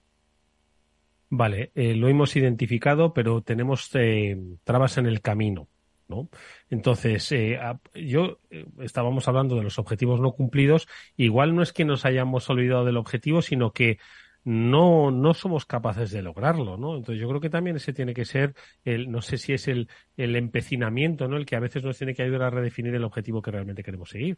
Vale, 1.30 1.72
eh, 1.76 1.94
lo 1.94 2.08
hemos 2.08 2.36
identificado, 2.36 3.14
pero 3.14 3.42
tenemos 3.42 3.90
eh, 3.96 4.38
trabas 4.64 4.98
en 4.98 5.08
el 5.08 5.22
camino, 5.22 5.68
¿no? 6.08 6.30
Entonces, 6.70 7.30
eh, 7.34 7.60
yo 7.94 8.40
estábamos 8.80 9.28
hablando 9.28 9.58
de 9.58 9.64
los 9.64 9.78
objetivos 9.78 10.22
no 10.22 10.32
cumplidos. 10.32 10.88
Igual 11.18 11.54
no 11.54 11.64
es 11.64 11.74
que 11.74 11.84
nos 11.84 12.06
hayamos 12.06 12.50
olvidado 12.50 12.86
del 12.86 12.96
objetivo, 12.96 13.42
sino 13.42 13.74
que 13.74 14.00
no, 14.46 15.12
no 15.12 15.34
somos 15.34 15.66
capaces 15.66 16.12
de 16.12 16.22
lograrlo, 16.22 16.78
¿no? 16.78 16.96
Entonces 16.96 17.22
yo 17.22 17.28
creo 17.28 17.42
que 17.42 17.50
también 17.50 17.76
ese 17.76 17.92
tiene 17.92 18.14
que 18.14 18.24
ser 18.24 18.56
el, 18.86 19.12
no 19.12 19.22
sé 19.22 19.38
si 19.38 19.52
es 19.52 19.68
el, 19.68 19.90
el 20.16 20.38
empecinamiento, 20.38 21.28
¿no? 21.28 21.36
El 21.36 21.46
que 21.46 21.58
a 21.58 21.60
veces 21.60 21.84
nos 21.84 21.98
tiene 21.98 22.14
que 22.14 22.24
ayudar 22.24 22.44
a 22.44 22.50
redefinir 22.52 22.96
el 22.96 23.04
objetivo 23.04 23.42
que 23.42 23.52
realmente 23.52 23.84
queremos 23.84 24.10
seguir. 24.10 24.38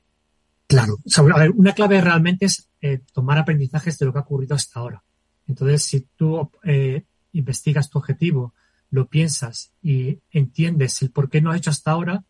Claro. 0.65 0.97
a 1.35 1.39
ver, 1.39 1.51
una 1.51 1.73
clave 1.73 2.01
realmente 2.01 2.45
es 2.45 2.67
tomar 3.13 3.37
aprendizajes 3.37 3.99
de 3.99 4.05
lo 4.07 4.13
que 4.13 4.19
ha 4.19 4.23
ocurrido 4.23 4.55
hasta 4.55 4.79
ahora. 4.79 5.03
Entonces, 5.49 5.81
si 5.83 6.01
tú 6.15 6.51
eh, 6.63 7.03
investigas 7.33 7.89
tu 7.89 7.97
objetivo, 7.97 8.53
lo 8.91 9.07
piensas 9.07 9.73
y 9.81 10.19
entiendes 10.31 11.01
el 11.01 11.09
por 11.09 11.29
qué 11.29 11.41
no 11.41 11.51
has 11.51 11.57
hecho 11.57 11.71
hasta 11.71 11.91
ahora, 11.91 12.23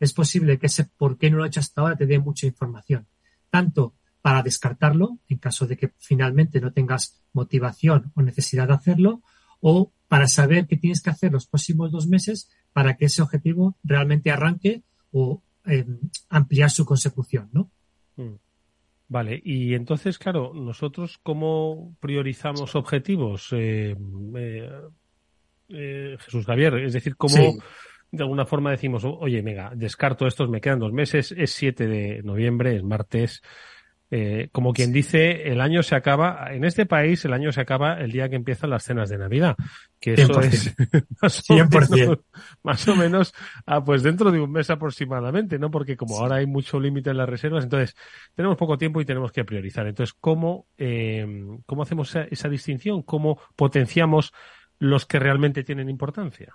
es 0.00 0.12
posible 0.14 0.58
que 0.58 0.66
ese 0.66 0.84
por 0.84 1.18
qué 1.18 1.30
no 1.30 1.36
lo 1.36 1.44
has 1.44 1.48
hecho 1.48 1.60
hasta 1.60 1.82
ahora 1.82 1.96
te 1.96 2.06
dé 2.06 2.18
mucha 2.18 2.46
información. 2.46 3.06
Tanto 3.50 3.94
para 4.22 4.42
descartarlo, 4.42 5.18
en 5.28 5.38
caso 5.38 5.66
de 5.66 5.76
que 5.76 5.92
finalmente 5.98 6.60
no 6.60 6.72
tengas 6.72 7.20
motivación 7.34 8.10
o 8.14 8.22
necesidad 8.22 8.68
de 8.68 8.74
hacerlo, 8.74 9.22
o 9.60 9.92
para 10.08 10.26
saber 10.26 10.66
qué 10.66 10.76
tienes 10.76 11.02
que 11.02 11.10
hacer 11.10 11.30
los 11.30 11.46
próximos 11.46 11.92
dos 11.92 12.06
meses 12.06 12.48
para 12.72 12.96
que 12.96 13.04
ese 13.04 13.20
objetivo 13.20 13.76
realmente 13.84 14.30
arranque 14.30 14.82
o 15.10 15.42
eh, 15.66 15.86
ampliar 16.30 16.70
su 16.70 16.84
consecución, 16.86 17.50
¿no? 17.52 17.70
Mm. 18.16 18.36
Vale, 19.12 19.38
y 19.44 19.74
entonces, 19.74 20.18
claro, 20.18 20.54
nosotros 20.54 21.18
cómo 21.22 21.94
priorizamos 22.00 22.74
objetivos, 22.74 23.48
eh, 23.52 23.94
eh, 24.36 24.70
eh, 25.68 26.16
Jesús 26.18 26.46
Javier, 26.46 26.76
es 26.78 26.94
decir, 26.94 27.14
cómo 27.16 27.58
de 28.10 28.22
alguna 28.22 28.46
forma 28.46 28.70
decimos, 28.70 29.04
oye, 29.04 29.42
venga, 29.42 29.70
descarto 29.74 30.26
estos, 30.26 30.48
me 30.48 30.62
quedan 30.62 30.78
dos 30.78 30.94
meses, 30.94 31.34
es 31.36 31.50
7 31.50 31.86
de 31.88 32.22
noviembre, 32.22 32.74
es 32.76 32.82
martes, 32.82 33.42
eh, 34.14 34.50
como 34.52 34.74
quien 34.74 34.92
dice, 34.92 35.50
el 35.50 35.62
año 35.62 35.82
se 35.82 35.94
acaba, 35.94 36.52
en 36.52 36.66
este 36.66 36.84
país 36.84 37.24
el 37.24 37.32
año 37.32 37.50
se 37.50 37.62
acaba 37.62 37.94
el 37.94 38.12
día 38.12 38.28
que 38.28 38.36
empiezan 38.36 38.68
las 38.68 38.84
cenas 38.84 39.08
de 39.08 39.16
Navidad, 39.16 39.56
que 39.98 40.12
eso 40.12 40.38
es 40.42 40.74
más 41.22 41.42
o, 41.48 41.54
menos, 41.54 42.18
más 42.62 42.88
o 42.88 42.94
menos, 42.94 43.34
ah, 43.64 43.82
pues 43.82 44.02
dentro 44.02 44.30
de 44.30 44.38
un 44.38 44.52
mes 44.52 44.68
aproximadamente, 44.68 45.58
¿no? 45.58 45.70
Porque 45.70 45.96
como 45.96 46.18
ahora 46.18 46.36
hay 46.36 46.46
mucho 46.46 46.78
límite 46.78 47.08
en 47.08 47.16
las 47.16 47.26
reservas, 47.26 47.64
entonces 47.64 47.96
tenemos 48.34 48.58
poco 48.58 48.76
tiempo 48.76 49.00
y 49.00 49.06
tenemos 49.06 49.32
que 49.32 49.46
priorizar. 49.46 49.86
Entonces, 49.86 50.14
¿cómo, 50.20 50.66
eh, 50.76 51.26
cómo 51.64 51.82
hacemos 51.82 52.10
esa, 52.10 52.24
esa 52.24 52.50
distinción? 52.50 53.00
¿Cómo 53.04 53.40
potenciamos 53.56 54.34
los 54.78 55.06
que 55.06 55.20
realmente 55.20 55.64
tienen 55.64 55.88
importancia? 55.88 56.52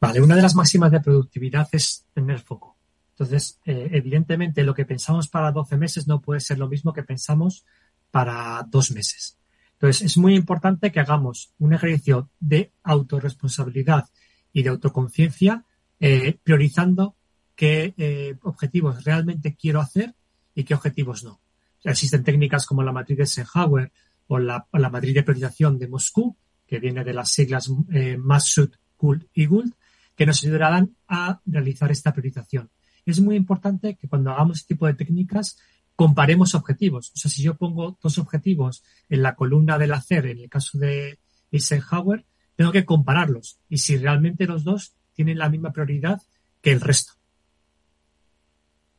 Vale, 0.00 0.20
una 0.20 0.34
de 0.34 0.42
las 0.42 0.56
máximas 0.56 0.90
de 0.90 1.00
productividad 1.00 1.68
es 1.70 2.04
tener 2.12 2.40
foco. 2.40 2.79
Entonces, 3.20 3.60
eh, 3.66 3.90
evidentemente, 3.92 4.64
lo 4.64 4.72
que 4.72 4.86
pensamos 4.86 5.28
para 5.28 5.52
12 5.52 5.76
meses 5.76 6.08
no 6.08 6.22
puede 6.22 6.40
ser 6.40 6.58
lo 6.58 6.70
mismo 6.70 6.94
que 6.94 7.02
pensamos 7.02 7.66
para 8.10 8.66
dos 8.66 8.92
meses. 8.92 9.36
Entonces, 9.74 10.00
es 10.00 10.16
muy 10.16 10.34
importante 10.34 10.90
que 10.90 11.00
hagamos 11.00 11.52
un 11.58 11.74
ejercicio 11.74 12.30
de 12.40 12.72
autorresponsabilidad 12.82 14.08
y 14.54 14.62
de 14.62 14.70
autoconciencia, 14.70 15.66
eh, 16.00 16.38
priorizando 16.42 17.14
qué 17.54 17.92
eh, 17.98 18.36
objetivos 18.40 19.04
realmente 19.04 19.54
quiero 19.54 19.82
hacer 19.82 20.14
y 20.54 20.64
qué 20.64 20.72
objetivos 20.72 21.22
no. 21.22 21.42
existen 21.84 22.24
técnicas 22.24 22.64
como 22.64 22.82
la 22.82 22.92
matriz 22.92 23.18
de 23.18 23.24
Eisenhower 23.24 23.92
o 24.28 24.38
la, 24.38 24.66
matriz 24.72 25.12
de 25.12 25.24
priorización 25.24 25.78
de 25.78 25.88
Moscú, 25.88 26.38
que 26.66 26.78
viene 26.78 27.04
de 27.04 27.12
las 27.12 27.30
siglas 27.30 27.70
eh, 27.92 28.16
Masud, 28.16 28.70
Gould 28.96 29.26
y 29.34 29.44
Gould, 29.44 29.74
que 30.16 30.24
nos 30.24 30.42
ayudarán 30.42 30.96
a 31.06 31.42
realizar 31.44 31.90
esta 31.90 32.14
priorización 32.14 32.70
es 33.06 33.20
muy 33.20 33.36
importante 33.36 33.96
que 33.96 34.08
cuando 34.08 34.30
hagamos 34.30 34.58
este 34.58 34.74
tipo 34.74 34.86
de 34.86 34.94
técnicas 34.94 35.58
comparemos 35.96 36.54
objetivos. 36.54 37.12
O 37.14 37.18
sea, 37.18 37.30
si 37.30 37.42
yo 37.42 37.56
pongo 37.56 37.98
dos 38.02 38.18
objetivos 38.18 38.82
en 39.08 39.22
la 39.22 39.34
columna 39.34 39.78
del 39.78 39.92
hacer, 39.92 40.26
en 40.26 40.38
el 40.38 40.48
caso 40.48 40.78
de 40.78 41.18
Eisenhower, 41.50 42.24
tengo 42.56 42.72
que 42.72 42.84
compararlos 42.84 43.58
y 43.68 43.78
si 43.78 43.96
realmente 43.96 44.46
los 44.46 44.64
dos 44.64 44.94
tienen 45.12 45.38
la 45.38 45.48
misma 45.48 45.72
prioridad 45.72 46.22
que 46.62 46.72
el 46.72 46.80
resto. 46.80 47.14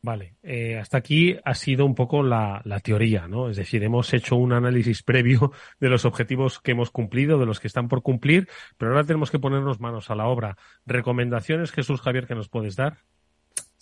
Vale, 0.04 0.34
eh, 0.42 0.78
hasta 0.78 0.98
aquí 0.98 1.36
ha 1.44 1.54
sido 1.54 1.86
un 1.86 1.94
poco 1.94 2.24
la, 2.24 2.60
la, 2.64 2.80
teoría, 2.80 3.28
¿no? 3.28 3.48
Es 3.48 3.56
decir, 3.56 3.84
hemos 3.84 4.12
hecho 4.12 4.34
un 4.34 4.52
análisis 4.52 5.02
previo 5.04 5.52
de 5.78 5.88
los 5.88 6.04
objetivos 6.04 6.58
que 6.58 6.72
hemos 6.72 6.90
cumplido, 6.90 7.38
de 7.38 7.46
los 7.46 7.60
que 7.60 7.68
están 7.68 7.86
por 7.86 8.02
cumplir, 8.02 8.48
pero 8.78 8.90
ahora 8.90 9.04
tenemos 9.04 9.30
que 9.30 9.38
ponernos 9.38 9.78
manos 9.78 10.10
a 10.10 10.16
la 10.16 10.26
obra. 10.26 10.56
¿Recomendaciones, 10.86 11.70
Jesús 11.70 12.00
Javier, 12.00 12.26
que 12.26 12.34
nos 12.34 12.48
puedes 12.48 12.74
dar? 12.74 12.98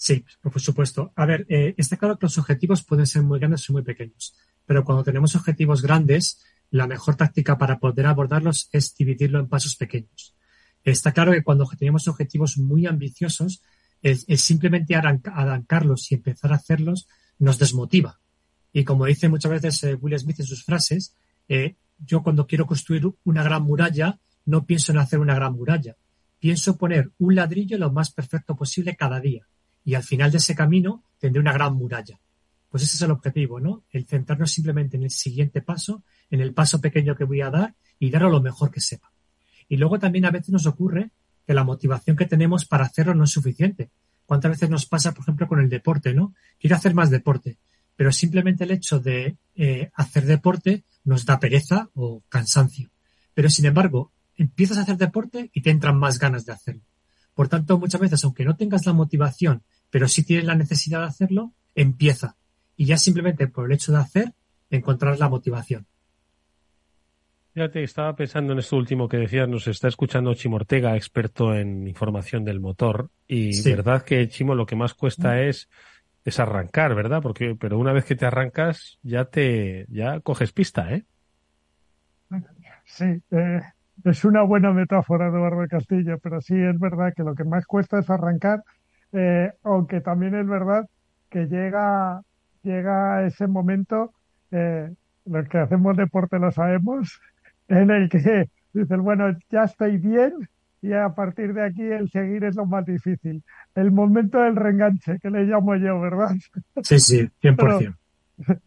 Sí, 0.02 0.24
por 0.40 0.58
supuesto. 0.62 1.12
A 1.14 1.26
ver, 1.26 1.44
eh, 1.50 1.74
está 1.76 1.98
claro 1.98 2.18
que 2.18 2.24
los 2.24 2.38
objetivos 2.38 2.82
pueden 2.82 3.06
ser 3.06 3.20
muy 3.20 3.38
grandes 3.38 3.68
o 3.68 3.74
muy 3.74 3.82
pequeños, 3.82 4.34
pero 4.64 4.82
cuando 4.82 5.04
tenemos 5.04 5.36
objetivos 5.36 5.82
grandes, 5.82 6.42
la 6.70 6.86
mejor 6.86 7.16
táctica 7.16 7.58
para 7.58 7.78
poder 7.78 8.06
abordarlos 8.06 8.70
es 8.72 8.94
dividirlo 8.94 9.38
en 9.38 9.48
pasos 9.48 9.76
pequeños. 9.76 10.34
Está 10.82 11.12
claro 11.12 11.32
que 11.32 11.42
cuando 11.42 11.68
tenemos 11.78 12.08
objetivos 12.08 12.56
muy 12.56 12.86
ambiciosos, 12.86 13.62
es, 14.00 14.24
simplemente 14.40 14.94
arrancarlos 14.94 16.10
y 16.10 16.14
empezar 16.14 16.54
a 16.54 16.56
hacerlos 16.56 17.06
nos 17.38 17.58
desmotiva. 17.58 18.20
Y 18.72 18.84
como 18.84 19.04
dice 19.04 19.28
muchas 19.28 19.52
veces 19.52 19.84
eh, 19.84 19.96
Will 19.96 20.18
Smith 20.18 20.40
en 20.40 20.46
sus 20.46 20.64
frases, 20.64 21.14
eh, 21.46 21.76
yo 21.98 22.22
cuando 22.22 22.46
quiero 22.46 22.64
construir 22.64 23.04
una 23.24 23.42
gran 23.42 23.64
muralla, 23.64 24.18
no 24.46 24.64
pienso 24.64 24.92
en 24.92 24.98
hacer 24.98 25.18
una 25.18 25.34
gran 25.34 25.52
muralla. 25.52 25.94
Pienso 26.38 26.78
poner 26.78 27.10
un 27.18 27.34
ladrillo 27.34 27.76
lo 27.76 27.92
más 27.92 28.10
perfecto 28.10 28.56
posible 28.56 28.96
cada 28.96 29.20
día. 29.20 29.46
Y 29.84 29.94
al 29.94 30.02
final 30.02 30.30
de 30.30 30.38
ese 30.38 30.54
camino 30.54 31.04
tendré 31.18 31.40
una 31.40 31.52
gran 31.52 31.74
muralla. 31.74 32.20
Pues 32.68 32.84
ese 32.84 32.96
es 32.96 33.02
el 33.02 33.10
objetivo, 33.10 33.60
¿no? 33.60 33.84
El 33.90 34.06
centrarnos 34.06 34.52
simplemente 34.52 34.96
en 34.96 35.02
el 35.02 35.10
siguiente 35.10 35.60
paso, 35.60 36.04
en 36.30 36.40
el 36.40 36.54
paso 36.54 36.80
pequeño 36.80 37.16
que 37.16 37.24
voy 37.24 37.40
a 37.40 37.50
dar 37.50 37.74
y 37.98 38.10
darlo 38.10 38.30
lo 38.30 38.40
mejor 38.40 38.70
que 38.70 38.80
sepa. 38.80 39.12
Y 39.68 39.76
luego 39.76 39.98
también 39.98 40.24
a 40.24 40.30
veces 40.30 40.50
nos 40.50 40.66
ocurre 40.66 41.10
que 41.46 41.54
la 41.54 41.64
motivación 41.64 42.16
que 42.16 42.26
tenemos 42.26 42.64
para 42.64 42.84
hacerlo 42.84 43.14
no 43.14 43.24
es 43.24 43.30
suficiente. 43.30 43.90
¿Cuántas 44.26 44.52
veces 44.52 44.70
nos 44.70 44.86
pasa, 44.86 45.12
por 45.12 45.22
ejemplo, 45.22 45.48
con 45.48 45.60
el 45.60 45.68
deporte, 45.68 46.14
no? 46.14 46.34
Quiero 46.58 46.76
hacer 46.76 46.94
más 46.94 47.10
deporte, 47.10 47.58
pero 47.96 48.12
simplemente 48.12 48.64
el 48.64 48.70
hecho 48.70 49.00
de 49.00 49.36
eh, 49.56 49.90
hacer 49.94 50.24
deporte 50.26 50.84
nos 51.04 51.26
da 51.26 51.40
pereza 51.40 51.90
o 51.94 52.22
cansancio. 52.28 52.90
Pero 53.34 53.50
sin 53.50 53.66
embargo, 53.66 54.12
empiezas 54.36 54.78
a 54.78 54.82
hacer 54.82 54.96
deporte 54.96 55.50
y 55.52 55.62
te 55.62 55.70
entran 55.70 55.98
más 55.98 56.18
ganas 56.18 56.46
de 56.46 56.52
hacerlo. 56.52 56.82
Por 57.40 57.48
tanto, 57.48 57.78
muchas 57.78 58.02
veces, 58.02 58.22
aunque 58.22 58.44
no 58.44 58.54
tengas 58.54 58.84
la 58.84 58.92
motivación, 58.92 59.62
pero 59.88 60.08
sí 60.08 60.22
tienes 60.22 60.44
la 60.44 60.54
necesidad 60.54 61.00
de 61.00 61.06
hacerlo, 61.06 61.54
empieza. 61.74 62.36
Y 62.76 62.84
ya 62.84 62.98
simplemente 62.98 63.48
por 63.48 63.64
el 63.64 63.72
hecho 63.72 63.92
de 63.92 63.98
hacer, 63.98 64.34
encontrar 64.68 65.18
la 65.18 65.30
motivación. 65.30 65.86
Fíjate, 67.54 67.82
estaba 67.82 68.14
pensando 68.14 68.52
en 68.52 68.58
esto 68.58 68.76
último 68.76 69.08
que 69.08 69.16
decías, 69.16 69.48
nos 69.48 69.66
está 69.68 69.88
escuchando 69.88 70.34
Chimo 70.34 70.56
Ortega, 70.56 70.94
experto 70.96 71.54
en 71.54 71.88
información 71.88 72.44
del 72.44 72.60
motor, 72.60 73.08
y 73.26 73.62
verdad 73.62 74.02
que 74.02 74.28
Chimo 74.28 74.54
lo 74.54 74.66
que 74.66 74.76
más 74.76 74.92
cuesta 74.92 75.36
mm. 75.36 75.48
es, 75.48 75.70
es 76.26 76.40
arrancar, 76.40 76.94
¿verdad? 76.94 77.22
Porque, 77.22 77.56
pero 77.58 77.78
una 77.78 77.94
vez 77.94 78.04
que 78.04 78.16
te 78.16 78.26
arrancas, 78.26 78.98
ya 79.02 79.24
te, 79.24 79.86
ya 79.88 80.20
coges 80.20 80.52
pista, 80.52 80.92
¿eh? 80.92 81.06
Sí, 82.84 83.06
eh, 83.30 83.62
es 84.04 84.24
una 84.24 84.42
buena 84.42 84.72
metáfora, 84.72 85.28
Eduardo 85.28 85.66
Castillo, 85.68 86.18
pero 86.22 86.40
sí 86.40 86.54
es 86.54 86.78
verdad 86.78 87.12
que 87.14 87.22
lo 87.22 87.34
que 87.34 87.44
más 87.44 87.66
cuesta 87.66 87.98
es 87.98 88.10
arrancar, 88.10 88.62
eh, 89.12 89.52
aunque 89.64 90.00
también 90.00 90.34
es 90.34 90.46
verdad 90.46 90.88
que 91.28 91.46
llega, 91.46 92.22
llega 92.62 93.26
ese 93.26 93.46
momento, 93.46 94.12
eh, 94.50 94.90
los 95.26 95.48
que 95.48 95.58
hacemos 95.58 95.96
deporte 95.96 96.38
lo 96.38 96.50
sabemos, 96.50 97.20
en 97.68 97.90
el 97.90 98.08
que 98.08 98.48
dices, 98.72 98.98
bueno, 98.98 99.36
ya 99.50 99.64
estoy 99.64 99.98
bien 99.98 100.48
y 100.82 100.92
a 100.92 101.10
partir 101.10 101.52
de 101.52 101.64
aquí 101.64 101.82
el 101.82 102.10
seguir 102.10 102.44
es 102.44 102.56
lo 102.56 102.64
más 102.64 102.86
difícil. 102.86 103.42
El 103.74 103.92
momento 103.92 104.40
del 104.40 104.56
reenganche, 104.56 105.18
que 105.20 105.30
le 105.30 105.44
llamo 105.44 105.76
yo, 105.76 106.00
¿verdad? 106.00 106.30
Sí, 106.82 106.98
sí, 106.98 107.30
100%. 107.42 107.94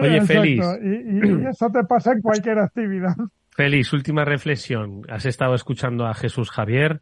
Oye, 0.00 0.20
Félix. 0.22 0.66
Y, 0.82 1.42
y, 1.42 1.46
eso 1.46 1.70
te 1.70 1.84
pasa 1.84 2.12
en 2.12 2.20
cualquier 2.20 2.58
actividad. 2.58 3.14
Félix, 3.56 3.94
última 3.94 4.26
reflexión. 4.26 5.02
Has 5.08 5.24
estado 5.24 5.54
escuchando 5.54 6.06
a 6.06 6.12
Jesús 6.12 6.50
Javier. 6.50 7.00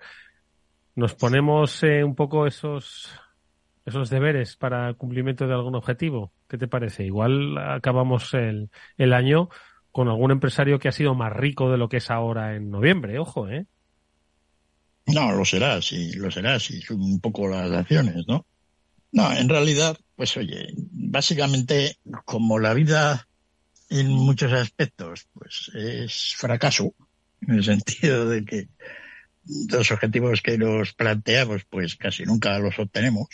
Nos 0.95 1.15
ponemos 1.15 1.83
eh, 1.83 2.05
un 2.05 2.15
poco 2.15 2.47
esos, 2.47 3.11
esos 3.85 4.09
deberes 4.09 4.55
para 4.57 4.89
el 4.89 4.97
cumplimiento 4.97 5.49
de 5.49 5.55
algún 5.55 5.75
objetivo. 5.75 6.33
¿Qué 6.49 6.57
te 6.57 6.69
parece? 6.69 7.05
Igual 7.05 7.59
acabamos 7.59 8.33
el, 8.35 8.71
el 8.97 9.13
año 9.13 9.49
con 9.91 10.07
algún 10.07 10.31
empresario 10.31 10.79
que 10.79 10.87
ha 10.87 10.93
sido 10.93 11.17
más 11.17 11.33
rico 11.33 11.73
de 11.73 11.79
lo 11.79 11.89
que 11.89 11.97
es 11.97 12.09
ahora 12.09 12.55
en 12.55 12.71
noviembre, 12.71 13.19
ojo, 13.19 13.49
¿eh? 13.49 13.67
No, 15.07 15.33
lo 15.33 15.45
será, 15.45 15.83
sí, 15.83 16.13
lo 16.13 16.31
será, 16.31 16.59
sí, 16.61 16.81
un 16.91 17.21
poco 17.21 17.49
las 17.49 17.71
acciones, 17.73 18.27
¿no? 18.29 18.47
No, 19.13 19.33
en 19.33 19.49
realidad, 19.49 19.97
pues 20.17 20.37
oye, 20.37 20.69
básicamente, 20.77 21.99
como 22.25 22.59
la 22.59 22.75
vida 22.75 23.29
en 24.01 24.09
muchos 24.09 24.53
aspectos, 24.53 25.29
pues 25.33 25.71
es 25.73 26.35
fracaso, 26.37 26.95
en 27.43 27.55
el 27.55 27.65
sentido 27.65 28.29
de 28.29 28.45
que 28.45 28.69
los 29.69 29.91
objetivos 29.93 30.43
que 30.43 30.59
nos 30.59 30.95
planteamos, 30.95 31.65
pues 31.65 31.95
casi 31.95 32.25
nunca 32.25 32.59
los 32.59 32.77
obtenemos, 32.77 33.29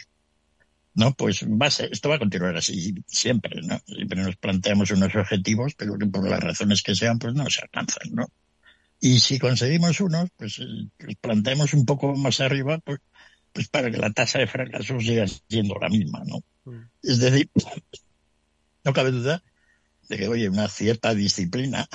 ¿no? 0.94 1.14
Pues 1.14 1.44
va 1.44 1.68
esto 1.68 2.10
va 2.10 2.16
a 2.16 2.18
continuar 2.18 2.56
así 2.56 2.94
siempre, 3.06 3.62
¿no? 3.62 3.80
Siempre 3.86 4.22
nos 4.22 4.36
planteamos 4.36 4.90
unos 4.90 5.14
objetivos, 5.14 5.74
pero 5.74 5.94
por 5.98 6.28
las 6.28 6.40
razones 6.40 6.82
que 6.82 6.94
sean, 6.94 7.18
pues 7.18 7.32
no 7.32 7.48
se 7.48 7.62
alcanzan, 7.62 8.12
¿no? 8.12 8.26
Y 9.00 9.20
si 9.20 9.38
conseguimos 9.38 9.98
unos, 10.00 10.28
pues 10.36 10.58
eh, 10.58 10.88
los 10.98 11.14
planteamos 11.16 11.72
un 11.72 11.86
poco 11.86 12.14
más 12.16 12.40
arriba, 12.40 12.80
pues, 12.80 13.00
pues 13.54 13.68
para 13.68 13.90
que 13.90 13.96
la 13.96 14.10
tasa 14.10 14.40
de 14.40 14.46
fracaso 14.46 15.00
siga 15.00 15.24
siendo 15.26 15.76
la 15.80 15.88
misma, 15.88 16.22
¿no? 16.26 16.42
Mm. 16.70 16.84
Es 17.02 17.18
decir, 17.18 17.48
no 18.84 18.92
cabe 18.92 19.10
duda 19.10 19.42
de 20.10 20.18
que, 20.18 20.28
oye, 20.28 20.48
una 20.48 20.68
cierta 20.68 21.14
disciplina, 21.14 21.88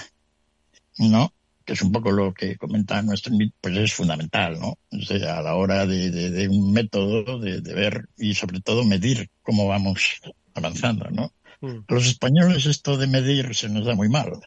¿no? 0.97 1.31
que 1.65 1.73
es 1.73 1.81
un 1.81 1.91
poco 1.91 2.11
lo 2.11 2.33
que 2.33 2.57
comenta 2.57 3.01
nuestro 3.01 3.33
pues 3.59 3.75
es 3.75 3.93
fundamental, 3.93 4.59
¿no? 4.59 4.77
a 4.91 5.41
la 5.41 5.55
hora 5.55 5.85
de, 5.85 6.47
un 6.49 6.71
método 6.71 7.39
de, 7.39 7.59
ver 7.61 8.07
y 8.17 8.35
sobre 8.35 8.61
todo 8.61 8.83
medir 8.83 9.29
cómo 9.41 9.67
vamos 9.67 10.21
avanzando, 10.53 11.09
¿no? 11.09 11.33
Mm. 11.61 11.79
A 11.87 11.93
los 11.93 12.07
españoles 12.07 12.67
esto 12.67 12.97
de 12.97 13.07
medir 13.07 13.55
se 13.55 13.67
nos 13.67 13.85
da 13.85 13.95
muy 13.95 14.09
mal, 14.09 14.39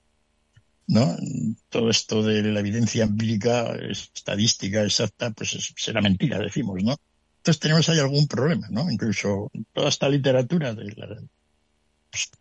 ¿no? 0.86 1.16
Todo 1.68 1.90
esto 1.90 2.22
de 2.22 2.40
la 2.42 2.60
evidencia 2.60 3.04
empírica, 3.04 3.74
estadística 3.90 4.84
exacta, 4.84 5.32
pues 5.32 5.74
será 5.76 6.00
mentira, 6.00 6.38
decimos, 6.38 6.82
¿no? 6.84 6.96
Entonces 7.38 7.60
tenemos 7.60 7.88
ahí 7.88 7.98
algún 7.98 8.28
problema, 8.28 8.68
¿no? 8.70 8.90
Incluso 8.90 9.50
toda 9.72 9.88
esta 9.88 10.08
literatura 10.08 10.72
de 10.72 10.94
pues, 10.94 11.18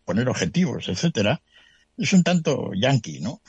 poner 0.04 0.28
objetivos, 0.28 0.88
etcétera, 0.88 1.40
es 1.96 2.12
un 2.12 2.22
tanto 2.22 2.70
yankee, 2.74 3.20
¿no? 3.20 3.40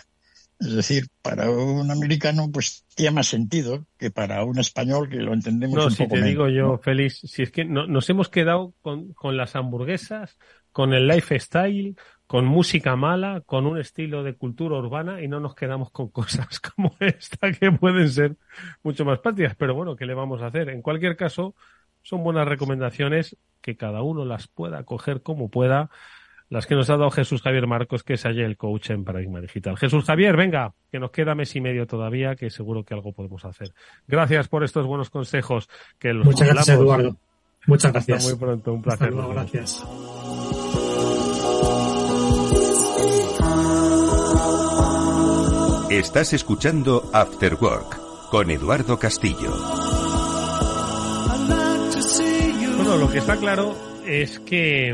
Es 0.60 0.74
decir, 0.74 1.08
para 1.22 1.50
un 1.50 1.90
americano 1.90 2.50
pues 2.52 2.86
tiene 2.94 3.12
más 3.12 3.28
sentido 3.28 3.86
que 3.98 4.12
para 4.12 4.44
un 4.44 4.60
español 4.60 5.08
que 5.08 5.18
lo 5.18 5.34
entendemos 5.34 5.78
no, 5.78 5.86
un 5.86 5.92
si 5.92 6.06
te 6.06 6.22
digo 6.22 6.50
yo, 6.50 6.78
Félix, 6.80 7.22
si 7.22 7.44
es 7.44 7.52
que 7.52 7.64
nos 7.64 8.10
hemos 8.10 8.28
quedado 8.28 8.74
con, 8.82 9.14
con 9.14 9.38
las 9.38 9.56
hamburguesas, 9.56 10.38
con 10.74 10.94
el 10.94 11.08
lifestyle, 11.08 11.96
con 12.28 12.46
música 12.46 12.96
mala, 12.96 13.42
con 13.46 13.66
un 13.66 13.80
estilo 13.80 14.22
de 14.22 14.36
cultura 14.36 14.78
urbana 14.78 15.22
y 15.22 15.28
no 15.28 15.40
nos 15.40 15.56
quedamos 15.56 15.92
con 15.92 16.10
cosas 16.12 16.60
como 16.60 16.96
esta 17.00 17.52
que 17.52 17.72
pueden 17.72 18.10
ser 18.10 18.36
mucho 18.84 19.06
más 19.06 19.20
prácticas. 19.20 19.56
Pero 19.56 19.74
bueno, 19.74 19.96
¿qué 19.96 20.06
le 20.06 20.14
vamos 20.14 20.42
a 20.42 20.48
hacer? 20.48 20.70
En 20.70 20.82
cualquier 20.82 21.16
caso, 21.16 21.56
son 22.02 22.24
buenas 22.24 22.48
recomendaciones 22.48 23.38
que 23.62 23.78
cada 23.78 24.02
uno 24.02 24.26
las 24.26 24.48
pueda 24.48 24.84
coger 24.84 25.22
como 25.22 25.50
pueda 25.50 25.90
las 26.50 26.66
que 26.66 26.76
nos 26.76 26.90
ha 26.90 26.98
dado 26.98 27.12
Jesús 27.12 27.42
Javier 27.44 27.68
Marcos, 27.68 28.04
que 28.04 28.14
es 28.14 28.26
allí 28.26 28.42
el 28.42 28.58
coach 28.58 28.90
en 28.90 29.04
Paradigma 29.04 29.40
Digital. 29.40 29.78
Jesús 29.78 30.06
Javier, 30.06 30.36
venga, 30.36 30.74
que 30.92 31.00
nos 31.00 31.12
queda 31.12 31.36
mes 31.36 31.56
y 31.56 31.62
medio 31.62 31.86
todavía, 31.86 32.36
que 32.36 32.50
seguro 32.50 32.84
que 32.84 32.96
algo 32.96 33.14
podemos 33.14 33.46
hacer. 33.46 33.72
Gracias 34.08 34.48
por 34.48 34.64
estos 34.64 34.86
buenos 34.88 35.12
consejos. 35.12 35.70
Que 36.00 36.14
los 36.14 36.26
Muchas 36.26 36.48
gracias, 36.48 36.78
Eduardo. 36.78 37.18
Muchas 37.68 37.92
gracias. 37.94 38.18
Hasta 38.18 38.30
muy 38.32 38.40
pronto, 38.40 38.74
un 38.74 38.82
placer. 38.82 39.14
gracias. 39.14 39.86
Estás 45.92 46.34
escuchando 46.34 47.10
After 47.14 47.56
Work 47.56 48.30
con 48.30 48.50
Eduardo 48.50 48.98
Castillo. 48.98 49.89
Lo 52.98 53.10
que 53.10 53.20
está 53.20 53.38
claro 53.38 53.76
es 54.08 54.40
que 54.40 54.94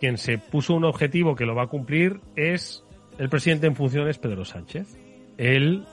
quien 0.00 0.18
se 0.18 0.38
puso 0.38 0.74
un 0.74 0.84
objetivo 0.84 1.36
que 1.36 1.46
lo 1.46 1.54
va 1.54 1.62
a 1.62 1.66
cumplir 1.68 2.20
es 2.34 2.84
el 3.16 3.28
presidente 3.28 3.68
en 3.68 3.76
funciones, 3.76 4.18
Pedro 4.18 4.44
Sánchez. 4.44 4.98
Él 5.38 5.84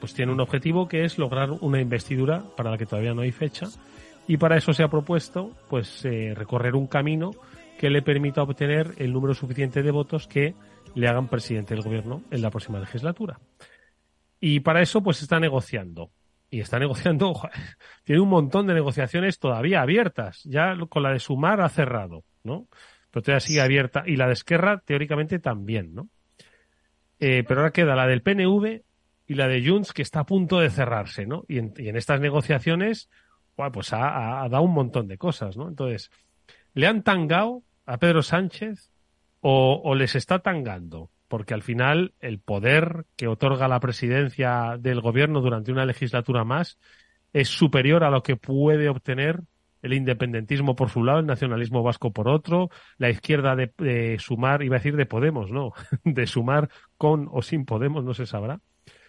pues 0.00 0.14
tiene 0.14 0.32
un 0.32 0.40
objetivo 0.40 0.88
que 0.88 1.04
es 1.04 1.18
lograr 1.18 1.50
una 1.60 1.80
investidura 1.80 2.42
para 2.56 2.70
la 2.70 2.78
que 2.78 2.86
todavía 2.86 3.12
no 3.12 3.20
hay 3.20 3.32
fecha 3.32 3.66
y 4.26 4.38
para 4.38 4.56
eso 4.56 4.72
se 4.72 4.82
ha 4.82 4.88
propuesto 4.88 5.52
pues 5.68 6.04
eh, 6.06 6.32
recorrer 6.34 6.74
un 6.74 6.86
camino 6.86 7.32
que 7.78 7.90
le 7.90 8.00
permita 8.00 8.42
obtener 8.42 8.94
el 8.96 9.12
número 9.12 9.34
suficiente 9.34 9.82
de 9.82 9.90
votos 9.90 10.26
que 10.26 10.54
le 10.94 11.06
hagan 11.06 11.28
presidente 11.28 11.74
del 11.74 11.84
gobierno 11.84 12.22
en 12.30 12.40
la 12.40 12.50
próxima 12.50 12.80
legislatura. 12.80 13.38
Y 14.40 14.60
para 14.60 14.80
eso 14.80 15.02
pues 15.02 15.22
está 15.22 15.38
negociando. 15.38 16.10
Y 16.50 16.60
está 16.60 16.78
negociando, 16.78 17.32
tiene 18.04 18.20
un 18.20 18.28
montón 18.28 18.66
de 18.66 18.74
negociaciones 18.74 19.38
todavía 19.38 19.82
abiertas. 19.82 20.42
Ya 20.44 20.74
con 20.88 21.02
la 21.02 21.10
de 21.12 21.18
Sumar 21.20 21.60
ha 21.60 21.68
cerrado 21.68 22.24
¿no? 22.44 22.68
Pero 23.10 23.22
todavía 23.22 23.40
sigue 23.40 23.60
abierta. 23.60 24.04
Y 24.06 24.16
la 24.16 24.26
de 24.26 24.34
Esquerra, 24.34 24.82
teóricamente, 24.84 25.38
también, 25.38 25.94
¿no? 25.94 26.08
Eh, 27.20 27.44
pero 27.46 27.60
ahora 27.60 27.72
queda 27.72 27.94
la 27.96 28.06
del 28.06 28.22
PNV 28.22 28.82
y 29.26 29.34
la 29.34 29.48
de 29.48 29.66
Junts, 29.66 29.92
que 29.92 30.02
está 30.02 30.20
a 30.20 30.26
punto 30.26 30.58
de 30.60 30.68
cerrarse, 30.70 31.26
¿no? 31.26 31.44
Y 31.48 31.58
en, 31.58 31.72
y 31.78 31.88
en 31.88 31.96
estas 31.96 32.20
negociaciones, 32.20 33.08
bueno, 33.56 33.72
pues 33.72 33.92
ha, 33.92 34.08
ha- 34.08 34.42
ha 34.44 34.48
dado 34.48 34.64
un 34.64 34.74
montón 34.74 35.08
de 35.08 35.16
cosas, 35.16 35.56
¿no? 35.56 35.68
Entonces, 35.68 36.10
¿le 36.74 36.86
han 36.86 37.02
tangado 37.02 37.62
a 37.86 37.98
Pedro 37.98 38.22
Sánchez 38.22 38.90
o, 39.40 39.80
o 39.82 39.94
les 39.94 40.14
está 40.16 40.40
tangando? 40.40 41.10
Porque 41.34 41.52
al 41.52 41.62
final 41.62 42.14
el 42.20 42.38
poder 42.38 43.06
que 43.16 43.26
otorga 43.26 43.66
la 43.66 43.80
presidencia 43.80 44.76
del 44.78 45.00
gobierno 45.00 45.40
durante 45.40 45.72
una 45.72 45.84
legislatura 45.84 46.44
más 46.44 46.78
es 47.32 47.48
superior 47.48 48.04
a 48.04 48.10
lo 48.10 48.22
que 48.22 48.36
puede 48.36 48.88
obtener 48.88 49.40
el 49.82 49.94
independentismo 49.94 50.76
por 50.76 50.90
su 50.90 51.02
lado, 51.02 51.18
el 51.18 51.26
nacionalismo 51.26 51.82
vasco 51.82 52.12
por 52.12 52.28
otro, 52.28 52.70
la 52.98 53.10
izquierda 53.10 53.56
de, 53.56 54.16
sumar, 54.20 54.62
iba 54.62 54.76
a 54.76 54.78
decir 54.78 54.94
de 54.94 55.06
Podemos, 55.06 55.50
no, 55.50 55.72
de 56.04 56.24
sumar 56.28 56.68
con 56.96 57.28
o 57.32 57.42
sin 57.42 57.64
Podemos, 57.64 58.04
no 58.04 58.14
se 58.14 58.26
sabrá. 58.26 58.60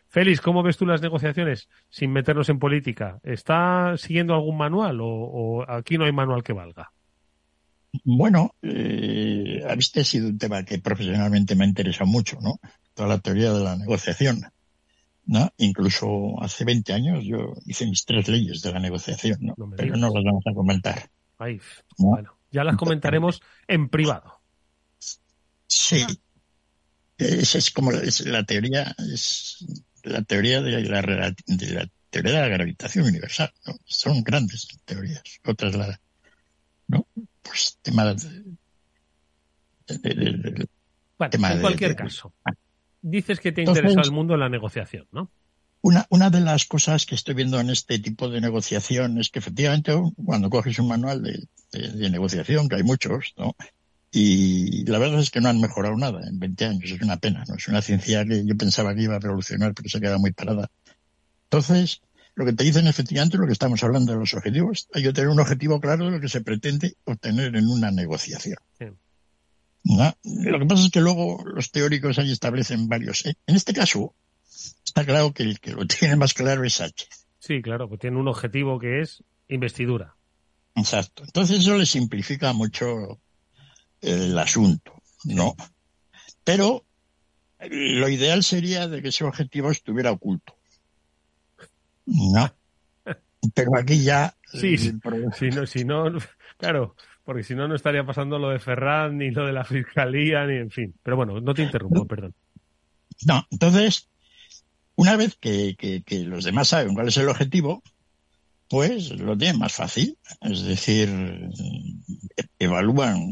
Félix, 0.07 0.41
¿cómo 0.41 0.63
ves 0.63 0.77
tú 0.77 0.87
las 0.87 1.03
negociaciones 1.03 1.69
sin 1.89 2.11
meternos 2.11 2.49
en 2.49 2.57
política? 2.57 3.19
¿Está 3.21 3.97
siguiendo 3.97 4.33
algún 4.33 4.57
manual 4.57 4.97
o 4.99 5.63
aquí 5.67 5.99
no 5.99 6.05
hay 6.05 6.11
manual 6.11 6.41
que 6.41 6.53
valga? 6.53 6.91
Bueno, 8.03 8.53
eh, 8.61 9.63
este 9.77 10.01
ha 10.01 10.03
sido 10.03 10.27
un 10.27 10.37
tema 10.37 10.63
que 10.63 10.79
profesionalmente 10.79 11.55
me 11.55 11.65
ha 11.65 11.67
interesado 11.67 12.09
mucho, 12.09 12.37
¿no? 12.41 12.59
Toda 12.93 13.09
la 13.09 13.19
teoría 13.19 13.53
de 13.53 13.63
la 13.63 13.75
negociación, 13.75 14.41
¿no? 15.25 15.51
Incluso 15.57 16.41
hace 16.41 16.65
20 16.65 16.93
años 16.93 17.23
yo 17.23 17.53
hice 17.65 17.85
mis 17.85 18.05
tres 18.05 18.27
leyes 18.27 18.61
de 18.61 18.71
la 18.71 18.79
negociación, 18.79 19.39
¿no? 19.41 19.55
Pero 19.55 19.83
digas. 19.83 19.99
no 19.99 20.13
las 20.13 20.23
vamos 20.23 20.43
a 20.47 20.53
comentar. 20.53 21.09
Ay, 21.37 21.59
¿no? 21.97 22.09
bueno, 22.11 22.37
ya 22.51 22.63
las 22.63 22.77
comentaremos 22.77 23.41
en 23.67 23.89
privado. 23.89 24.39
Sí. 25.67 26.05
Es, 27.17 27.55
es 27.55 27.71
como 27.71 27.91
es 27.91 28.25
la 28.25 28.43
teoría, 28.43 28.95
es 29.13 29.65
la 30.03 30.21
teoría 30.23 30.61
de 30.61 30.81
la, 30.81 31.01
de 31.47 31.71
la 31.71 31.89
teoría 32.09 32.33
de 32.33 32.39
la 32.41 32.47
gravitación 32.47 33.05
universal, 33.05 33.51
¿no? 33.65 33.75
Son 33.85 34.23
grandes 34.23 34.67
teorías. 34.85 35.23
Otras 35.45 35.75
la, 35.75 35.99
¿no? 36.87 37.07
Pues 37.45 37.77
Bueno, 41.17 41.29
tema 41.29 41.53
en 41.53 41.61
cualquier 41.61 41.91
de- 41.91 41.95
caso, 41.95 42.33
dices 43.01 43.39
que 43.39 43.51
te 43.51 43.61
Entonces- 43.61 43.83
interesado 43.83 44.09
el 44.09 44.15
mundo 44.15 44.35
la 44.37 44.49
negociación, 44.49 45.07
¿no? 45.11 45.29
Una, 45.81 46.05
una 46.09 46.31
de 46.31 46.41
las 46.41 46.65
cosas 46.65 47.05
que 47.05 47.13
estoy 47.13 47.35
viendo 47.35 47.59
en 47.59 47.69
este 47.69 47.99
tipo 47.99 48.27
de 48.27 48.41
negociación 48.41 49.19
es 49.19 49.29
que 49.29 49.37
efectivamente 49.39 49.93
cuando 50.25 50.49
coges 50.49 50.79
un 50.79 50.87
manual 50.87 51.21
de, 51.21 51.47
de- 51.71 51.89
de 51.91 52.09
negociación, 52.09 52.67
que 52.67 52.75
hay 52.77 52.83
muchos, 52.83 53.33
¿no? 53.37 53.55
Y 54.11 54.83
la 54.85 54.97
verdad 54.97 55.19
es 55.19 55.29
que 55.29 55.41
no 55.41 55.49
han 55.49 55.59
mejorado 55.61 55.95
nada 55.95 56.21
en 56.27 56.39
20 56.39 56.65
años, 56.65 56.89
es 56.89 57.01
una 57.01 57.17
pena, 57.17 57.43
¿no? 57.47 57.55
Es 57.55 57.67
una 57.67 57.81
ciencia 57.81 58.25
que 58.25 58.43
yo 58.45 58.57
pensaba 58.57 58.95
que 58.95 59.03
iba 59.03 59.15
a 59.15 59.19
revolucionar, 59.19 59.73
pero 59.75 59.87
se 59.89 60.01
queda 60.01 60.17
muy 60.17 60.31
parada. 60.31 60.69
Entonces, 61.51 62.01
lo 62.35 62.45
que 62.45 62.53
te 62.53 62.63
dicen 62.63 62.87
efectivamente 62.87 63.37
lo 63.37 63.47
que 63.47 63.53
estamos 63.53 63.83
hablando 63.83 64.11
de 64.13 64.19
los 64.19 64.33
objetivos. 64.33 64.87
Hay 64.93 65.03
que 65.03 65.13
tener 65.13 65.29
un 65.29 65.39
objetivo 65.39 65.79
claro 65.79 66.05
de 66.05 66.11
lo 66.11 66.19
que 66.19 66.29
se 66.29 66.41
pretende 66.41 66.95
obtener 67.05 67.55
en 67.55 67.67
una 67.67 67.91
negociación. 67.91 68.57
Sí. 68.77 68.85
¿no? 69.83 70.13
Lo 70.23 70.59
que 70.59 70.65
pasa 70.65 70.83
es 70.83 70.91
que 70.91 70.99
luego 70.99 71.43
los 71.45 71.71
teóricos 71.71 72.19
ahí 72.19 72.31
establecen 72.31 72.89
varios. 72.89 73.25
¿eh? 73.25 73.35
En 73.47 73.55
este 73.55 73.73
caso, 73.73 74.13
está 74.83 75.05
claro 75.05 75.33
que 75.33 75.43
el 75.43 75.59
que 75.59 75.71
lo 75.71 75.85
tiene 75.87 76.15
más 76.17 76.33
claro 76.33 76.63
es 76.65 76.73
Sánchez. 76.73 77.27
Sí, 77.39 77.61
claro, 77.61 77.87
pues 77.87 78.01
tiene 78.01 78.17
un 78.17 78.27
objetivo 78.27 78.79
que 78.79 79.01
es 79.01 79.23
investidura. 79.47 80.15
Exacto. 80.75 81.23
Entonces 81.23 81.59
eso 81.59 81.77
le 81.77 81.85
simplifica 81.85 82.51
mucho 82.51 83.21
el 84.01 84.37
asunto, 84.37 85.01
¿no? 85.23 85.55
Pero 86.43 86.83
lo 87.59 88.09
ideal 88.09 88.43
sería 88.43 88.87
de 88.87 89.01
que 89.01 89.09
ese 89.09 89.23
objetivo 89.23 89.71
estuviera 89.71 90.11
oculto. 90.11 90.54
No. 92.05 92.53
Pero 93.53 93.77
aquí 93.77 94.03
ya. 94.03 94.35
Sí, 94.45 94.77
Si 94.77 95.49
no, 95.49 95.65
si 95.65 95.85
no, 95.85 96.05
claro, 96.57 96.95
porque 97.23 97.43
si 97.43 97.53
no, 97.55 97.67
no 97.67 97.75
estaría 97.75 98.05
pasando 98.05 98.39
lo 98.39 98.49
de 98.49 98.59
Ferran, 98.59 99.17
ni 99.17 99.31
lo 99.31 99.45
de 99.45 99.53
la 99.53 99.63
fiscalía, 99.65 100.45
ni 100.45 100.57
en 100.57 100.71
fin. 100.71 100.95
Pero 101.03 101.15
bueno, 101.17 101.39
no 101.41 101.53
te 101.53 101.63
interrumpo, 101.63 102.05
perdón. 102.07 102.33
No, 103.25 103.45
entonces, 103.51 104.09
una 104.95 105.15
vez 105.17 105.35
que, 105.39 105.75
que- 105.77 106.03
que 106.03 106.19
los 106.23 106.43
demás 106.43 106.69
saben 106.69 106.93
cuál 106.93 107.07
es 107.07 107.17
el 107.17 107.29
objetivo, 107.29 107.83
pues 108.69 109.11
lo 109.11 109.37
tienen 109.37 109.59
más 109.59 109.73
fácil. 109.73 110.17
Es 110.41 110.63
decir, 110.63 111.09
evalúan 112.59 113.29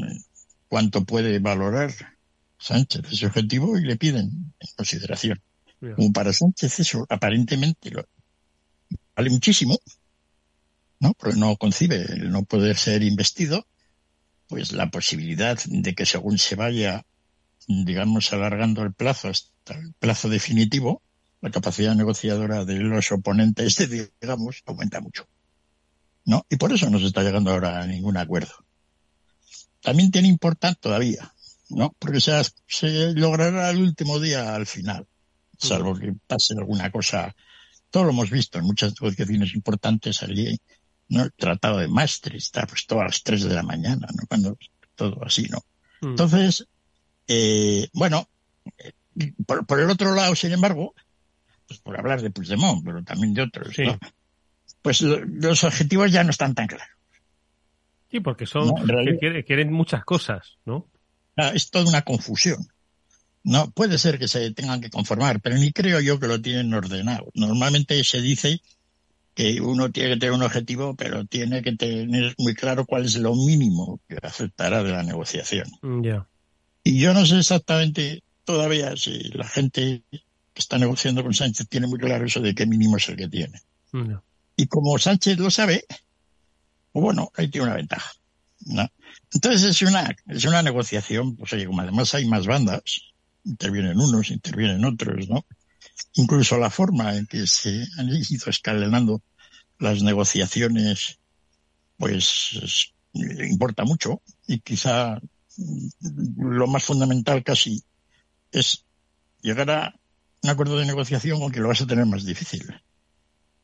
cuánto 0.68 1.04
puede 1.04 1.38
valorar 1.38 1.90
Sánchez 2.58 3.02
ese 3.12 3.26
objetivo 3.26 3.76
y 3.78 3.82
le 3.84 3.96
piden 3.96 4.26
en 4.58 4.68
consideración. 4.76 5.40
Como 5.96 6.12
para 6.12 6.32
Sánchez 6.32 6.80
eso 6.80 7.06
aparentemente 7.08 7.90
lo- 7.90 8.06
vale 9.16 9.30
muchísimo, 9.30 9.78
¿no? 11.00 11.14
Porque 11.14 11.36
no 11.36 11.56
concibe 11.56 12.02
el 12.02 12.30
no 12.30 12.44
poder 12.44 12.76
ser 12.76 13.02
investido, 13.02 13.66
pues 14.48 14.72
la 14.72 14.90
posibilidad 14.90 15.58
de 15.66 15.94
que 15.94 16.06
según 16.06 16.38
se 16.38 16.54
vaya, 16.54 17.04
digamos, 17.66 18.32
alargando 18.32 18.82
el 18.82 18.92
plazo 18.92 19.28
hasta 19.28 19.74
el 19.74 19.92
plazo 19.94 20.28
definitivo, 20.28 21.02
la 21.40 21.50
capacidad 21.50 21.94
negociadora 21.94 22.64
de 22.64 22.76
los 22.76 23.12
oponentes, 23.12 23.76
digamos, 24.20 24.62
aumenta 24.66 25.00
mucho. 25.00 25.26
¿No? 26.26 26.46
Y 26.48 26.56
por 26.56 26.72
eso 26.72 26.88
no 26.88 26.98
se 26.98 27.06
está 27.06 27.22
llegando 27.22 27.50
ahora 27.50 27.82
a 27.82 27.86
ningún 27.86 28.16
acuerdo. 28.16 28.54
También 29.82 30.10
tiene 30.10 30.28
importancia 30.28 30.80
todavía, 30.80 31.34
¿no? 31.68 31.94
Porque 31.98 32.18
se, 32.18 32.32
se 32.66 33.12
logrará 33.12 33.68
el 33.68 33.82
último 33.82 34.18
día 34.18 34.54
al 34.54 34.64
final, 34.64 35.06
salvo 35.58 35.94
que 35.94 36.14
pase 36.26 36.54
alguna 36.56 36.90
cosa. 36.90 37.34
Todo 37.94 38.02
lo 38.06 38.10
hemos 38.10 38.28
visto 38.28 38.58
en 38.58 38.64
muchas 38.64 38.92
negociaciones 39.00 39.54
importantes 39.54 40.20
allí, 40.24 40.58
¿no? 41.10 41.22
El 41.22 41.32
tratado 41.32 41.78
de 41.78 41.86
Maastricht 41.86 42.46
está 42.46 42.66
pues 42.66 42.86
todo 42.88 43.02
a 43.02 43.04
las 43.04 43.22
3 43.22 43.44
de 43.44 43.54
la 43.54 43.62
mañana, 43.62 44.08
¿no? 44.12 44.26
Cuando 44.26 44.58
todo 44.96 45.24
así, 45.24 45.46
¿no? 45.48 45.58
Mm. 46.00 46.08
Entonces, 46.08 46.66
eh, 47.28 47.86
bueno, 47.92 48.28
eh, 48.78 49.32
por, 49.46 49.64
por 49.64 49.78
el 49.78 49.88
otro 49.90 50.12
lado, 50.12 50.34
sin 50.34 50.50
embargo, 50.50 50.92
pues 51.68 51.78
por 51.78 51.96
hablar 51.96 52.20
de 52.20 52.30
Puigdemont, 52.32 52.84
pero 52.84 53.04
también 53.04 53.32
de 53.32 53.42
otros, 53.42 53.72
Sí. 53.76 53.84
¿no? 53.84 53.96
Pues 54.82 55.00
lo- 55.00 55.24
los 55.24 55.62
objetivos 55.62 56.10
ya 56.10 56.24
no 56.24 56.30
están 56.30 56.52
tan 56.56 56.66
claros. 56.66 56.88
Sí, 58.10 58.18
porque 58.18 58.44
son, 58.46 58.66
No, 58.66 58.78
en 58.78 58.88
realidad- 58.88 59.12
que 59.12 59.18
quieren, 59.20 59.42
quieren 59.44 59.72
muchas 59.72 60.04
cosas, 60.04 60.58
¿no? 60.64 60.88
Ah, 61.36 61.52
Es 61.54 61.70
toda 61.70 61.88
una 61.88 62.02
confusión. 62.02 62.66
No, 63.44 63.70
puede 63.70 63.98
ser 63.98 64.18
que 64.18 64.26
se 64.26 64.50
tengan 64.52 64.80
que 64.80 64.88
conformar, 64.88 65.40
pero 65.40 65.56
ni 65.56 65.70
creo 65.70 66.00
yo 66.00 66.18
que 66.18 66.26
lo 66.26 66.40
tienen 66.40 66.72
ordenado. 66.72 67.30
Normalmente 67.34 68.02
se 68.02 68.22
dice 68.22 68.60
que 69.34 69.60
uno 69.60 69.90
tiene 69.90 70.10
que 70.10 70.20
tener 70.20 70.32
un 70.32 70.42
objetivo, 70.42 70.94
pero 70.96 71.26
tiene 71.26 71.60
que 71.62 71.72
tener 71.72 72.34
muy 72.38 72.54
claro 72.54 72.86
cuál 72.86 73.04
es 73.04 73.16
lo 73.16 73.34
mínimo 73.34 74.00
que 74.08 74.16
aceptará 74.22 74.82
de 74.82 74.92
la 74.92 75.02
negociación. 75.02 75.68
Mm. 75.82 76.06
Y 76.84 77.00
yo 77.00 77.12
no 77.12 77.26
sé 77.26 77.38
exactamente 77.38 78.22
todavía 78.44 78.96
si 78.96 79.24
la 79.34 79.46
gente 79.46 80.04
que 80.10 80.60
está 80.60 80.78
negociando 80.78 81.22
con 81.22 81.34
Sánchez 81.34 81.68
tiene 81.68 81.86
muy 81.86 81.98
claro 81.98 82.24
eso 82.24 82.40
de 82.40 82.54
qué 82.54 82.64
mínimo 82.64 82.96
es 82.96 83.08
el 83.10 83.16
que 83.16 83.28
tiene. 83.28 83.60
Mm. 83.92 84.14
Y 84.56 84.66
como 84.68 84.98
Sánchez 84.98 85.38
lo 85.38 85.50
sabe, 85.50 85.84
pues 86.92 87.02
bueno, 87.02 87.30
ahí 87.36 87.48
tiene 87.48 87.66
una 87.66 87.76
ventaja. 87.76 88.10
¿no? 88.66 88.88
Entonces 89.32 89.64
es 89.64 89.82
una, 89.82 90.16
es 90.28 90.44
una 90.44 90.62
negociación, 90.62 91.36
pues 91.36 91.52
oye, 91.52 91.66
como 91.66 91.82
además 91.82 92.14
hay 92.14 92.26
más 92.26 92.46
bandas, 92.46 93.13
intervienen 93.44 94.00
unos, 94.00 94.30
intervienen 94.30 94.84
otros, 94.84 95.28
¿no? 95.28 95.46
Incluso 96.14 96.58
la 96.58 96.70
forma 96.70 97.16
en 97.16 97.26
que 97.26 97.46
se 97.46 97.86
han 97.98 98.08
ido 98.10 98.50
escalonando 98.50 99.22
las 99.78 100.02
negociaciones, 100.02 101.18
pues 101.98 102.60
es- 102.62 102.94
importa 103.14 103.84
mucho 103.84 104.22
y 104.46 104.60
quizá 104.60 105.20
lo 106.36 106.66
más 106.66 106.84
fundamental 106.84 107.42
casi 107.44 107.82
es 108.52 108.84
llegar 109.42 109.70
a 109.70 109.94
un 110.42 110.50
acuerdo 110.50 110.78
de 110.78 110.86
negociación 110.86 111.40
con 111.40 111.52
que 111.52 111.60
lo 111.60 111.68
vas 111.68 111.82
a 111.82 111.86
tener 111.86 112.06
más 112.06 112.24
difícil. 112.24 112.64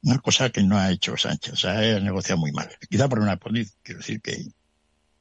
Una 0.03 0.19
cosa 0.19 0.51
que 0.51 0.63
no 0.63 0.79
ha 0.79 0.91
hecho 0.91 1.17
Sánchez, 1.17 1.53
o 1.55 1.57
sea, 1.57 1.79
ha 1.79 2.01
negociado 2.01 2.41
muy 2.41 2.53
mal. 2.53 2.71
Quizá 2.89 3.09
por 3.09 3.19
una 3.21 3.37
política, 3.39 3.77
quiero 3.83 4.01
decir 4.01 4.21
que 4.23 4.47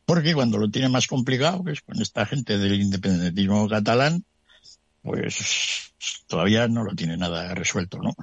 porque 0.05 0.33
cuando 0.33 0.57
lo 0.57 0.69
tiene 0.71 0.89
más 0.89 1.07
complicado, 1.07 1.63
que 1.63 1.73
es 1.73 1.81
con 1.81 2.01
esta 2.01 2.25
gente 2.25 2.57
del 2.57 2.81
independentismo 2.81 3.67
catalán, 3.69 4.25
pues 5.01 5.93
todavía 6.27 6.67
no 6.67 6.83
lo 6.83 6.95
tiene 6.95 7.17
nada 7.17 7.53
resuelto, 7.55 7.99
¿no? 7.99 8.13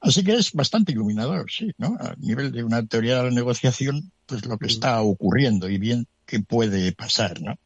Así 0.00 0.24
que 0.24 0.34
es 0.34 0.52
bastante 0.52 0.92
iluminador, 0.92 1.50
sí, 1.50 1.72
¿no? 1.76 1.96
A 2.00 2.14
nivel 2.16 2.52
de 2.52 2.64
una 2.64 2.86
teoría 2.86 3.18
de 3.18 3.24
la 3.24 3.30
negociación, 3.30 4.12
pues 4.26 4.46
lo 4.46 4.58
que 4.58 4.66
está 4.66 5.00
ocurriendo 5.02 5.68
y 5.68 5.78
bien 5.78 6.06
que 6.24 6.40
puede 6.40 6.92
pasar, 6.92 7.40
¿no? 7.42 7.58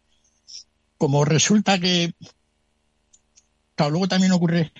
Como 0.98 1.24
resulta 1.24 1.78
que, 1.78 2.12
claro, 3.74 3.92
luego 3.92 4.08
también 4.08 4.32
ocurre 4.32 4.72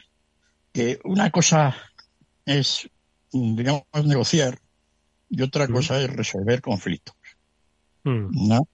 que 0.73 0.99
una 1.05 1.31
cosa 1.31 1.77
es, 2.45 2.89
digamos, 3.33 3.85
negociar 4.05 4.59
y 5.31 5.43
otra 5.43 5.69
cosa 5.69 6.01
es 6.01 6.11
resolver 6.11 6.61
conflictos, 6.61 7.15
Mm, 8.05 8.49
¿no? 8.49 8.69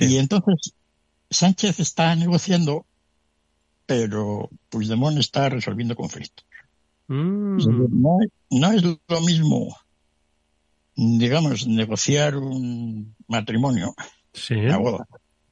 Y 0.00 0.18
entonces 0.18 0.74
Sánchez 1.30 1.80
está 1.80 2.14
negociando, 2.16 2.86
pero 3.88 4.50
Puigdemont 4.68 5.16
está 5.18 5.48
resolviendo 5.48 5.96
conflictos. 5.96 6.44
Mm. 7.06 7.56
No, 8.02 8.18
no 8.50 8.72
es 8.72 8.82
lo 8.82 9.20
mismo, 9.22 9.74
digamos, 10.94 11.66
negociar 11.66 12.36
un 12.36 13.16
matrimonio, 13.28 13.94
Sí. 14.34 14.56
una 14.56 14.76
boda, 14.76 15.06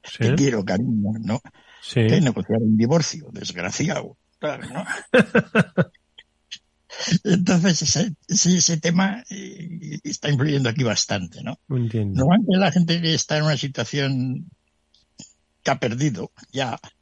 Sí. 0.05 0.19
te 0.19 0.35
quiero, 0.35 0.63
cariño, 0.67 1.13
¿no? 1.19 1.41
Sí. 1.81 2.07
Que 2.07 2.21
negociar 2.21 2.61
un 2.61 2.77
divorcio, 2.77 3.29
desgraciado, 3.33 4.19
claro, 4.39 4.69
¿no? 4.69 4.85
Entonces, 7.25 7.81
ese, 7.83 8.15
ese, 8.29 8.59
ese 8.59 8.77
tema 8.77 9.25
eh, 9.31 9.99
está 10.05 10.31
influyendo 10.31 10.69
aquí 10.69 10.83
bastante, 10.85 11.43
¿no? 11.43 11.59
Entiendo. 11.71 12.19
Normalmente 12.21 12.59
la 12.59 12.71
gente 12.71 13.01
que 13.01 13.15
está 13.15 13.39
en 13.39 13.45
una 13.45 13.57
situación 13.57 14.51
que 15.63 15.71
ha 15.71 15.81
perdido 15.81 16.33
ya, 16.53 16.79
pues 16.81 16.93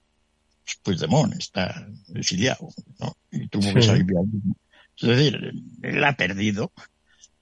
Puigdemont 0.83 1.35
está 1.35 1.87
exiliado, 2.15 2.69
¿no? 2.99 3.17
Y 3.31 3.49
tuvo 3.49 3.73
que 3.75 3.83
salir 3.83 4.07
de 4.07 4.19
allí. 4.19 4.55
Es 4.97 5.09
decir, 5.09 5.53
él 5.83 6.05
ha 6.05 6.17
perdido. 6.17 6.73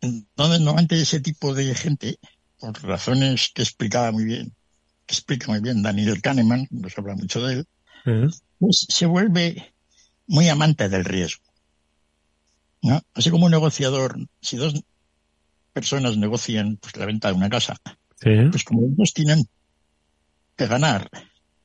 Entonces, 0.00 0.60
normalmente 0.60 1.00
ese 1.00 1.20
tipo 1.20 1.54
de 1.54 1.74
gente, 1.74 2.18
por 2.58 2.82
razones 2.82 3.50
que 3.54 3.62
explicaba 3.62 4.10
muy 4.10 4.24
bien, 4.24 4.52
que 5.06 5.14
explica 5.14 5.48
muy 5.48 5.60
bien 5.60 5.82
Daniel 5.82 6.20
Kahneman, 6.20 6.66
nos 6.70 6.96
habla 6.98 7.14
mucho 7.14 7.44
de 7.46 7.54
él, 7.54 7.66
pues 8.58 8.86
se 8.88 9.06
vuelve 9.06 9.72
muy 10.26 10.48
amante 10.48 10.88
del 10.88 11.04
riesgo. 11.04 11.44
¿no? 12.82 13.00
Así 13.14 13.30
como 13.30 13.46
un 13.46 13.52
negociador, 13.52 14.16
si 14.40 14.56
dos 14.56 14.74
personas 15.72 16.16
negocian 16.16 16.76
pues, 16.78 16.96
la 16.96 17.06
venta 17.06 17.28
de 17.28 17.34
una 17.34 17.48
casa, 17.48 17.80
Sí. 18.20 18.30
pues 18.50 18.62
como 18.64 18.82
los 18.82 18.96
dos 18.96 19.12
tienen 19.14 19.48
que 20.56 20.66
ganar, 20.66 21.10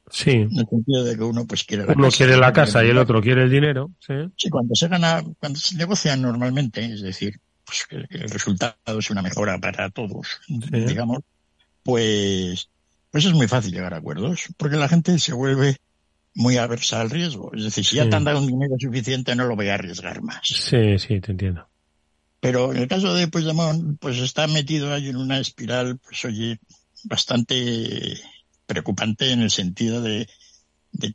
Sí. 0.09 0.31
en 0.31 0.57
el 0.57 0.67
sentido 0.69 1.03
de 1.03 1.15
que 1.17 1.23
uno 1.23 1.45
pues 1.45 1.63
quiere 1.63 1.85
la 1.85 1.93
Uno 1.93 2.05
casa. 2.05 2.17
quiere 2.17 2.37
la 2.37 2.53
casa 2.53 2.85
y 2.85 2.89
el 2.89 2.97
otro 2.97 3.21
quiere 3.21 3.43
el 3.43 3.49
dinero. 3.49 3.91
Sí. 3.99 4.13
Sí, 4.37 4.49
cuando 4.49 4.73
se 4.75 4.87
gana, 4.87 5.23
cuando 5.39 5.59
se 5.59 5.75
negocian 5.75 6.21
normalmente, 6.21 6.85
es 6.85 7.01
decir, 7.01 7.39
pues 7.65 7.85
el 8.09 8.29
resultado 8.29 8.99
es 8.99 9.09
una 9.09 9.21
mejora 9.21 9.57
para 9.59 9.89
todos, 9.89 10.27
digamos, 10.47 11.19
pues, 11.83 12.69
pues 13.11 13.25
es 13.25 13.33
muy 13.33 13.47
fácil 13.47 13.73
llegar 13.73 13.93
a 13.93 13.97
acuerdos, 13.97 14.47
porque 14.57 14.77
la 14.77 14.87
gente 14.89 15.19
se 15.19 15.33
vuelve 15.33 15.77
muy 16.33 16.57
aversa 16.57 17.01
al 17.01 17.09
riesgo. 17.09 17.51
Es 17.53 17.63
decir, 17.63 17.83
si 17.83 17.95
ya 17.97 18.09
te 18.09 18.15
han 18.15 18.23
dado 18.23 18.39
un 18.39 18.47
dinero 18.47 18.75
suficiente, 18.79 19.35
no 19.35 19.45
lo 19.45 19.55
voy 19.55 19.69
a 19.69 19.73
arriesgar 19.73 20.21
más. 20.21 20.41
Sí, 20.43 20.97
sí, 20.99 21.19
te 21.19 21.31
entiendo. 21.31 21.67
Pero 22.39 22.71
en 22.71 22.77
el 22.77 22.87
caso 22.87 23.13
de 23.15 23.27
Puigdemont, 23.27 23.99
pues 23.99 24.17
está 24.19 24.45
metido 24.47 24.93
ahí 24.93 25.09
en 25.09 25.17
una 25.17 25.39
espiral, 25.39 25.97
pues 25.97 26.23
oye, 26.25 26.59
bastante 27.05 28.13
preocupante 28.67 29.31
en 29.31 29.41
el 29.41 29.49
sentido 29.49 30.01
de, 30.01 30.29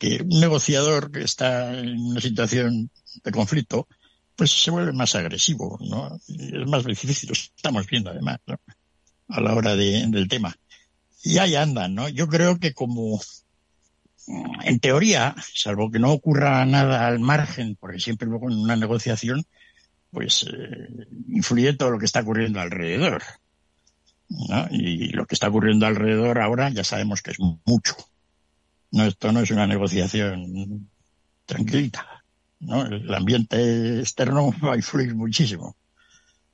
que 0.01 0.23
un 0.23 0.41
negociador 0.41 1.13
que 1.13 1.23
está 1.23 1.79
en 1.79 2.01
una 2.01 2.21
situación 2.21 2.91
de 3.23 3.31
conflicto, 3.31 3.87
pues 4.35 4.51
se 4.51 4.71
vuelve 4.71 4.93
más 4.93 5.15
agresivo, 5.15 5.79
¿no? 5.81 6.19
Es 6.27 6.67
más 6.69 6.85
difícil, 6.85 7.29
lo 7.29 7.35
estamos 7.35 7.87
viendo 7.87 8.11
además, 8.11 8.41
¿no? 8.47 8.59
A 9.29 9.41
la 9.41 9.55
hora 9.55 9.77
de, 9.77 10.07
del 10.09 10.29
tema. 10.29 10.57
Y 11.23 11.39
ahí 11.39 11.55
andan, 11.55 11.95
¿no? 11.95 12.09
Yo 12.09 12.27
creo 12.27 12.59
que 12.59 12.73
como, 12.73 13.21
en 14.65 14.81
teoría, 14.81 15.35
salvo 15.55 15.91
que 15.91 15.99
no 15.99 16.13
ocurra 16.13 16.65
nada 16.65 17.07
al 17.07 17.21
margen, 17.21 17.77
porque 17.79 18.01
siempre 18.01 18.27
luego 18.27 18.51
en 18.51 18.59
una 18.59 18.77
negociación, 18.77 19.45
pues 20.11 20.45
eh, 20.45 21.07
influye 21.29 21.75
todo 21.75 21.91
lo 21.91 21.99
que 21.99 22.07
está 22.07 22.21
ocurriendo 22.21 22.61
alrededor. 22.61 23.23
¿No? 24.49 24.67
Y 24.71 25.09
lo 25.09 25.27
que 25.27 25.35
está 25.35 25.49
ocurriendo 25.49 25.87
alrededor 25.87 26.39
ahora 26.39 26.71
ya 26.71 26.85
sabemos 26.85 27.23
que 27.23 27.33
es 27.33 27.39
mucho. 27.39 27.97
No, 28.91 29.05
esto 29.05 29.33
no 29.33 29.41
es 29.41 29.51
una 29.51 29.67
negociación 29.67 30.91
tranquilita. 31.47 32.25
¿no? 32.61 32.87
El 32.87 33.13
ambiente 33.13 34.01
externo 34.01 34.55
va 34.65 34.75
a 34.75 34.77
influir 34.77 35.15
muchísimo. 35.15 35.77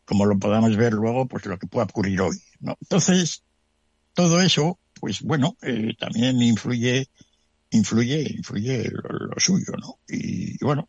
Como 0.04 0.24
lo 0.24 0.38
podamos 0.38 0.74
ver 0.76 0.94
luego, 0.94 1.26
pues 1.26 1.44
lo 1.46 1.58
que 1.58 1.66
pueda 1.66 1.84
ocurrir 1.84 2.20
hoy. 2.20 2.40
¿no? 2.60 2.76
Entonces, 2.80 3.42
todo 4.14 4.40
eso, 4.40 4.78
pues 4.94 5.22
bueno, 5.22 5.56
eh, 5.62 5.94
también 5.98 6.40
influye, 6.42 7.08
influye, 7.70 8.34
influye 8.36 8.90
lo, 8.90 9.34
suyo, 9.38 9.74
¿no? 9.78 9.98
Y 10.08 10.62
bueno, 10.64 10.88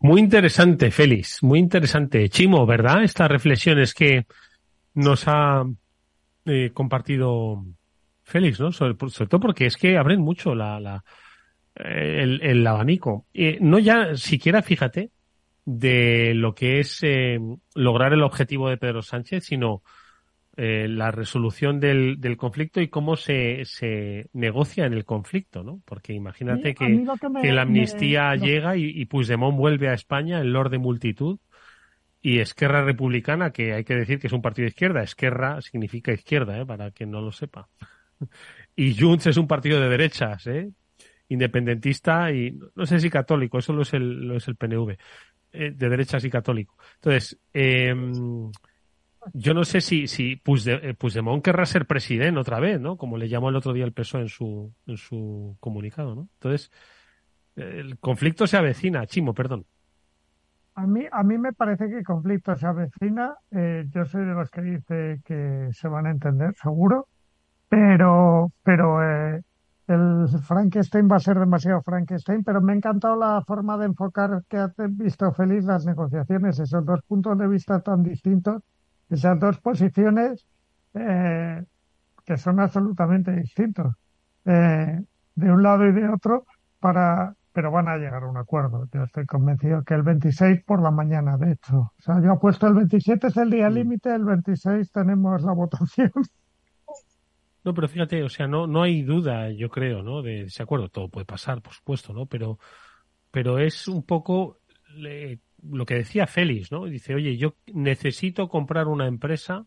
Muy 0.00 0.20
interesante, 0.20 0.90
Félix, 0.90 1.42
muy 1.42 1.58
interesante. 1.58 2.28
Chimo, 2.28 2.64
¿verdad? 2.66 3.02
Estas 3.02 3.28
reflexiones 3.28 3.94
que 3.94 4.26
nos 4.94 5.24
ha 5.26 5.64
eh, 6.44 6.70
compartido 6.72 7.64
Félix, 8.22 8.60
¿no? 8.60 8.70
Sobre, 8.70 8.96
sobre, 9.10 9.28
todo 9.28 9.40
porque 9.40 9.66
es 9.66 9.76
que 9.76 9.96
abren 9.96 10.20
mucho 10.20 10.54
la, 10.54 10.78
la 10.78 11.04
el, 11.74 12.40
el, 12.42 12.66
abanico. 12.66 13.26
Eh, 13.34 13.58
no 13.60 13.78
ya 13.78 14.14
siquiera, 14.16 14.62
fíjate, 14.62 15.10
de 15.64 16.32
lo 16.34 16.54
que 16.54 16.80
es 16.80 17.00
eh, 17.02 17.38
lograr 17.74 18.12
el 18.12 18.22
objetivo 18.22 18.68
de 18.68 18.78
Pedro 18.78 19.02
Sánchez, 19.02 19.44
sino 19.44 19.82
eh, 20.58 20.88
la 20.88 21.10
resolución 21.12 21.80
del, 21.80 22.20
del, 22.20 22.36
conflicto 22.36 22.80
y 22.80 22.88
cómo 22.88 23.16
se, 23.16 23.64
se 23.64 24.28
negocia 24.32 24.84
en 24.86 24.92
el 24.92 25.04
conflicto, 25.04 25.62
¿no? 25.62 25.80
Porque 25.84 26.12
imagínate 26.12 26.70
Sí, 26.70 26.74
que, 26.74 27.04
que 27.20 27.28
me- 27.28 27.42
que 27.42 27.52
la 27.52 27.62
amnistía 27.62 28.30
me- 28.32 28.46
llega 28.46 28.76
y, 28.76 28.84
y 28.86 29.04
Puigdemont 29.06 29.56
vuelve 29.56 29.88
a 29.88 29.94
España, 29.94 30.40
el 30.40 30.52
Lord 30.52 30.70
de 30.70 30.78
multitud, 30.78 31.38
y 32.20 32.40
Esquerra 32.40 32.84
Republicana, 32.84 33.52
que 33.52 33.72
hay 33.72 33.84
que 33.84 33.94
decir 33.94 34.18
que 34.18 34.26
es 34.26 34.32
un 34.32 34.42
partido 34.42 34.64
de 34.64 34.70
izquierda, 34.70 35.02
Esquerra 35.02 35.60
significa 35.62 36.12
izquierda, 36.12 36.58
¿eh? 36.60 36.66
para 36.66 36.90
quien 36.90 37.10
no 37.12 37.20
lo 37.20 37.32
sepa. 37.32 37.68
Y 38.76 38.96
Junts 38.98 39.28
es 39.28 39.36
un 39.36 39.46
partido 39.46 39.80
de 39.80 39.88
derechas, 39.88 40.46
¿eh? 40.48 40.70
independentista 41.28 42.32
y 42.32 42.58
no 42.74 42.86
sé 42.86 42.98
si 42.98 43.10
católico, 43.10 43.58
eso 43.58 43.72
lo 43.72 43.82
es 43.82 43.92
el, 43.94 44.26
lo 44.26 44.36
es 44.36 44.48
el 44.48 44.56
PNV, 44.56 44.96
eh, 45.52 45.72
de 45.74 45.88
derechas 45.88 46.24
y 46.24 46.30
católico. 46.30 46.76
Entonces, 46.96 47.38
eh, 47.52 47.94
yo 49.32 49.54
no 49.54 49.64
sé 49.64 49.80
si, 49.80 50.06
si 50.06 50.32
eh, 50.66 50.94
Puigdemont 50.94 51.42
querrá 51.42 51.66
ser 51.66 51.86
presidente 51.86 52.40
otra 52.40 52.60
vez, 52.60 52.80
¿no? 52.80 52.96
Como 52.96 53.16
le 53.16 53.28
llamó 53.28 53.48
el 53.48 53.56
otro 53.56 53.72
día 53.72 53.84
el 53.84 53.92
PSOE 53.92 54.22
en 54.22 54.28
su, 54.28 54.72
en 54.86 54.96
su 54.96 55.56
comunicado, 55.60 56.14
¿no? 56.14 56.28
Entonces, 56.34 56.70
el 57.56 57.98
conflicto 57.98 58.46
se 58.46 58.56
avecina, 58.56 59.06
Chimo, 59.06 59.34
perdón. 59.34 59.66
A 60.74 60.86
mí, 60.86 61.06
a 61.10 61.24
mí 61.24 61.38
me 61.38 61.52
parece 61.52 61.88
que 61.88 61.98
el 61.98 62.04
conflicto 62.04 62.54
se 62.54 62.66
avecina. 62.66 63.34
eh, 63.50 63.84
yo 63.90 64.04
soy 64.04 64.24
de 64.24 64.32
los 64.32 64.48
que 64.48 64.62
dice 64.62 65.20
que 65.24 65.68
se 65.72 65.88
van 65.88 66.06
a 66.06 66.10
entender, 66.10 66.54
seguro. 66.54 67.08
Pero, 67.68 68.52
pero 68.62 69.02
eh, 69.02 69.42
el 69.88 70.28
Frankenstein 70.42 71.08
va 71.10 71.16
a 71.16 71.20
ser 71.20 71.38
demasiado 71.38 71.82
Frankenstein. 71.82 72.44
Pero 72.44 72.60
me 72.60 72.72
ha 72.72 72.76
encantado 72.76 73.16
la 73.16 73.42
forma 73.44 73.76
de 73.76 73.86
enfocar 73.86 74.44
que 74.48 74.56
ha 74.56 74.72
visto 74.88 75.32
Félix 75.32 75.64
las 75.64 75.84
negociaciones, 75.84 76.60
esos 76.60 76.84
dos 76.84 77.00
puntos 77.08 77.36
de 77.36 77.48
vista 77.48 77.80
tan 77.80 78.04
distintos, 78.04 78.62
esas 79.10 79.38
dos 79.40 79.58
posiciones 79.60 80.46
eh, 80.94 81.62
que 82.24 82.36
son 82.36 82.60
absolutamente 82.60 83.32
distintos, 83.32 83.94
eh, 84.44 85.00
de 85.34 85.52
un 85.52 85.62
lado 85.62 85.86
y 85.86 85.92
de 85.92 86.08
otro, 86.08 86.46
para, 86.80 87.34
pero 87.52 87.70
van 87.70 87.88
a 87.88 87.96
llegar 87.96 88.22
a 88.22 88.28
un 88.28 88.36
acuerdo. 88.36 88.88
Yo 88.92 89.04
estoy 89.04 89.26
convencido 89.26 89.82
que 89.84 89.94
el 89.94 90.02
26 90.02 90.62
por 90.64 90.82
la 90.82 90.90
mañana, 90.90 91.36
de 91.38 91.52
hecho. 91.52 91.78
O 91.78 91.92
sea, 91.98 92.20
yo 92.22 92.32
apuesto 92.32 92.66
el 92.66 92.74
27 92.74 93.28
es 93.28 93.36
el 93.36 93.50
día 93.50 93.70
límite, 93.70 94.14
el 94.14 94.24
26 94.24 94.90
tenemos 94.92 95.42
la 95.42 95.52
votación. 95.52 96.12
No, 97.64 97.74
pero 97.74 97.88
fíjate, 97.88 98.22
o 98.22 98.28
sea, 98.28 98.46
no, 98.46 98.66
no 98.66 98.82
hay 98.82 99.02
duda, 99.02 99.50
yo 99.50 99.68
creo, 99.68 100.02
¿no? 100.02 100.22
De 100.22 100.42
ese 100.42 100.62
acuerdo. 100.62 100.88
Todo 100.88 101.08
puede 101.10 101.26
pasar, 101.26 101.60
por 101.60 101.74
supuesto, 101.74 102.12
¿no? 102.14 102.24
Pero, 102.26 102.58
pero 103.30 103.58
es 103.58 103.88
un 103.88 104.04
poco 104.04 104.58
le- 104.94 105.40
lo 105.62 105.86
que 105.86 105.94
decía 105.94 106.26
Félix, 106.26 106.70
¿no? 106.70 106.84
Dice, 106.86 107.14
oye, 107.14 107.36
yo 107.36 107.54
necesito 107.72 108.48
comprar 108.48 108.86
una 108.86 109.06
empresa 109.06 109.66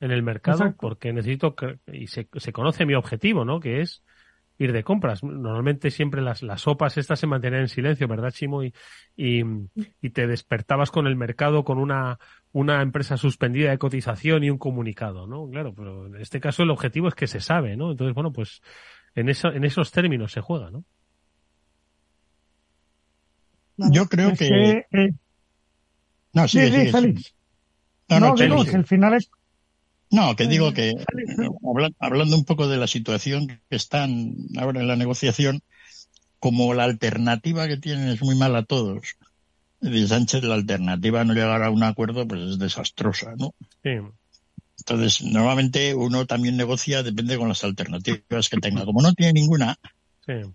en 0.00 0.10
el 0.10 0.22
mercado 0.22 0.58
Exacto. 0.58 0.78
porque 0.80 1.12
necesito 1.12 1.54
que, 1.54 1.78
y 1.92 2.06
se, 2.06 2.28
se 2.34 2.52
conoce 2.52 2.86
mi 2.86 2.94
objetivo, 2.94 3.44
¿no? 3.44 3.60
Que 3.60 3.80
es 3.80 4.02
ir 4.58 4.72
de 4.72 4.84
compras. 4.84 5.22
Normalmente 5.24 5.90
siempre 5.90 6.22
las, 6.22 6.42
las 6.42 6.62
sopas 6.62 6.96
estas 6.96 7.18
se 7.18 7.26
mantenían 7.26 7.62
en 7.62 7.68
silencio, 7.68 8.06
¿verdad, 8.06 8.30
Chimo? 8.30 8.62
Y, 8.62 8.72
y, 9.16 9.42
y 10.00 10.10
te 10.10 10.26
despertabas 10.26 10.90
con 10.90 11.06
el 11.06 11.16
mercado 11.16 11.64
con 11.64 11.78
una, 11.78 12.18
una 12.52 12.82
empresa 12.82 13.16
suspendida 13.16 13.70
de 13.70 13.78
cotización 13.78 14.44
y 14.44 14.50
un 14.50 14.58
comunicado, 14.58 15.26
¿no? 15.26 15.48
Claro, 15.48 15.74
pero 15.74 16.06
en 16.06 16.16
este 16.20 16.40
caso 16.40 16.62
el 16.62 16.70
objetivo 16.70 17.08
es 17.08 17.14
que 17.14 17.26
se 17.26 17.40
sabe, 17.40 17.76
¿no? 17.76 17.90
Entonces, 17.90 18.14
bueno, 18.14 18.32
pues 18.32 18.62
en, 19.14 19.28
eso, 19.28 19.48
en 19.48 19.64
esos 19.64 19.90
términos 19.90 20.32
se 20.32 20.40
juega, 20.40 20.70
¿no? 20.70 20.84
yo 23.76 24.06
creo 24.06 24.30
Es 24.30 24.38
que... 24.38 24.86
No, 26.34 26.46
sigue, 26.48 26.66
sí, 26.66 26.72
sí, 26.72 26.78
sigue, 26.80 26.92
Félix. 26.92 27.22
sigue. 27.22 27.34
No, 28.08 28.20
no, 28.20 28.28
No, 28.28 28.36
digo 28.36 28.64
que 28.64 28.76
el 28.76 28.84
final 28.84 29.14
es 29.14 29.30
No, 30.10 30.36
que 30.36 30.46
digo 30.46 30.72
que 30.74 30.92
habla- 31.66 31.90
hablando 31.98 32.36
un 32.36 32.44
poco 32.44 32.68
de 32.68 32.76
la 32.76 32.86
situación 32.86 33.46
que 33.48 33.76
están 33.76 34.34
ahora 34.58 34.80
en 34.80 34.88
la 34.88 34.96
negociación, 34.96 35.60
como 36.38 36.74
la 36.74 36.84
alternativa 36.84 37.66
que 37.66 37.78
tienen 37.78 38.08
es 38.08 38.20
muy 38.22 38.36
mala 38.36 38.58
a 38.58 38.64
todos, 38.64 39.16
de 39.80 40.06
Sánchez 40.06 40.44
la 40.44 40.54
alternativa 40.54 41.22
a 41.22 41.24
no 41.24 41.32
llegar 41.34 41.62
a 41.62 41.70
un 41.70 41.82
acuerdo 41.82 42.28
pues 42.28 42.42
es 42.42 42.58
desastrosa, 42.58 43.34
¿no? 43.38 43.54
Sí. 43.82 43.90
Entonces, 44.78 45.22
normalmente 45.22 45.94
uno 45.94 46.26
también 46.26 46.56
negocia, 46.56 47.02
depende 47.02 47.38
con 47.38 47.48
las 47.48 47.64
alternativas 47.64 48.48
que 48.50 48.58
tenga. 48.58 48.84
Como 48.84 49.00
no 49.00 49.14
tiene 49.14 49.32
ninguna, 49.32 49.76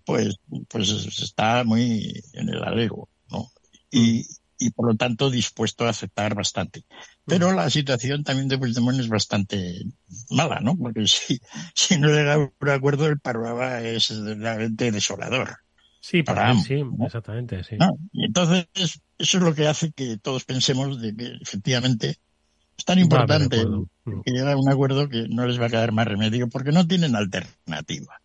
pues, 0.04 0.36
pues 0.68 0.90
está 1.20 1.64
muy 1.64 2.22
en 2.34 2.48
el 2.50 2.62
alero, 2.62 3.08
¿no? 3.30 3.50
Y, 3.90 4.26
y 4.60 4.70
por 4.70 4.86
lo 4.86 4.94
tanto 4.94 5.30
dispuesto 5.30 5.86
a 5.86 5.90
aceptar 5.90 6.34
bastante. 6.34 6.84
Pero 7.24 7.52
la 7.52 7.70
situación 7.70 8.22
también 8.22 8.46
de 8.46 8.58
Puigdemont 8.58 9.00
es 9.00 9.08
bastante 9.08 9.86
mala, 10.28 10.60
¿no? 10.60 10.76
Porque 10.76 11.06
si, 11.06 11.40
si 11.74 11.98
no 11.98 12.08
llega 12.08 12.34
a 12.34 12.38
un 12.38 12.68
acuerdo, 12.68 13.06
el 13.06 13.18
panorama 13.18 13.80
es 13.80 14.10
realmente 14.10 14.92
desolador. 14.92 15.56
Sí, 16.02 16.22
para, 16.22 16.54
sí, 16.54 16.82
exactamente, 17.04 17.62
sí. 17.64 17.76
Y 18.12 18.26
entonces, 18.26 18.66
eso 18.74 19.38
es 19.38 19.42
lo 19.42 19.54
que 19.54 19.66
hace 19.66 19.92
que 19.92 20.16
todos 20.16 20.44
pensemos 20.44 21.00
de 21.00 21.14
que 21.14 21.32
efectivamente 21.40 22.18
es 22.76 22.84
tan 22.84 22.98
importante 22.98 23.64
que 24.24 24.30
llegue 24.30 24.50
a 24.50 24.56
un 24.56 24.70
acuerdo 24.70 25.08
que 25.08 25.26
no 25.28 25.46
les 25.46 25.60
va 25.60 25.66
a 25.66 25.70
quedar 25.70 25.92
más 25.92 26.06
remedio 26.06 26.48
porque 26.48 26.72
no 26.72 26.86
tienen 26.86 27.16
alternativa. 27.16 28.20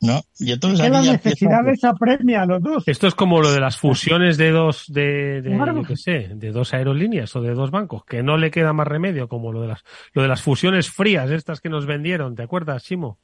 ¿No? 0.00 0.22
Y 0.38 0.52
entonces 0.52 0.90
la 0.90 1.02
necesidad 1.02 1.64
les 1.64 1.84
apremia 1.84 2.42
a 2.42 2.46
los 2.46 2.62
dos. 2.62 2.88
Esto 2.88 3.06
es 3.06 3.14
como 3.14 3.40
lo 3.40 3.52
de 3.52 3.60
las 3.60 3.76
fusiones 3.76 4.36
de 4.38 4.50
dos, 4.50 4.84
de, 4.88 5.42
de 5.42 5.96
sé, 5.96 6.30
de 6.34 6.50
dos 6.52 6.72
aerolíneas 6.72 7.34
o 7.36 7.42
de 7.42 7.54
dos 7.54 7.70
bancos, 7.70 8.04
que 8.04 8.22
no 8.22 8.36
le 8.36 8.50
queda 8.50 8.72
más 8.72 8.88
remedio, 8.88 9.28
como 9.28 9.52
lo 9.52 9.62
de 9.62 9.68
las, 9.68 9.84
lo 10.12 10.22
de 10.22 10.28
las 10.28 10.42
fusiones 10.42 10.90
frías, 10.90 11.30
estas 11.30 11.60
que 11.60 11.68
nos 11.68 11.86
vendieron, 11.86 12.34
¿te 12.34 12.42
acuerdas, 12.42 12.82
Simo? 12.82 13.18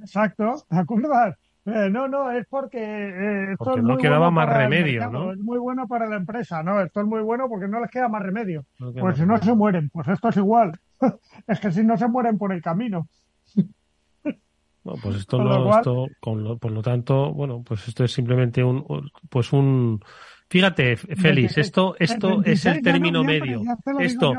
Exacto, 0.00 0.64
¿te 0.68 0.76
acuerdas? 0.76 1.36
Eh, 1.66 1.90
no, 1.90 2.06
no, 2.06 2.30
es 2.30 2.46
porque 2.48 2.78
eh, 2.78 3.52
esto 3.52 3.64
porque 3.64 3.80
es 3.80 3.84
no 3.84 3.94
muy 3.94 4.02
quedaba 4.02 4.30
bueno 4.30 4.46
más 4.46 4.48
remedio, 4.48 5.00
mercado, 5.00 5.24
¿no? 5.24 5.32
Es 5.32 5.38
muy 5.38 5.58
bueno 5.58 5.88
para 5.88 6.06
la 6.06 6.16
empresa, 6.16 6.62
¿no? 6.62 6.80
Esto 6.80 7.00
es 7.00 7.06
muy 7.06 7.20
bueno 7.22 7.48
porque 7.48 7.66
no 7.66 7.80
les 7.80 7.90
queda 7.90 8.08
más 8.08 8.22
remedio. 8.22 8.64
No 8.78 8.92
queda 8.92 9.02
pues 9.02 9.18
más 9.18 9.18
si 9.18 9.26
no 9.26 9.38
se 9.38 9.54
mueren, 9.54 9.90
pues 9.90 10.06
esto 10.06 10.28
es 10.28 10.36
igual. 10.36 10.78
es 11.48 11.58
que 11.58 11.72
si 11.72 11.82
no 11.82 11.96
se 11.96 12.06
mueren 12.06 12.38
por 12.38 12.52
el 12.52 12.62
camino. 12.62 13.08
No, 14.86 14.92
pues 15.02 15.16
esto, 15.16 15.36
Con 15.38 15.48
lo 15.48 15.58
no, 15.58 15.64
cual- 15.64 15.78
esto 15.80 16.06
con 16.20 16.44
lo- 16.44 16.58
por 16.58 16.70
lo 16.70 16.80
tanto, 16.82 17.32
bueno, 17.32 17.62
pues 17.64 17.88
esto 17.88 18.04
es 18.04 18.12
simplemente 18.12 18.62
un, 18.62 18.84
pues 19.28 19.52
un, 19.52 20.00
fíjate, 20.48 20.96
Félix, 20.96 21.58
esto, 21.58 21.96
esto 21.98 22.34
es 22.44 22.64
26 22.64 22.76
el 22.76 22.82
término 22.82 23.24
medio. 23.24 23.62
Esto 23.98 24.32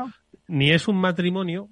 ni 0.46 0.70
es 0.70 0.88
un 0.88 0.96
matrimonio, 0.96 1.68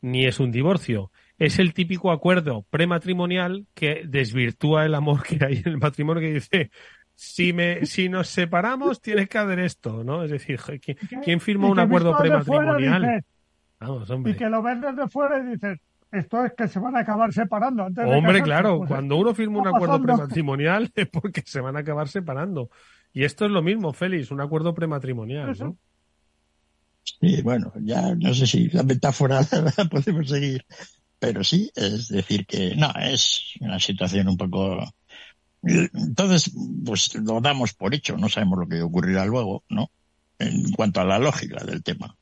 ni 0.00 0.26
es 0.26 0.38
un 0.38 0.52
divorcio. 0.52 1.10
Es 1.38 1.58
el 1.58 1.74
típico 1.74 2.12
acuerdo 2.12 2.64
prematrimonial 2.70 3.66
que 3.74 4.02
desvirtúa 4.06 4.84
el 4.86 4.94
amor 4.94 5.24
que 5.24 5.44
hay 5.44 5.56
en 5.56 5.68
el 5.72 5.78
matrimonio 5.78 6.20
que 6.20 6.34
dice, 6.34 6.70
si 7.16 7.52
me, 7.52 7.84
si 7.86 8.08
nos 8.08 8.28
separamos, 8.28 9.00
tienes 9.00 9.28
que 9.28 9.38
hacer 9.38 9.58
esto, 9.58 10.04
¿no? 10.04 10.22
Es 10.22 10.30
decir, 10.30 10.60
¿quién, 10.80 10.96
quién 11.24 11.40
firma 11.40 11.66
Y 11.66 11.70
un 11.72 11.80
acuerdo 11.80 12.16
prematrimonial? 12.16 13.02
dices- 13.02 13.24
Vamos, 13.80 14.08
y 14.08 14.12
hombre. 14.12 14.36
que 14.36 14.48
lo 14.48 14.62
ves 14.62 14.80
desde 14.80 15.08
fuera 15.08 15.38
y 15.40 15.46
dices, 15.52 15.78
esto 16.14 16.44
es 16.44 16.52
que 16.56 16.68
se 16.68 16.78
van 16.78 16.96
a 16.96 17.00
acabar 17.00 17.32
separando 17.32 17.84
antes 17.84 18.04
de 18.04 18.10
Hombre, 18.10 18.40
casarse. 18.40 18.44
claro, 18.44 18.78
Pues, 18.78 18.88
cuando 18.88 19.16
uno 19.16 19.34
firma 19.34 19.60
un 19.60 19.68
acuerdo 19.68 19.94
pasando. 20.00 20.06
prematrimonial 20.16 20.90
es 20.94 21.08
porque 21.08 21.42
se 21.46 21.60
van 21.60 21.76
a 21.76 21.80
acabar 21.80 22.08
separando. 22.08 22.70
Y 23.12 23.24
esto 23.24 23.44
es 23.44 23.50
lo 23.50 23.62
mismo, 23.62 23.92
Félix, 23.92 24.30
un 24.30 24.40
acuerdo 24.40 24.74
prematrimonial, 24.74 25.56
¿no? 25.58 25.76
Sí, 27.02 27.42
bueno, 27.42 27.72
ya 27.82 28.14
no 28.14 28.32
sé 28.34 28.46
si 28.46 28.68
la 28.70 28.82
metáfora 28.82 29.40
la 29.76 29.84
podemos 29.84 30.28
seguir, 30.28 30.64
pero 31.18 31.44
sí, 31.44 31.70
es 31.74 32.08
decir 32.08 32.46
que 32.46 32.74
no, 32.76 32.90
es 33.00 33.54
una 33.60 33.78
situación 33.78 34.28
un 34.28 34.36
poco... 34.36 34.82
Entonces, 35.62 36.52
pues 36.84 37.14
lo 37.14 37.40
damos 37.40 37.72
por 37.74 37.94
hecho, 37.94 38.16
no 38.18 38.28
sabemos 38.28 38.58
lo 38.58 38.68
que 38.68 38.82
ocurrirá 38.82 39.24
luego, 39.24 39.64
¿no? 39.70 39.90
En 40.38 40.70
cuanto 40.72 41.00
a 41.00 41.04
la 41.04 41.18
lógica 41.18 41.64
del 41.64 41.82
tema. 41.82 42.16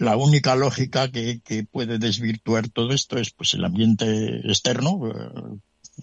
La 0.00 0.16
única 0.16 0.56
lógica 0.56 1.10
que, 1.12 1.40
que 1.42 1.64
puede 1.64 1.98
desvirtuar 1.98 2.70
todo 2.70 2.90
esto 2.94 3.18
es 3.18 3.32
pues 3.32 3.52
el 3.52 3.66
ambiente 3.66 4.38
externo, 4.48 4.98
eh, 5.06 5.58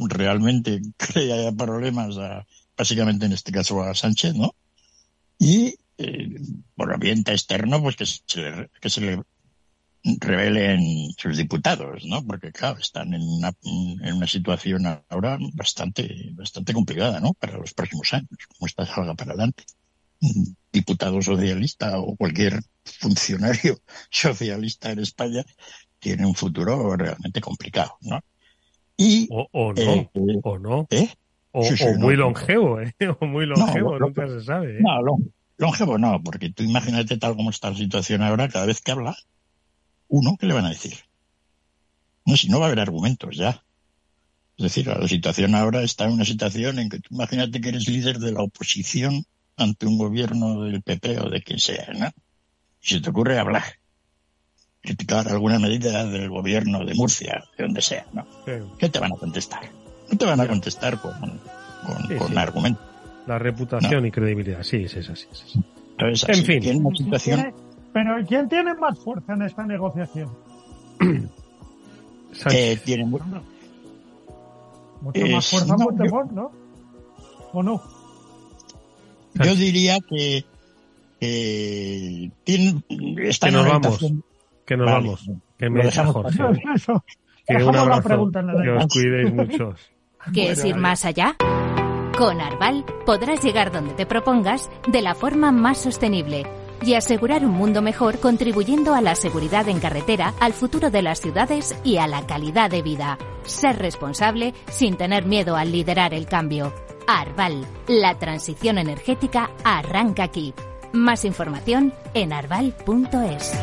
realmente 0.07 0.81
crea 0.97 1.51
problemas 1.53 2.15
a, 2.19 2.45
básicamente 2.77 3.25
en 3.25 3.33
este 3.33 3.51
caso 3.51 3.81
a 3.81 3.95
Sánchez, 3.95 4.35
¿no? 4.35 4.53
Y 5.39 5.79
eh, 5.97 6.39
por 6.75 6.93
ambiente 6.93 7.31
externo, 7.31 7.81
pues 7.81 7.95
que 7.95 8.05
se 8.05 8.69
que 8.79 8.89
se 8.91 9.01
le 9.01 9.23
revelen 10.03 11.09
sus 11.17 11.35
diputados, 11.35 12.05
¿no? 12.05 12.23
Porque 12.23 12.51
claro, 12.51 12.77
están 12.77 13.15
en 13.15 13.23
una, 13.23 13.51
en 13.63 14.13
una 14.13 14.27
situación 14.27 14.85
ahora 15.09 15.39
bastante, 15.53 16.33
bastante 16.33 16.71
complicada, 16.71 17.19
¿no? 17.19 17.33
Para 17.33 17.57
los 17.57 17.73
próximos 17.73 18.13
años, 18.13 18.29
como 18.47 18.67
esta 18.67 18.85
salga 18.85 19.15
para 19.15 19.31
adelante. 19.31 19.63
Diputado 20.71 21.19
socialista 21.19 21.97
o 21.97 22.15
cualquier 22.15 22.61
funcionario 22.87 23.79
socialista 24.11 24.91
en 24.91 24.99
España 24.99 25.43
tiene 25.99 26.25
un 26.25 26.35
futuro 26.35 26.95
realmente 26.95 27.41
complicado, 27.41 27.97
¿no? 28.01 28.19
Y 28.97 29.27
O, 29.31 29.47
o 29.51 29.73
no, 29.73 29.79
eh, 29.81 30.09
o 30.43 30.57
no. 30.59 30.87
¿eh? 30.89 31.09
O, 31.51 31.63
Sí, 31.63 31.77
sí, 31.77 31.83
o 31.83 31.93
no, 31.93 31.99
muy 31.99 32.15
no. 32.15 32.23
longevo, 32.23 32.81
¿eh? 32.81 32.93
O 33.19 33.25
muy 33.25 33.45
longevo, 33.45 33.97
lo- 33.97 34.07
nunca 34.07 34.27
se 34.27 34.41
sabe. 34.41 34.79
¿eh? 34.79 34.81
No, 34.83 35.01
lon- 35.01 35.33
longevo 35.57 35.97
no, 35.97 36.21
porque 36.23 36.49
tú 36.51 36.63
imagínate 36.63 37.17
tal 37.17 37.35
como 37.35 37.49
está 37.51 37.69
la 37.71 37.77
situación 37.77 38.21
ahora, 38.23 38.47
cada 38.49 38.65
vez 38.65 38.81
que 38.81 38.91
habla, 38.91 39.15
uno, 40.07 40.35
¿qué 40.39 40.45
le 40.47 40.53
van 40.53 40.65
a 40.65 40.69
decir? 40.69 40.93
No, 42.25 42.35
si 42.35 42.49
no 42.49 42.59
va 42.59 42.65
a 42.65 42.67
haber 42.67 42.79
argumentos 42.81 43.37
ya. 43.37 43.63
Es 44.57 44.63
decir, 44.63 44.87
la 44.87 45.07
situación 45.07 45.55
ahora 45.55 45.83
está 45.83 46.05
en 46.05 46.13
una 46.13 46.25
situación 46.25 46.79
en 46.79 46.89
que 46.89 46.99
tú 46.99 47.09
imagínate 47.13 47.61
que 47.61 47.69
eres 47.69 47.87
líder 47.87 48.17
de 48.19 48.31
la 48.31 48.41
oposición 48.41 49.23
ante 49.55 49.85
un 49.85 49.97
gobierno 49.97 50.63
del 50.63 50.81
PP 50.81 51.19
o 51.19 51.29
de 51.29 51.41
quien 51.43 51.59
sea, 51.59 51.87
¿no? 51.93 52.09
Y 52.81 52.87
se 52.87 53.01
te 53.01 53.09
ocurre 53.09 53.37
hablar, 53.39 53.63
criticar 54.81 55.27
alguna 55.27 55.59
medida 55.59 56.05
del 56.05 56.29
gobierno 56.29 56.85
de 56.85 56.93
Murcia, 56.95 57.43
de 57.57 57.63
donde 57.65 57.81
sea, 57.81 58.05
¿no? 58.13 58.25
Sí. 58.45 58.51
¿Qué 58.77 58.89
te 58.89 58.99
van 58.99 59.11
a 59.13 59.15
contestar? 59.17 59.61
No 60.11 60.17
te 60.17 60.25
van 60.25 60.39
a 60.39 60.47
contestar 60.47 60.99
con, 61.01 61.13
con, 61.19 62.07
Sí, 62.07 62.15
con 62.15 62.27
sí. 62.29 62.37
argumentos. 62.37 62.83
La 63.25 63.37
reputación 63.39 64.05
y 64.05 64.11
credibilidad, 64.11 64.63
sí, 64.63 64.77
es 64.85 64.95
así. 64.95 65.09
Es 65.31 65.43
así. 65.43 65.63
Entonces, 65.91 66.23
En 66.29 66.35
así 66.35 66.43
fin. 66.43 66.63
en 66.69 66.85
una 66.85 66.95
situación 66.95 67.41
¿Quién- 67.41 67.55
Pero 67.93 68.15
¿quién 68.27 68.47
tiene 68.47 68.73
más 68.75 68.97
fuerza 68.99 69.33
en 69.33 69.41
esta 69.41 69.65
negociación? 69.65 70.29
eh, 72.51 72.77
tiene 72.85 73.05
mu- 73.05 73.19
Mucho 75.01 75.19
Eh, 75.25 75.31
más 75.33 75.47
fuerza 75.49 75.75
no, 75.77 75.85
Puigdemont, 75.87 76.31
¿no? 76.31 76.51
¿O 77.53 77.63
no? 77.63 77.81
Yo 79.35 79.55
diría 79.55 79.99
que, 79.99 80.45
tiene, 81.19 82.83
está 83.23 83.47
Que 83.47 83.53
nos 83.53 83.67
vamos, 83.67 84.13
que 84.65 84.77
nos 84.77 84.85
Vale, 84.85 85.07
vamos. 85.07 85.29
Que 85.57 85.69
me 85.69 85.83
dejamos 85.83 86.13
Jorge. 86.13 86.43
Eso. 86.75 87.03
Que 87.45 87.63
un 87.63 87.75
abrazo. 87.75 88.31
Que 88.31 88.69
os 88.69 88.87
cuidéis 88.87 89.33
muchos. 89.33 89.91
¿Quieres 90.33 90.63
ir 90.65 90.75
más 90.75 91.05
allá? 91.05 91.35
Con 92.17 92.41
Arval 92.41 92.83
podrás 93.05 93.43
llegar 93.43 93.71
donde 93.71 93.93
te 93.93 94.05
propongas 94.05 94.69
de 94.87 95.01
la 95.01 95.15
forma 95.15 95.51
más 95.51 95.77
sostenible 95.77 96.45
y 96.83 96.93
asegurar 96.93 97.45
un 97.45 97.51
mundo 97.51 97.81
mejor 97.81 98.19
contribuyendo 98.19 98.93
a 98.93 99.01
la 99.01 99.15
seguridad 99.15 99.67
en 99.69 99.79
carretera, 99.79 100.33
al 100.39 100.53
futuro 100.53 100.89
de 100.89 101.01
las 101.01 101.21
ciudades 101.21 101.75
y 101.83 101.97
a 101.97 102.07
la 102.07 102.25
calidad 102.25 102.69
de 102.69 102.81
vida. 102.81 103.17
Ser 103.43 103.77
responsable 103.77 104.53
sin 104.69 104.97
tener 104.97 105.25
miedo 105.25 105.55
al 105.55 105.71
liderar 105.71 106.13
el 106.13 106.27
cambio. 106.27 106.73
Arval, 107.07 107.65
la 107.87 108.17
transición 108.19 108.77
energética 108.77 109.51
arranca 109.63 110.23
aquí. 110.23 110.53
Más 110.97 111.25
información 111.25 111.93
en 112.15 112.33
arval.es. 112.33 113.53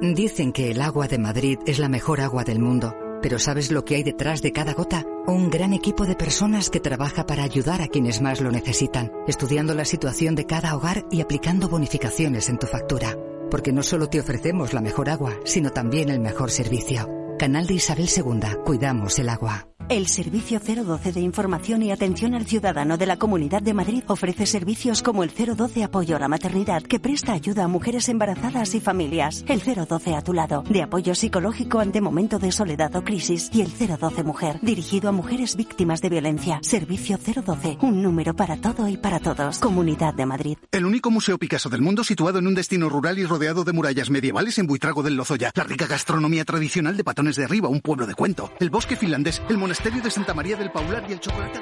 Dicen 0.00 0.52
que 0.52 0.70
el 0.70 0.80
agua 0.80 1.06
de 1.06 1.18
Madrid 1.18 1.58
es 1.66 1.78
la 1.78 1.90
mejor 1.90 2.22
agua 2.22 2.42
del 2.44 2.60
mundo, 2.60 2.96
pero 3.20 3.38
¿sabes 3.38 3.70
lo 3.70 3.84
que 3.84 3.96
hay 3.96 4.02
detrás 4.02 4.40
de 4.40 4.52
cada 4.52 4.72
gota? 4.72 5.04
Un 5.26 5.50
gran 5.50 5.74
equipo 5.74 6.06
de 6.06 6.16
personas 6.16 6.70
que 6.70 6.80
trabaja 6.80 7.26
para 7.26 7.42
ayudar 7.42 7.82
a 7.82 7.88
quienes 7.88 8.22
más 8.22 8.40
lo 8.40 8.50
necesitan, 8.50 9.12
estudiando 9.26 9.74
la 9.74 9.84
situación 9.84 10.34
de 10.34 10.46
cada 10.46 10.74
hogar 10.76 11.04
y 11.10 11.20
aplicando 11.20 11.68
bonificaciones 11.68 12.48
en 12.48 12.58
tu 12.58 12.66
factura. 12.66 13.18
Porque 13.50 13.72
no 13.72 13.82
solo 13.82 14.08
te 14.08 14.20
ofrecemos 14.20 14.72
la 14.72 14.80
mejor 14.80 15.10
agua, 15.10 15.34
sino 15.44 15.72
también 15.72 16.08
el 16.08 16.20
mejor 16.20 16.50
servicio. 16.50 17.23
Canal 17.38 17.66
de 17.66 17.74
Isabel 17.74 18.08
II, 18.08 18.62
cuidamos 18.64 19.18
el 19.18 19.28
agua. 19.28 19.66
El 19.90 20.06
Servicio 20.06 20.60
012 20.60 21.12
de 21.12 21.20
Información 21.20 21.82
y 21.82 21.92
Atención 21.92 22.34
al 22.34 22.46
Ciudadano 22.46 22.96
de 22.96 23.04
la 23.04 23.18
Comunidad 23.18 23.60
de 23.60 23.74
Madrid 23.74 24.02
ofrece 24.06 24.46
servicios 24.46 25.02
como 25.02 25.22
el 25.22 25.30
012 25.30 25.84
Apoyo 25.84 26.16
a 26.16 26.18
la 26.18 26.26
Maternidad, 26.26 26.82
que 26.82 26.98
presta 26.98 27.34
ayuda 27.34 27.64
a 27.64 27.68
mujeres 27.68 28.08
embarazadas 28.08 28.74
y 28.74 28.80
familias, 28.80 29.44
el 29.46 29.60
012 29.60 30.14
a 30.14 30.22
tu 30.22 30.32
lado, 30.32 30.62
de 30.62 30.82
apoyo 30.82 31.14
psicológico 31.14 31.80
ante 31.80 32.00
momento 32.00 32.38
de 32.38 32.50
soledad 32.50 32.96
o 32.96 33.04
crisis, 33.04 33.50
y 33.52 33.60
el 33.60 33.72
012 33.76 34.24
Mujer, 34.24 34.58
dirigido 34.62 35.10
a 35.10 35.12
mujeres 35.12 35.54
víctimas 35.54 36.00
de 36.00 36.08
violencia. 36.08 36.60
Servicio 36.62 37.18
012, 37.18 37.76
un 37.82 38.02
número 38.02 38.34
para 38.34 38.56
todo 38.56 38.88
y 38.88 38.96
para 38.96 39.20
todos. 39.20 39.58
Comunidad 39.58 40.14
de 40.14 40.24
Madrid. 40.24 40.56
El 40.72 40.86
único 40.86 41.10
museo 41.10 41.36
Picasso 41.36 41.68
del 41.68 41.82
mundo 41.82 42.04
situado 42.04 42.38
en 42.38 42.46
un 42.46 42.54
destino 42.54 42.88
rural 42.88 43.18
y 43.18 43.26
rodeado 43.26 43.64
de 43.64 43.74
murallas 43.74 44.08
medievales 44.08 44.58
en 44.58 44.66
Buitrago 44.66 45.02
del 45.02 45.16
Lozoya. 45.16 45.52
La 45.54 45.64
rica 45.64 45.86
gastronomía 45.86 46.46
tradicional 46.46 46.96
de 46.96 47.04
De 47.32 47.44
Arriba, 47.44 47.68
un 47.68 47.80
pueblo 47.80 48.06
de 48.06 48.14
cuento. 48.14 48.52
El 48.60 48.68
bosque 48.68 48.96
finlandés, 48.96 49.40
el 49.48 49.56
monasterio 49.56 50.02
de 50.02 50.10
Santa 50.10 50.34
María 50.34 50.56
del 50.56 50.70
Paular 50.70 51.06
y 51.08 51.14
el 51.14 51.20
chocolate. 51.20 51.58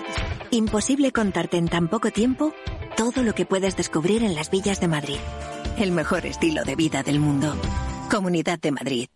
Imposible 0.51 1.13
contarte 1.13 1.57
en 1.57 1.69
tan 1.69 1.87
poco 1.89 2.11
tiempo 2.11 2.53
todo 2.97 3.23
lo 3.23 3.33
que 3.33 3.47
puedes 3.47 3.77
descubrir 3.77 4.25
en 4.25 4.35
las 4.35 4.51
villas 4.51 4.81
de 4.81 4.89
Madrid. 4.89 5.19
El 5.79 5.93
mejor 5.93 6.27
estilo 6.27 6.65
de 6.65 6.75
vida 6.75 7.05
del 7.05 7.21
mundo. 7.21 7.55
Comunidad 8.11 8.59
de 8.59 8.73
Madrid. 8.73 9.09